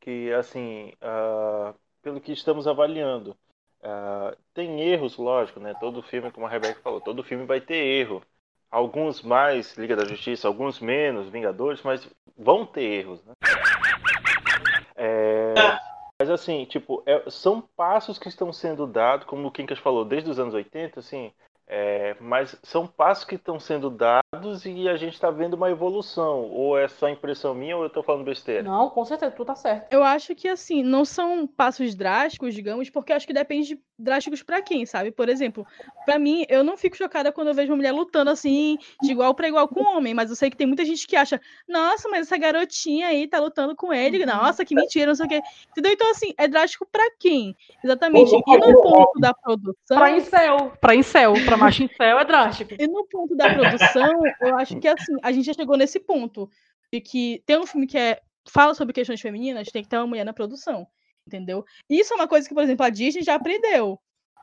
[0.00, 3.36] que assim, ah, pelo que estamos avaliando,
[3.82, 5.74] ah, tem erros, lógico, né?
[5.80, 8.22] Todo filme, como a Rebeca falou, todo filme vai ter erro.
[8.70, 13.32] Alguns mais Liga da Justiça, alguns menos Vingadores, mas vão ter erros, né?
[14.96, 15.33] É,
[16.24, 20.30] mas assim, tipo, é- são passos que estão sendo dados, como o Quincas falou, desde
[20.30, 21.30] os anos 80, assim,
[21.66, 24.23] é, mas são passos que estão sendo dados
[24.66, 26.50] e a gente está vendo uma evolução.
[26.50, 28.62] Ou é só impressão minha ou eu estou falando besteira?
[28.62, 29.92] Não, com certeza, tu tá certo.
[29.92, 33.80] Eu acho que assim, não são passos drásticos, digamos, porque eu acho que depende de
[33.98, 35.10] drásticos pra quem, sabe?
[35.10, 35.66] Por exemplo,
[36.04, 39.34] pra mim, eu não fico chocada quando eu vejo uma mulher lutando assim, de igual
[39.34, 42.08] pra igual com um homem, mas eu sei que tem muita gente que acha, nossa,
[42.08, 45.40] mas essa garotinha aí tá lutando com ele, nossa, que mentira, não sei o quê.
[45.70, 45.92] Entendeu?
[45.92, 47.56] Então, assim, é drástico pra quem?
[47.82, 48.34] Exatamente.
[48.34, 49.96] E no ponto da produção.
[49.96, 52.74] Pra incel, pra incel, pra macho incel é drástico.
[52.78, 56.48] E no ponto da produção, eu acho que assim, a gente já chegou nesse ponto
[56.92, 60.06] de que tem um filme que é fala sobre questões femininas, tem que ter uma
[60.06, 60.86] mulher na produção,
[61.26, 61.64] entendeu?
[61.88, 63.98] Isso é uma coisa que, por exemplo, a Disney já aprendeu.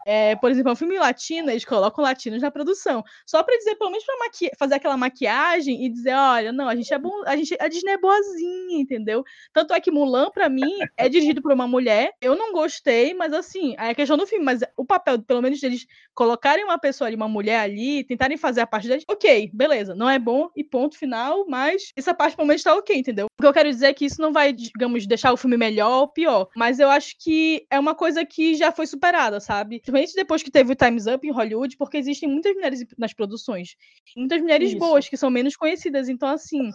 [0.06, 3.04] É, por exemplo, um filme latino, eles colocam latinos na produção.
[3.26, 6.76] Só pra dizer, pelo menos pra maqui- fazer aquela maquiagem e dizer, olha, não, a
[6.76, 9.24] gente é bom, a gente a Disney é boazinha, entendeu?
[9.54, 12.14] Tanto é que Mulan, pra mim, é dirigido por uma mulher.
[12.22, 15.86] Eu não gostei, mas assim, é questão do filme, mas o papel, pelo menos, deles
[16.14, 20.10] colocarem uma pessoa ali, uma mulher ali, tentarem fazer a parte deles, ok, beleza, não
[20.10, 23.28] é bom e ponto final, mas essa parte pelo menos tá ok, entendeu?
[23.40, 26.02] O que eu quero dizer é que isso não vai, digamos, deixar o filme melhor
[26.02, 29.82] ou pior, mas eu acho que é uma coisa que já foi superada, sabe?
[29.92, 33.76] Principalmente depois que teve o Time's Up em Hollywood, porque existem muitas mulheres nas produções,
[34.16, 34.80] muitas mulheres Isso.
[34.80, 36.72] boas, que são menos conhecidas, então assim,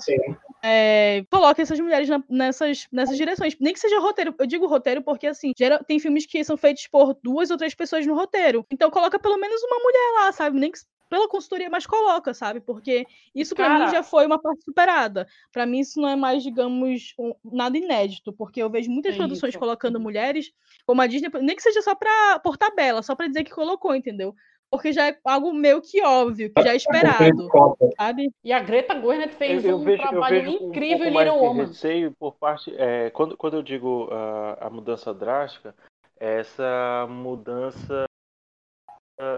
[0.63, 3.57] é, coloca essas mulheres na- nessas, nessas direções.
[3.61, 4.35] Nem que seja roteiro.
[4.39, 5.53] Eu digo roteiro porque, assim,
[5.87, 8.67] tem filmes que são feitos por duas ou três pessoas no roteiro.
[8.71, 10.59] Então coloca pelo menos uma mulher lá, sabe?
[10.59, 10.79] Nem que
[11.09, 12.61] pela consultoria, mas coloca, sabe?
[12.61, 15.27] Porque isso pra mim já foi uma parte superada.
[15.53, 19.17] Pra mim isso não é mais, digamos, um- nada inédito, porque eu vejo muitas É
[19.17, 19.59] produções isso.
[19.59, 20.53] colocando mulheres,
[20.87, 23.95] como a Disney, nem que seja só pra, por tabela, só pra dizer que colocou,
[23.95, 24.35] entendeu?
[24.69, 27.49] Porque já é algo meio que óbvio, que já é esperado,
[27.97, 28.33] sabe?
[28.43, 31.25] E a Greta Gerwig fez eu, eu um vejo, eu trabalho um incrível pouco em
[31.25, 31.65] Little Woman.
[31.67, 32.75] receio por parte.
[32.77, 35.73] é, quando, quando eu digo ah, a mudança drástica,
[36.19, 38.06] essa mudança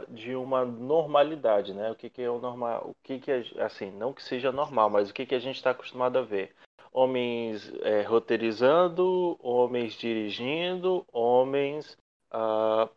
[0.08, 1.90] de uma normalidade, né?
[1.90, 2.90] O que, que é o normal?
[2.90, 3.90] O que, que é assim?
[3.92, 6.54] Não que seja normal, mas o que, que a gente está acostumado a ver?
[6.92, 11.96] Homens é, roteirizando, homens dirigindo, homens
[12.30, 12.88] ah,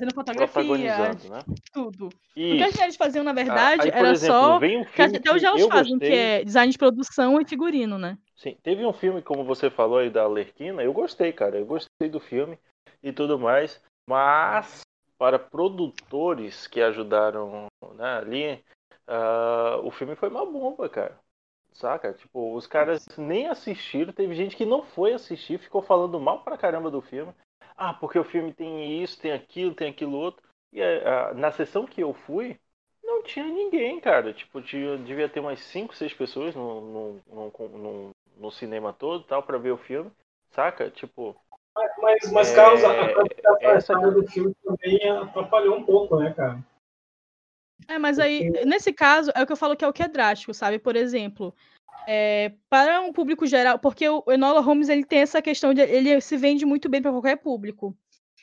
[0.00, 1.44] Fazendo fotografia, né?
[1.72, 2.06] tudo.
[2.06, 4.56] O que as mulheres faziam, na Ah, verdade, aí, era exemplo, só.
[4.56, 6.18] um que até hoje que elas fazem, que gostei.
[6.18, 8.16] é design de produção e figurino, né?
[8.36, 12.08] Sim, teve um filme, como você falou aí, da Lerquina, eu gostei, cara, eu gostei
[12.08, 12.58] do filme
[13.02, 14.80] e tudo mais, mas
[15.20, 18.64] para produtores que ajudaram né, ali,
[19.06, 21.20] ah, o filme foi uma bomba, cara.
[21.74, 22.14] Saca?
[22.14, 26.56] Tipo, os caras nem assistiram, teve gente que não foi assistir, ficou falando mal pra
[26.56, 27.34] caramba do filme.
[27.76, 30.42] Ah, porque o filme tem isso, tem aquilo, tem aquilo outro.
[30.72, 32.58] E ah, na sessão que eu fui,
[33.04, 34.32] não tinha ninguém, cara.
[34.32, 39.42] Tipo, tinha, devia ter umas 5, 6 pessoas no, no, no, no, cinema todo tal
[39.42, 40.10] pra ver o filme.
[40.52, 40.90] Saca?
[40.90, 41.36] Tipo.
[41.98, 46.32] Mas, mas É, Carlos, a a essa- qualidade do filme também atrapalhou um pouco, né,
[46.32, 46.58] cara?
[47.88, 50.08] É, mas aí, nesse caso, é o que eu falo que é o que é
[50.08, 50.78] drástico, sabe?
[50.78, 51.54] Por exemplo,
[52.06, 56.20] é, para um público geral, porque o Enola Holmes ele tem essa questão de ele
[56.20, 57.96] se vende muito bem para qualquer público.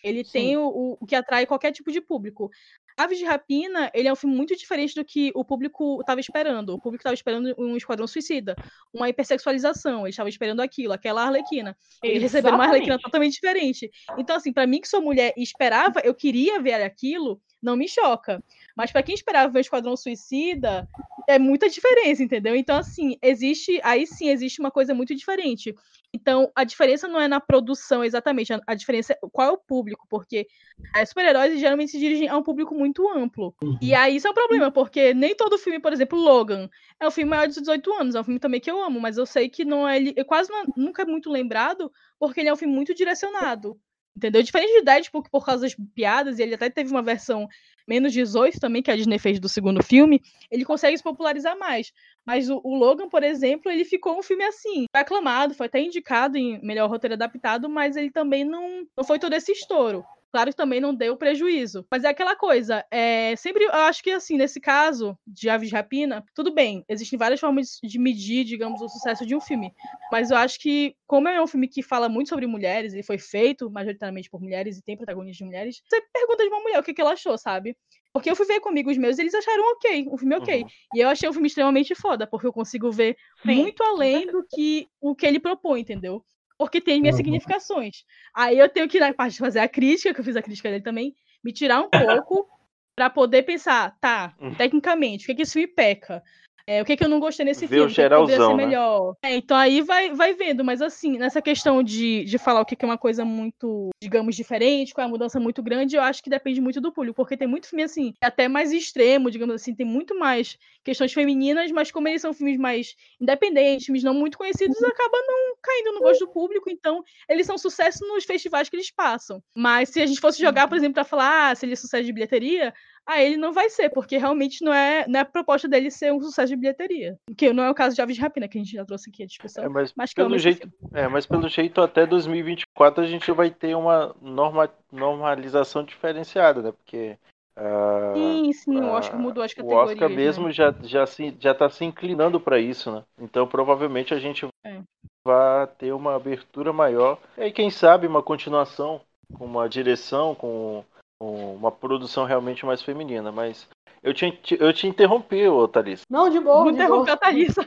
[0.04, 2.52] Ele tem o, o- o que atrai qualquer tipo de público.
[2.98, 6.74] Aves de Rapina, ele é um filme muito diferente do que o público estava esperando.
[6.74, 8.56] O público estava esperando um Esquadrão Suicida,
[8.92, 11.78] uma hipersexualização, eles estavam esperando aquilo, aquela Arlequina.
[12.02, 13.92] Eles receberam uma Arlequina totalmente diferente.
[14.18, 17.88] Então, assim, para mim que sou mulher e esperava, eu queria ver aquilo, não me
[17.88, 18.44] choca.
[18.76, 20.88] Mas para quem esperava ver o Esquadrão Suicida,
[21.28, 22.56] é muita diferença, entendeu?
[22.56, 23.80] Então, assim, existe.
[23.84, 25.76] Aí sim existe uma coisa muito diferente.
[26.14, 29.58] Então, a diferença não é na produção exatamente, a, a diferença é qual é o
[29.58, 30.48] público, porque
[30.96, 33.54] é, super-heróis geralmente se dirigem a um público muito amplo.
[33.82, 36.70] E aí isso é um problema, porque nem todo filme, por exemplo, Logan,
[37.00, 39.18] é um filme maior de 18 anos, é um filme também que eu amo, mas
[39.18, 39.98] eu sei que não é.
[39.98, 43.78] ele- quase não- nunca é muito lembrado, porque ele é um filme muito direcionado.
[44.16, 44.42] Entendeu?
[44.42, 47.48] Diferente de Deadpool, que por causa das piadas, e ele até teve uma versão
[47.88, 51.94] menos 18 também, que a Disney fez do segundo filme, ele consegue se popularizar mais.
[52.26, 55.80] Mas o, o Logan, por exemplo, ele ficou um filme assim, foi aclamado, foi até
[55.80, 60.04] indicado em melhor roteiro adaptado, mas ele também não, não foi todo esse estouro.
[60.32, 61.86] Claro que também não deu prejuízo.
[61.90, 65.76] Mas é aquela coisa, é, sempre eu acho que assim, nesse caso de Aves de
[65.76, 69.74] Rapina, tudo bem, existem várias formas de medir, digamos, o sucesso de um filme.
[70.12, 73.18] Mas eu acho que, como é um filme que fala muito sobre mulheres, e foi
[73.18, 76.84] feito majoritariamente por mulheres e tem protagonistas de mulheres, você pergunta de uma mulher o
[76.84, 77.76] que, que ela achou, sabe?
[78.14, 80.66] Porque eu fui ver com amigos meus e eles acharam ok, um filme ok.
[80.96, 84.44] E eu achei o filme extremamente foda, porque eu consigo ver Sim, muito além do
[84.44, 86.26] que o que ele propõe, entendeu?
[86.58, 87.24] Porque tem minhas Uhum.
[87.24, 88.04] significações.
[88.34, 90.70] Aí eu tenho que, na parte de fazer a crítica, que eu fiz a crítica
[90.70, 92.48] dele também, me tirar um pouco
[92.96, 96.24] pra poder pensar, tá, tecnicamente, o que, que esse filme peca?
[96.68, 97.86] É, o que, que eu não gostei nesse o filme?
[97.86, 98.66] O que que poderia ser geralzão, né?
[98.66, 99.16] melhor?
[99.24, 102.76] É, então aí vai, vai vendo, mas assim, nessa questão de, de falar o que,
[102.76, 106.22] que é uma coisa muito, digamos, diferente, qual é a mudança muito grande, eu acho
[106.22, 109.56] que depende muito do público, porque tem muito filme assim, é até mais extremo, digamos
[109.56, 114.14] assim, tem muito mais questões femininas, mas como eles são filmes mais independentes, filmes não
[114.14, 118.68] muito conhecidos, acaba não caindo no gosto do público, então eles são sucesso nos festivais
[118.68, 119.42] que eles passam.
[119.56, 122.04] Mas se a gente fosse jogar, por exemplo, pra falar ah, se ele é sucesso
[122.04, 122.74] de bilheteria,
[123.08, 126.12] ah, ele não vai ser, porque realmente não é, não é a proposta dele ser
[126.12, 127.18] um sucesso de bilheteria.
[127.38, 129.24] Que não é o caso de Aves de Rapina, que a gente já trouxe aqui
[129.24, 129.64] a discussão.
[129.64, 133.76] É, mas, mas pelo jeito, é, mas pelo jeito até 2024 a gente vai ter
[133.76, 136.72] uma norma, normalização diferenciada, né?
[136.72, 137.18] Porque
[137.58, 139.90] ah, Sim, sim, o Oscar mudou as o categorias.
[139.92, 140.16] Oscar né?
[140.16, 143.04] mesmo já já se já está se inclinando para isso, né?
[143.20, 144.82] Então provavelmente a gente É.
[145.26, 149.02] vai ter uma abertura maior e aí, quem sabe uma continuação
[149.34, 150.84] com uma direção com
[151.20, 153.68] uma produção realmente mais feminina, mas
[154.04, 156.06] eu te, eu te interrompi, ô Thalissa.
[156.10, 156.72] Não, de boa.
[156.72, 157.12] Boa.
[157.12, 157.66] a Thalissa.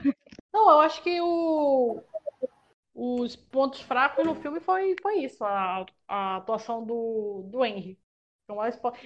[0.53, 2.03] Não, eu acho que o...
[2.95, 7.99] os pontos fracos no filme foi, foi isso, a, a atuação do, do Henry.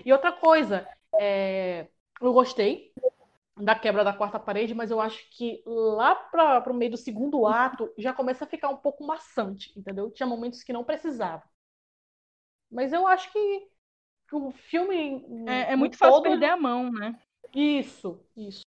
[0.04, 0.88] E outra coisa,
[1.20, 1.86] é,
[2.20, 2.92] eu gostei
[3.56, 7.46] da quebra da quarta parede, mas eu acho que lá para o meio do segundo
[7.46, 10.10] ato já começa a ficar um pouco maçante, entendeu?
[10.10, 11.44] Tinha momentos que não precisava.
[12.70, 13.68] Mas eu acho que
[14.36, 15.24] o filme.
[15.46, 17.18] É, é muito fácil todo, perder a mão, né?
[17.54, 18.62] Isso, isso.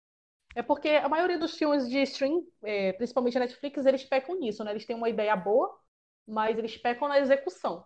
[0.56, 4.64] É porque a maioria dos filmes de stream, é, principalmente a Netflix, eles pecam nisso,
[4.64, 4.72] né?
[4.72, 5.78] Eles têm uma ideia boa,
[6.28, 7.86] mas eles pecam na execução.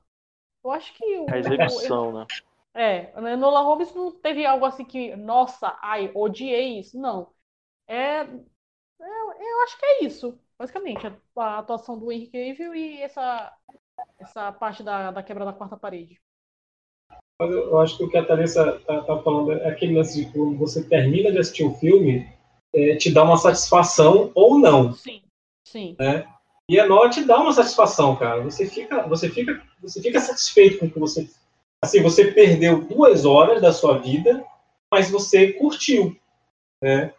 [0.63, 2.25] Eu acho que o, A execução, né?
[2.73, 6.99] é, né, Nolan Holmes não teve algo assim que, nossa, ai, odiei isso.
[6.99, 7.33] Não.
[7.87, 8.25] É, é-
[8.99, 11.07] eu acho que é isso, basicamente.
[11.07, 13.53] A, a atuação do Henry Cavill e essa,
[14.19, 16.21] essa parte da, da quebra da quarta parede.
[17.41, 20.31] Mas eu, acho que o que a Thalissa tá, tá falando é aquele lance de
[20.31, 22.29] quando você termina de assistir o filme,
[22.71, 24.93] é, te dá uma satisfação ou não.
[24.93, 25.23] Sim.
[25.65, 25.95] Sim.
[25.97, 26.23] Né?
[26.69, 28.41] E a Enola te dá uma satisfação, cara.
[28.41, 31.27] Você fica, você fica, você fica satisfeito com o que você.
[31.83, 34.45] Assim, você perdeu duas horas da sua vida,
[34.91, 36.15] mas você curtiu.
[36.79, 37.11] Né?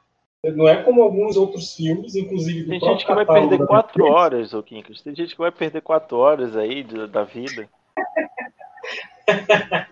[0.54, 4.54] Não é como alguns outros filmes, inclusive do Tem gente que vai perder quatro horas,
[4.54, 5.02] ô Kinkas.
[5.02, 7.68] Tem gente que vai perder quatro horas aí da vida.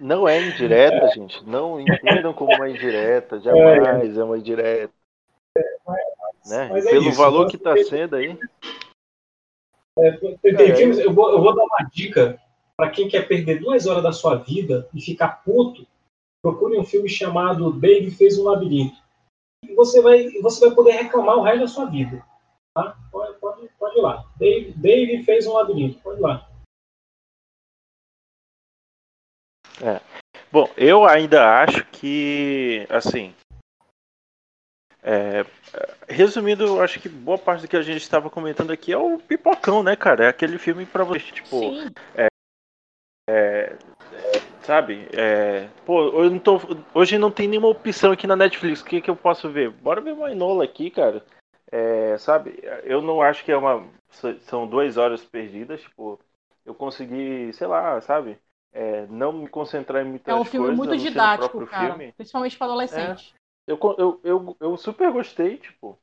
[0.00, 1.44] Não é indireta, gente.
[1.46, 3.40] Não entendam como uma indireta.
[3.40, 4.92] Jamais é uma indireta.
[6.46, 6.68] Né?
[6.70, 8.38] mas é Pelo isso, valor que tá sendo aí.
[9.98, 10.18] É,
[11.04, 12.40] eu vou, eu vou dar uma dica
[12.76, 15.86] para quem quer perder duas horas da sua vida e ficar puto.
[16.42, 18.96] Procure um filme chamado Dave fez um labirinto.
[19.62, 22.24] E você vai, você vai poder reclamar o resto da sua vida.
[22.74, 22.96] Tá?
[23.12, 24.24] Pode, pode, pode ir lá.
[24.36, 25.98] Dave, Dave fez um labirinto.
[26.00, 26.49] Pode ir lá.
[29.82, 30.00] É.
[30.52, 33.34] Bom, eu ainda acho que, assim,
[35.02, 35.44] é,
[36.08, 39.18] resumindo, eu acho que boa parte do que a gente estava comentando aqui é o
[39.18, 40.24] pipocão, né, cara?
[40.24, 41.72] É aquele filme pra você, tipo,
[42.14, 42.26] é,
[43.28, 43.76] é,
[44.62, 45.08] sabe?
[45.16, 46.60] É, pô, eu não tô,
[46.92, 48.80] hoje não tem nenhuma opção aqui na Netflix.
[48.80, 49.70] O que, que eu posso ver?
[49.70, 51.24] Bora ver uma Enola aqui, cara.
[51.72, 52.60] É, sabe?
[52.84, 53.86] Eu não acho que é uma.
[54.42, 55.80] São duas horas perdidas.
[55.80, 56.20] Tipo,
[56.66, 58.38] eu consegui, sei lá, sabe?
[58.72, 60.52] É, não me concentrar em muitas É um coisas.
[60.52, 61.94] filme a muito didático, cara.
[61.94, 62.12] filme.
[62.16, 63.34] Principalmente para adolescente.
[63.66, 65.98] Eu, co- eu, eu, eu super gostei, tipo,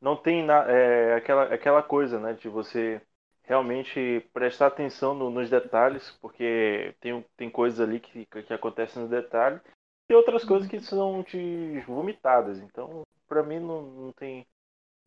[0.00, 3.00] não tem na, é, aquela, aquela coisa, né, de você
[3.44, 9.08] realmente prestar atenção no- nos detalhes, porque tem, tem coisas ali que, que acontecem no
[9.08, 9.60] detalhe
[10.08, 12.58] e outras coisas que são te vomitadas.
[12.58, 14.46] Então, pra mim, não, não, tem,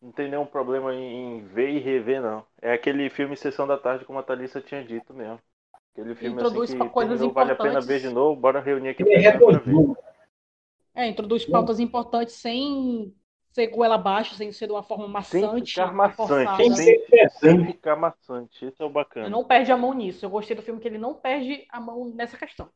[0.02, 2.46] não tem nenhum problema em, em ver e rever, não.
[2.62, 5.40] É aquele filme Sessão da Tarde, como a Thalissa tinha dito mesmo.
[5.98, 8.90] Aquele filme Introduz assim que coisas terminou, vale a pena ver de novo, bora reunir
[8.90, 9.40] aqui Ele é.
[10.94, 13.16] É, introduz pautas importantes sem
[13.52, 15.72] ser goela abaixo, sem ser de uma forma Sem maçante.
[15.72, 18.66] ficar maçante, sem, sem ficar maçante.
[18.66, 19.26] Esse é o bacana.
[19.26, 20.24] Ele não perde a mão nisso.
[20.24, 22.70] Eu gostei do filme que ele não perde a mão nessa questão.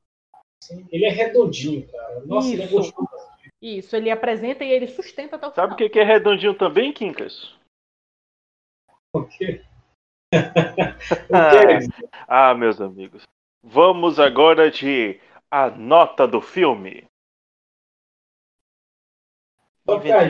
[0.91, 2.21] Ele é redondinho, cara.
[2.25, 2.75] Nossa, ele é Isso.
[2.75, 3.31] gostoso.
[3.61, 5.77] Isso, ele apresenta e ele sustenta até o Sabe o final.
[5.77, 7.55] que que é redondinho também, Quincas?
[9.13, 9.63] O quê?
[12.27, 13.23] Ah, meus amigos.
[13.63, 17.05] Vamos agora de a nota do filme.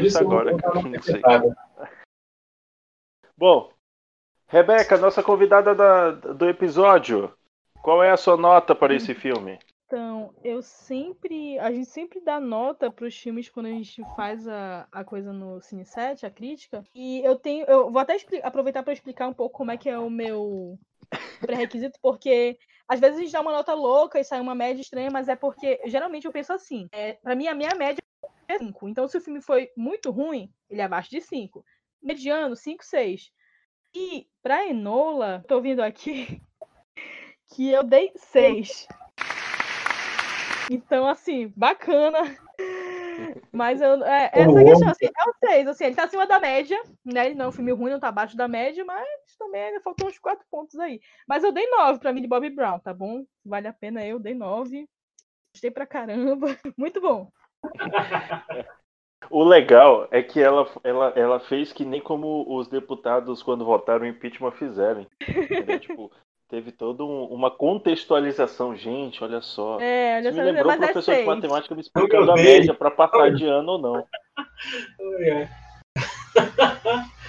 [0.02, 1.56] Isso agora.
[3.38, 3.72] Bom,
[4.48, 7.34] Rebeca, nossa convidada da- do episódio,
[7.82, 9.58] qual é a sua nota para esse filme?
[9.92, 11.60] Então, eu sempre.
[11.60, 15.34] A gente sempre dá nota para os filmes quando a gente faz a, a coisa
[15.34, 16.82] no Cine 7, a crítica.
[16.96, 17.66] E eu tenho.
[17.66, 20.80] Eu vou até aproveitar para explicar um pouco como é que é o meu
[21.42, 22.58] pré-requisito, porque
[22.88, 25.36] às vezes a gente dá uma nota louca e sai uma média estranha, mas é
[25.36, 26.88] porque geralmente eu penso assim.
[26.94, 28.02] É, para mim, a minha média
[28.48, 28.88] é 5.
[28.88, 31.66] Então, se o filme foi muito ruim, ele é abaixo de 5.
[32.02, 33.30] Mediano, 5, 6.
[33.94, 36.42] E pra Enola, tô vindo aqui
[37.54, 38.88] que eu dei 6.
[40.72, 42.20] Então, assim, bacana.
[43.52, 46.40] Mas eu, é, essa é questão, assim, é um 6, assim, ele tá acima da
[46.40, 47.26] média, né?
[47.26, 49.06] Ele não é um filme ruim, não tá abaixo da média, mas
[49.38, 51.02] também ainda faltam uns 4 pontos aí.
[51.28, 53.26] Mas eu dei 9 pra mim de Bobby Brown, tá bom?
[53.46, 54.88] Vale a pena eu, dei 9.
[55.54, 56.48] Gostei pra caramba.
[56.78, 57.30] Muito bom.
[59.30, 64.04] O legal é que ela, ela, ela fez que nem como os deputados, quando votaram
[64.04, 65.06] o impeachment, fizeram.
[65.22, 65.80] entendeu?
[65.80, 66.12] tipo,
[66.52, 68.76] teve toda um- uma contextualização.
[68.76, 69.80] Gente, olha só.
[69.80, 72.74] É, olha Isso só, me lembrou o é professor de matemática me explicando a média
[72.74, 74.08] para passar de ano ou não.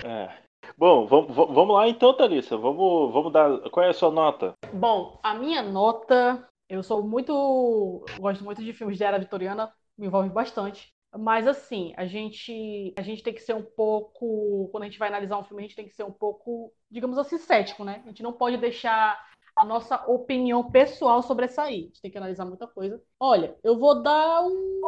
[0.05, 0.31] É.
[0.77, 2.57] Bom, vamos, vamos lá então, Thalissa.
[2.57, 3.59] Vamos, vamos dar.
[3.71, 4.55] Qual é a sua nota?
[4.73, 6.47] Bom, a minha nota.
[6.69, 8.05] Eu sou muito.
[8.19, 10.89] Gosto muito de filmes de era vitoriana, me envolve bastante.
[11.19, 14.69] Mas assim, a gente, a gente tem que ser um pouco.
[14.71, 17.19] Quando a gente vai analisar um filme, a gente tem que ser um pouco, digamos
[17.19, 18.03] assim, cético, né?
[18.05, 19.21] A gente não pode deixar
[19.55, 21.85] a nossa opinião pessoal sobressair.
[21.85, 23.03] A gente tem que analisar muita coisa.
[23.21, 24.81] Olha, eu vou dar um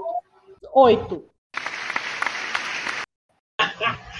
[0.73, 1.31] 8.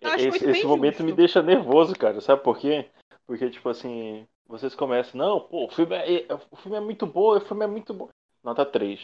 [0.00, 1.04] Eu acho Esse, esse momento justo.
[1.04, 2.20] me deixa nervoso, cara.
[2.20, 2.88] Sabe por quê?
[3.26, 7.36] Porque, tipo assim, vocês começam, não, pô, o filme é, o filme é muito bom,
[7.36, 8.08] o filme é muito bom.
[8.42, 9.00] Nota 3.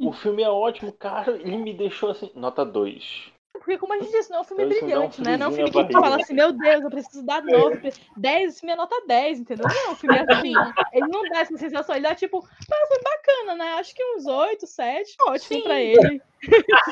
[0.00, 3.32] O filme é ótimo, cara, ele me deixou assim, nota 2.
[3.52, 5.36] Porque, como a gente disse, não é um filme Então dá um brilhante, né?
[5.36, 8.48] Não é um filme que tu fala assim, meu Deus, eu preciso dar 9, 10,
[8.48, 9.66] esse filme é nota 10, entendeu?
[9.68, 10.52] Não, é um filme assim,
[10.92, 13.74] ele não dá essa sensação, ele dá tipo, ah, foi bacana, né?
[13.74, 15.62] Acho que uns 8, 7, ótimo Sim.
[15.62, 16.22] pra ele.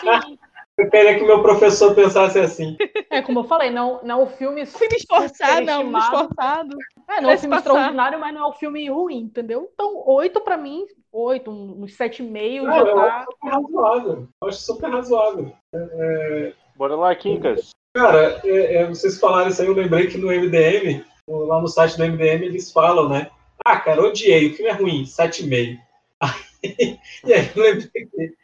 [0.01, 0.39] Sim.
[0.77, 2.77] Eu queria que meu professor pensasse assim.
[3.11, 4.65] É, como eu falei, não, não é um filme.
[4.65, 6.77] Filme esforçado, não, filme esforçado.
[7.09, 7.71] É, não é um filme passar.
[7.71, 9.71] extraordinário, mas não é um filme ruim, entendeu?
[9.73, 13.03] Então, 8 pra mim, 8, uns 7,5 Não, já eu tá.
[13.03, 14.29] acho super razoável.
[14.43, 15.53] Eu acho super razoável.
[15.75, 17.71] É, Bora lá, Quincas.
[17.95, 21.97] Cara, é, é, vocês falaram isso aí, eu lembrei que no MDM, lá no site
[21.97, 23.31] do MDM, eles falam, né?
[23.65, 25.79] Ah, cara, odiei, o filme é ruim, 7,5.
[26.21, 28.35] Aí, e aí eu lembrei que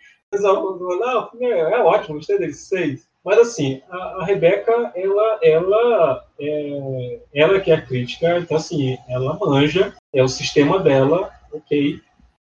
[0.40, 3.08] não, o filme é, é ótimo, gostei dele, 6.
[3.24, 9.38] Mas assim, a, a Rebeca, ela, ela, é, ela que é crítica, então assim, ela
[9.40, 12.00] manja, é o sistema dela, ok.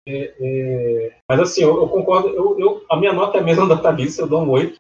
[0.07, 3.67] É, é, mas assim, eu, eu concordo, eu, eu- a minha nota é a mesma
[3.67, 4.77] da Thalissa, eu dou um 8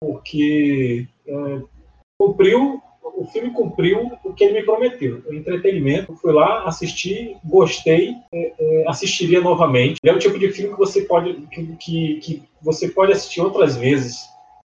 [0.00, 1.32] porque é,
[2.20, 2.80] cumpriu,
[3.16, 5.22] o filme cumpriu o que ele me prometeu.
[5.32, 9.98] Entretenimento, fui lá, assisti, gostei, é, é, assistiria novamente.
[10.04, 13.76] É o tipo de filme que você pode, que, que, que você pode assistir outras
[13.76, 14.28] vezes,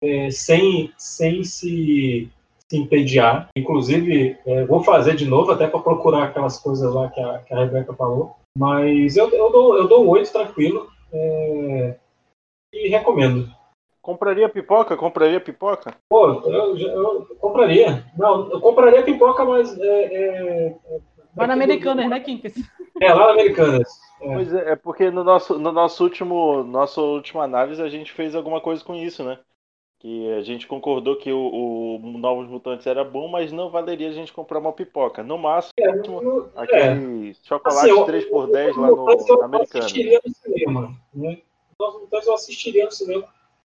[0.02, 2.30] é, sem, sem se,
[2.70, 3.50] se entediar.
[3.56, 7.54] Inclusive, é, vou fazer de novo, até para procurar aquelas coisas lá que a, que
[7.54, 8.36] a Rebeca falou.
[8.58, 11.96] Mas eu, eu, dou, eu dou um 8 tranquilo é,
[12.74, 13.59] e recomendo.
[14.10, 14.98] Compraria pipoca?
[14.98, 15.94] Compraria pipoca?
[16.10, 18.04] Pô, eu, eu compraria.
[18.18, 21.00] Não, eu compraria pipoca, mas é, é, é,
[21.36, 22.56] Vai na Americanas, né, Quincas?
[23.00, 23.88] É, lá na Americanas.
[24.18, 28.34] Pois é, é porque no nosso, no nosso último, nossa última análise a gente fez
[28.34, 29.38] alguma coisa com isso, né?
[30.00, 34.14] Que a gente concordou que o, o Novos Mutantes era bom, mas não valeria a
[34.14, 35.22] gente comprar uma pipoca.
[35.22, 35.72] No máximo,
[36.56, 39.86] aquele chocolate Assim, eu- 3x10 lá eu- no, eu Americana.
[39.86, 40.96] assistiria no cinema.
[41.14, 41.38] Né?
[41.80, 43.26] Novos Mutantes eu assistiria no cinema,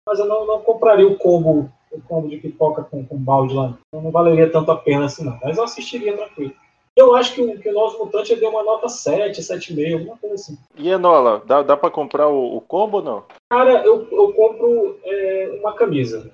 [0.08, 3.76] mas eu não, não compraria o combo, o combo de pipoca com, com balde lá.
[3.92, 5.38] Não, não valeria tanto a pena assim, não.
[5.42, 6.54] Mas eu assistiria tranquilo.
[6.96, 10.34] Eu acho que o, que o Novos Mutantes deu uma nota 7, 7,5, alguma coisa
[10.34, 10.58] assim.
[10.76, 13.24] E Enola, dá, dá pra comprar o, o combo ou não?
[13.52, 16.32] Cara, eu, eu compro é, uma camisa.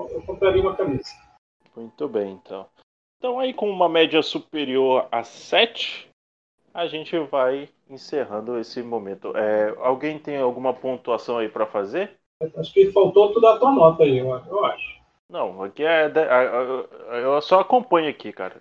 [0.00, 1.10] Eu compraria uma camisa.
[1.76, 2.66] Muito bem, então.
[3.18, 6.08] Então aí com uma média superior a 7,
[6.72, 9.36] a gente vai encerrando esse momento.
[9.36, 12.18] É, alguém tem alguma pontuação aí pra fazer?
[12.56, 14.32] Acho que faltou tu dar a tua nota aí, eu,
[14.64, 15.02] acho.
[15.28, 16.10] Não, aqui é.
[17.22, 18.60] Eu só acompanho aqui, cara.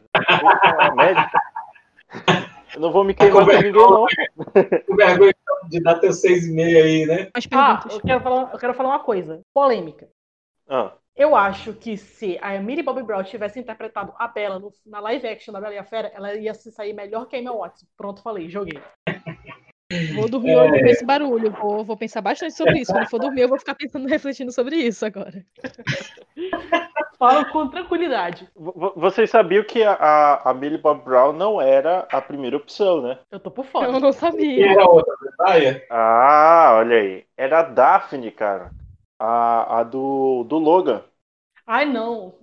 [2.73, 4.05] Eu não vou me queimar com ninguém, não.
[4.87, 5.33] Com vergonha
[5.69, 7.29] de dar teu 6,5 aí, né?
[7.51, 9.41] Ah, eu quero, falar, eu quero falar uma coisa.
[9.53, 10.07] Polêmica.
[10.69, 14.99] Ah, Eu acho que se a Millie Bobby Brown tivesse interpretado a Bella no- na
[15.01, 17.51] live action da Bela e a Fera, ela ia se sair melhor que a Emma
[17.55, 17.85] Watson.
[17.97, 18.79] Pronto, falei, joguei.
[20.15, 21.51] Vou dormir hoje com esse barulho.
[21.51, 22.91] Vou, vou pensar bastante sobre isso.
[22.91, 25.45] Quando for dormir, eu vou ficar pensando, refletindo sobre isso agora.
[27.17, 28.49] Falo com tranquilidade.
[28.55, 33.19] vo- vocês sabiam que a, a, Millie Bob Brown não era a primeira opção, né?
[33.29, 33.87] Eu tô por fora.
[33.91, 34.55] Eu não sabia.
[34.55, 35.15] Quem era a outra?
[35.23, 35.85] Zendaya?
[35.91, 37.25] Ah, olha aí.
[37.37, 38.71] Era a Daphne, cara.
[39.19, 41.03] A, a do, do Logan.
[41.67, 42.33] Ai, não.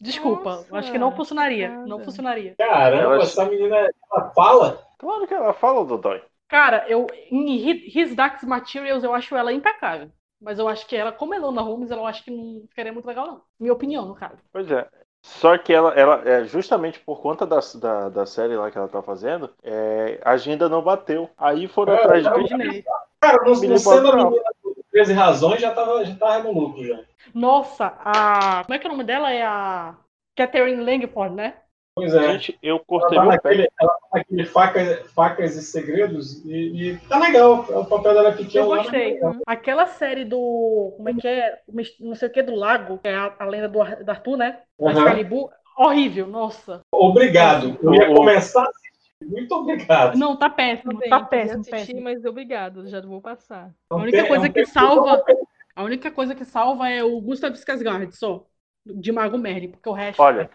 [0.00, 1.68] Desculpa, Nossa, acho que não funcionaria.
[1.68, 2.04] Não chocada.
[2.04, 2.54] funcionaria.
[2.58, 4.82] Caramba, essa menina ela fala?
[4.98, 6.22] Claro que ela fala, Dodói.
[6.50, 10.10] Cara, eu em His Dark Materials eu acho ela impecável.
[10.40, 13.26] Mas eu acho que ela, como Elona Holmes, eu acho que não ficaria muito legal,
[13.26, 13.42] não.
[13.58, 14.38] Minha opinião, no caso.
[14.52, 14.88] Pois é.
[15.22, 18.88] Só que ela, ela é, justamente por conta da, da, da série lá que ela
[18.88, 21.28] tá fazendo, é, a agenda não bateu.
[21.36, 22.28] Aí foram É, atrás de?
[22.30, 22.84] Imaginei.
[23.20, 24.30] Cara, Bob Brown.
[24.30, 26.98] menina do 13 razões já tava, já tava no lucro já.
[27.34, 28.64] Nossa, a.
[28.64, 29.30] Como é que é o nome dela?
[29.30, 29.94] É a.
[30.36, 31.54] Catherine Langford, né?
[32.00, 32.32] Pois é.
[32.32, 33.68] Gente, eu Ela cortei tá meu naquele, pé.
[33.80, 37.60] ela tá naquele facas, facas e segredos e, e tá legal.
[37.68, 38.64] O papel dela é pequeno.
[38.64, 39.18] Eu lá, gostei.
[39.18, 39.42] tá legal.
[39.46, 40.94] Aquela série do.
[40.96, 41.58] Como é que é?
[42.00, 44.60] Não sei o que do lago, que é a, a lenda do, do Arthur, né?
[44.78, 44.90] Da Uhum.
[44.92, 45.50] Excalibur.
[45.78, 46.80] Horrível, nossa.
[46.92, 47.78] Obrigado.
[47.82, 48.90] Eu ia começar a assistir.
[49.22, 50.16] Muito obrigado.
[50.18, 50.98] Não, tá péssimo.
[51.08, 52.00] Tá péssimo, assistir, péssimo.
[52.02, 53.70] mas obrigado, já vou passar.
[53.90, 55.22] A Não única tem- coisa que salva.
[55.76, 58.44] A única coisa que salva é o Gustav Skarsgård, só.
[58.86, 60.20] De Mago Merlin, porque o resto.
[60.20, 60.50] Olha,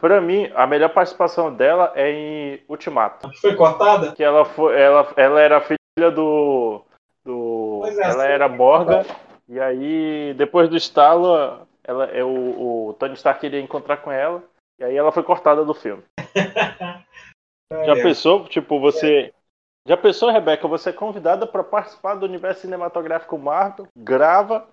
[0.00, 3.30] pra mim, a melhor participação dela é em Ultimato.
[3.40, 4.12] Foi cortada?
[4.12, 4.80] Que ela foi.
[4.80, 6.82] Ela, ela era filha do.
[7.24, 9.04] do é, ela era Morgan.
[9.48, 14.42] E aí, depois do estalo, ela, é, o, o Tony Stark queria encontrar com ela.
[14.78, 16.02] E aí ela foi cortada do filme.
[17.84, 19.32] Já pensou, tipo, você.
[19.86, 24.66] Já pensou, Rebeca, você é convidada para participar do universo cinematográfico Marvel, grava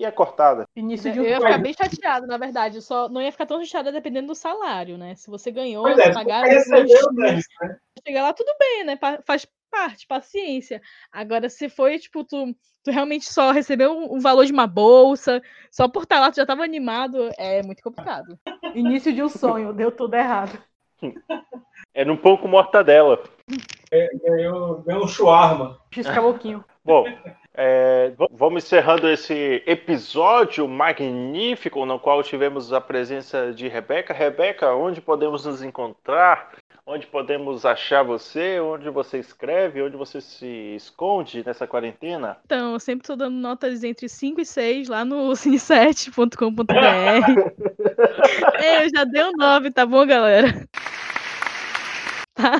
[0.00, 0.66] e é cortada.
[0.74, 1.26] Início de Eu um.
[1.26, 2.76] ia ficar bem chateada, na verdade.
[2.76, 5.14] Eu só não ia ficar tão chateada dependendo do salário, né?
[5.14, 6.56] Se você ganhou, Pois é, pagaram, né?
[8.06, 8.98] chegar lá, tudo bem, né?
[9.26, 10.80] Faz parte, paciência.
[11.12, 12.46] Agora, se foi, tipo, tu,
[12.82, 16.46] tu realmente só recebeu o valor de uma bolsa, só por estar lá, tu já
[16.46, 18.38] tava animado, é muito complicado.
[18.74, 20.58] Início de um sonho, deu tudo errado.
[21.92, 23.22] Era um pão com mortadela.
[24.24, 25.78] Ganhou, ganhou um shawarma.
[25.90, 26.64] Pisca boquinho.
[26.82, 27.04] Bom,
[27.54, 34.14] é, vamos encerrando esse episódio magnífico no qual tivemos a presença de Rebeca.
[34.14, 36.52] Rebeca, onde podemos nos encontrar?
[36.86, 38.58] Onde podemos achar você?
[38.58, 39.82] Onde você escreve?
[39.82, 42.38] Onde você se esconde nessa quarentena?
[42.46, 46.72] Então, eu sempre tô dando notas entre 5 e 6 lá no cine7.com.br.
[48.62, 50.48] É, eu já dei um 9, tá bom, galera?
[52.32, 52.58] Tá?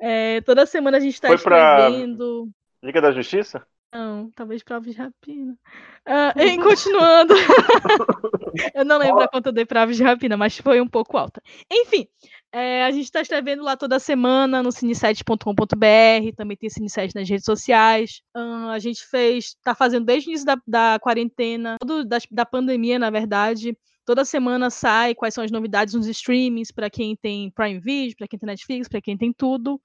[0.00, 2.50] É, toda semana a gente tá pra- escrevendo.
[2.82, 3.66] Liga da Justiça?
[3.92, 5.58] Não, talvez aves de rapina.
[6.06, 7.34] Ah, e continuando.
[8.72, 11.16] eu não lembro a quanto eu dei pra aves de rapina, mas foi um pouco
[11.18, 11.42] alta.
[11.70, 12.06] Enfim,
[12.52, 17.44] é, a gente está escrevendo lá toda semana no cine7.com.br, também tem Cine7 nas redes
[17.44, 18.22] sociais.
[18.32, 22.46] Ah, a gente fez, tá fazendo desde o início da, da quarentena, todo, da, da
[22.46, 23.76] pandemia, na verdade.
[24.04, 28.28] Toda semana sai quais são as novidades nos streamings, para quem tem Prime Video, para
[28.28, 29.80] quem tem Netflix, para quem tem tudo.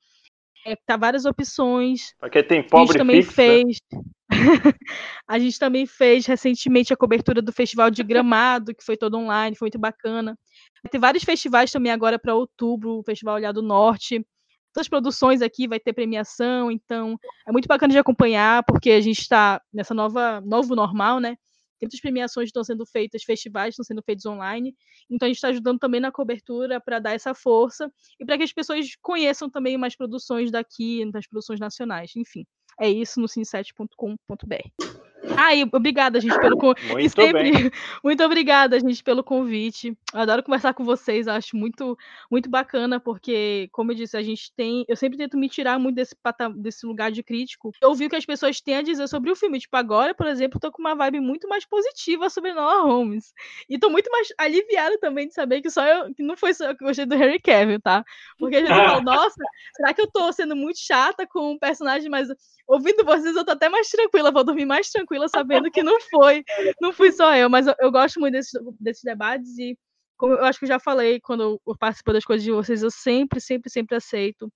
[0.65, 2.15] É, tá várias opções.
[2.19, 3.45] Porque tem A gente pobre também fixo, né?
[3.45, 3.79] fez.
[5.27, 9.55] a gente também fez recentemente a cobertura do Festival de Gramado, que foi todo online,
[9.55, 10.35] foi muito bacana.
[10.83, 14.25] Vai ter vários festivais também agora para outubro, o Festival Olhar do Norte.
[14.73, 17.17] Todas as produções aqui vai ter premiação, então
[17.47, 21.37] é muito bacana de acompanhar, porque a gente está nessa nova novo normal, né?
[21.80, 24.76] Tem muitas premiações que estão sendo feitas, festivais estão sendo feitos online.
[25.10, 28.43] Então a gente está ajudando também na cobertura para dar essa força e para que
[28.43, 32.11] as pessoas conheçam também mais produções daqui, das produções nacionais.
[32.15, 32.45] Enfim,
[32.80, 35.05] é isso no cine7.com.br.
[35.38, 36.73] Ah, e obrigada, gente, pelo con...
[36.77, 37.52] e Muito sempre bem.
[38.03, 39.97] muito obrigada, gente, pelo convite.
[40.14, 41.97] Eu adoro conversar com vocês, acho muito
[42.30, 45.95] muito bacana porque, como eu disse, a gente tem, eu sempre tento me tirar muito
[45.95, 47.72] desse pata- desse lugar de crítico.
[47.81, 50.27] Eu ouvi o que as pessoas têm a dizer sobre o filme, tipo, agora, por
[50.27, 53.34] exemplo, tô com uma vibe muito mais positiva sobre Noah Holmes.
[53.69, 56.65] E tô muito mais aliviada também de saber que só eu, que não foi só
[56.65, 58.03] eu que gostei do Harry Cavill, tá?
[58.38, 59.41] Porque a gente fala, nossa,
[59.76, 62.27] será que eu tô sendo muito chata com o personagem, mas
[62.67, 66.43] ouvindo vocês eu tô até mais tranquila, vou dormir mais tranquila sabendo que não foi,
[66.81, 69.77] não fui só eu, mas eu, eu gosto muito desses, desses debates e
[70.17, 72.91] como eu acho que eu já falei quando eu participo das coisas de vocês, eu
[72.91, 74.49] sempre, sempre, sempre aceito.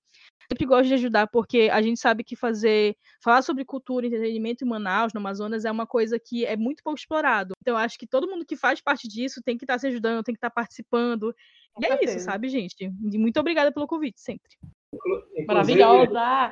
[0.52, 4.68] Sempre gosto de ajudar, porque a gente sabe que fazer, falar sobre cultura, entretenimento em
[4.68, 7.54] Manaus, no Amazonas, é uma coisa que é muito pouco explorado.
[7.62, 10.24] Então, eu acho que todo mundo que faz parte disso tem que estar se ajudando,
[10.24, 11.36] tem que estar participando.
[11.74, 12.26] Com e é isso, certeza.
[12.26, 12.76] sabe, gente?
[12.80, 14.50] E muito obrigada pelo convite, sempre.
[15.46, 16.50] Maravilhosa!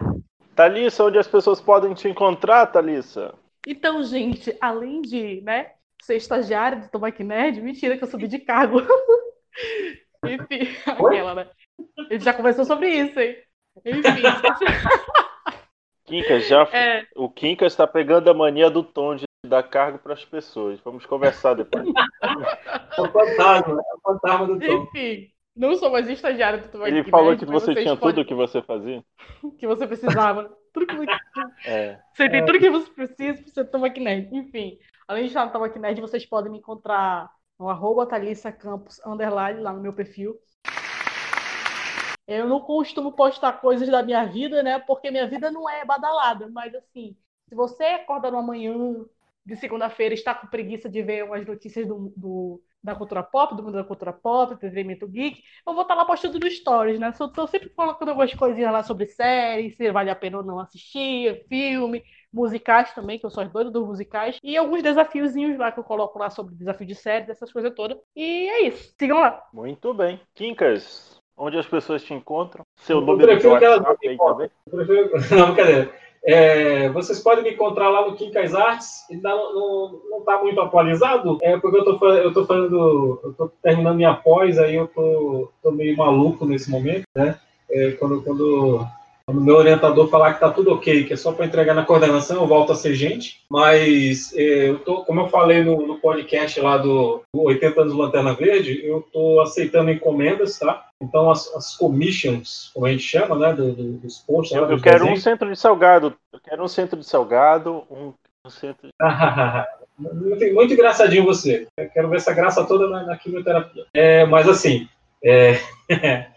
[0.57, 3.35] Thalissa, onde as pessoas podem te encontrar, Thalissa?
[3.65, 8.39] Então, gente, além de, né, ser estagiária do Tomac Nerd, mentira que eu subi de
[8.39, 8.79] cargo.
[10.25, 11.47] Enfim, aquela, né?
[12.09, 13.35] A gente já conversou sobre isso, hein?
[13.85, 14.23] Enfim.
[16.05, 17.05] Quincas, já, É.
[17.15, 20.79] o Quincas está pegando a mania do tom de dar cargo para as pessoas.
[20.79, 21.85] Vamos conversar depois.
[22.97, 24.83] É o fantasma, é o fantasma do Tom.
[24.83, 28.21] Enfim, não sou mais estagiária do Tomac Ele falou que mas você tinha podem- tudo
[28.23, 29.03] o que você fazia.
[29.59, 30.55] que você precisava.
[30.73, 31.05] Tudo que você...
[31.65, 31.99] É.
[32.13, 32.45] Você tem É.
[32.45, 34.29] tudo que você precisa para ser Tomac Nerd.
[34.35, 34.77] Enfim,
[35.07, 37.29] além de estar no Tomac Nerd, vocês podem me encontrar
[37.59, 40.37] no arroba Thalissa Campos, underline, lá no meu perfil.
[42.27, 44.79] Eu não costumo postar coisas da minha vida, né?
[44.79, 46.49] Porque minha vida não é badalada.
[46.51, 47.15] Mas, assim,
[47.47, 48.73] se você acorda numa manhã
[49.45, 53.55] de segunda-feira e está com preguiça de ver umas notícias do, do- da cultura pop,
[53.55, 57.09] do mundo da cultura pop, entretenimento geek, eu vou estar lá postando no Stories, né?
[57.09, 61.45] Estou sempre colocando algumas coisinhas lá sobre séries, se vale a pena ou não assistir,
[61.47, 62.03] filme,
[62.33, 65.83] musicais também, que eu sou as doida dos musicais, e alguns desafiozinhos lá que eu
[65.83, 67.97] coloco lá sobre desafio de séries, essas coisas todas.
[68.15, 68.93] E é isso.
[68.97, 69.43] Sigam lá.
[69.53, 70.19] Muito bem.
[70.33, 72.63] Quincas, onde as pessoas te encontram?
[72.77, 73.05] Seu Eu
[73.37, 74.51] que elas não WhatsApp aí também?
[74.67, 76.06] Eu prefiro- Não, brincadeira.
[76.27, 79.05] É, vocês podem me encontrar lá no Quincas Arts.
[79.09, 83.19] Ainda não, não, não tá muito atualizado, é porque eu fa- eu tô fazendo.
[83.23, 87.39] Eu tô terminando minha pós, aí eu tô, tô meio maluco nesse momento, né?
[87.71, 88.85] É, quando, quando
[89.29, 92.37] o meu orientador falar que tá tudo ok, que é só para entregar na coordenação,
[92.41, 93.41] eu volto a ser gente.
[93.49, 97.93] Mas é, eu tô, como eu falei no, no podcast lá do, do 80 anos
[97.93, 100.87] Lanterna Verde, eu tô aceitando encomendas, tá?
[101.03, 103.53] Então as, as commissions, como a gente chama, né?
[103.53, 104.57] do- do- dos posts.
[104.57, 105.23] lá, Eu, eu quero um desenhos.
[105.23, 106.15] centro de salgado.
[106.31, 108.13] Eu quero um centro de salgado, um,
[108.45, 108.93] um centro de...
[109.99, 111.67] muito, muito engraçadinho você.
[111.77, 113.85] Eu quero ver essa graça toda na, na quimioterapia.
[113.93, 114.87] É, mas assim,
[115.23, 115.59] é,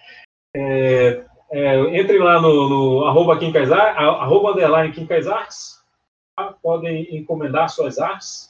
[0.57, 4.93] é, é, entre lá no, no arroba Quincas Ar- a- arroba underline
[5.29, 5.79] Arts,
[6.37, 6.55] tá?
[6.63, 8.49] podem encomendar suas artes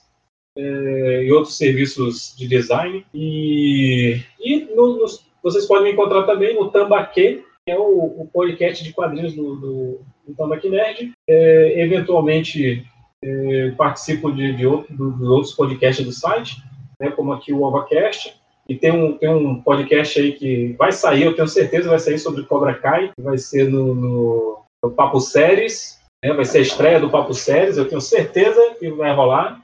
[0.56, 3.04] é, e outros serviços de design.
[3.14, 7.82] E, e no- nos- vocês podem me encontrar também no Tambaquê, que é o,
[8.22, 11.12] o podcast de quadrinhos do, do, do Tambaquê Nerd.
[11.28, 12.84] É, eventualmente
[13.24, 16.56] é, participo de, de outro- outros podcasts do site,
[17.00, 18.34] né, como aqui o OvaCast.
[18.70, 22.20] E tem um, tem um podcast aí que vai sair, eu tenho certeza, vai sair
[22.20, 27.00] sobre Cobra Kai, vai ser no, no, no Papo Séries, né, vai ser a estreia
[27.00, 29.60] do Papo Séries, eu tenho certeza que vai rolar.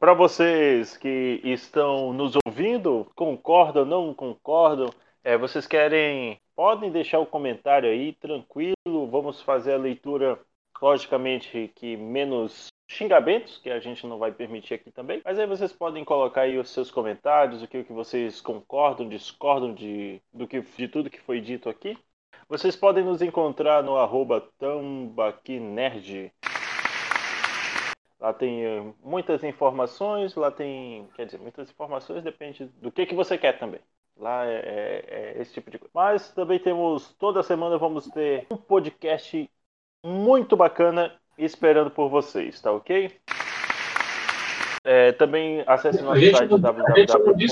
[0.00, 4.90] Para vocês que estão nos ouvindo, concordam, não concordam,
[5.22, 10.40] é, vocês querem, podem deixar o comentário aí, tranquilo, vamos fazer a leitura,
[10.82, 15.72] logicamente, que menos xingamentos, que a gente não vai permitir aqui também, mas aí vocês
[15.72, 20.46] podem colocar aí os seus comentários, o que, o que vocês concordam, discordam de, do
[20.46, 21.98] que, de tudo que foi dito aqui.
[22.48, 26.32] Vocês podem nos encontrar no arroba tambaquinerd.
[28.20, 33.14] Lá tem eh, muitas informações, lá tem, quer dizer, muitas informações depende do que, que
[33.14, 33.80] você quer também.
[34.16, 35.90] Lá é, é- é esse tipo de coisa.
[35.94, 39.50] Mas também temos, toda semana vamos ter um podcast
[40.04, 43.10] muito bacana esperando por vocês, tá ok?
[44.84, 46.48] É, também acesse nosso gente, site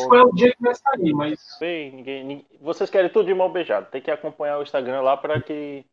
[0.08, 3.34] qual é o dia que vai sair, mas Bem, ninguém, ninguém- vocês querem tudo de
[3.34, 3.86] mão beijada.
[3.86, 5.84] Tem que acompanhar o Instagram lá para que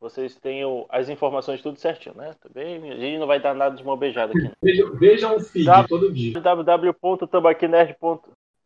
[0.00, 2.34] vocês tenham as informações tudo certinho, né?
[2.40, 4.50] Também a gente não vai dar nada de mão beijada aqui.
[4.62, 5.84] vejam, vejam o feed Tá.
[5.86, 6.32] todo dia.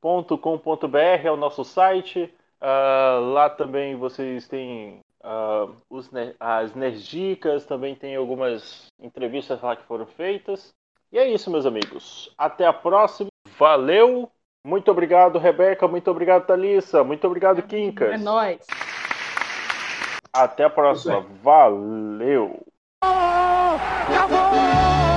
[0.00, 0.96] www.tambaquinerd.com.br
[1.26, 2.32] é o nosso site.
[2.60, 9.84] Ah, lá também vocês têm ah, os, as Nerdicas, também tem algumas entrevistas lá que
[9.84, 10.72] foram feitas.
[11.12, 12.32] E é isso, meus amigos.
[12.38, 13.28] Até a próxima.
[13.58, 14.30] Valeu.
[14.64, 15.88] Muito obrigado, Rebeca.
[15.88, 17.02] Muito obrigado, Thalissa.
[17.02, 18.12] Muito obrigado, Quincas.
[18.12, 18.64] É nóis.
[20.32, 21.22] Até a próxima.
[21.42, 22.64] Valeu.
[23.02, 25.09] Acabou!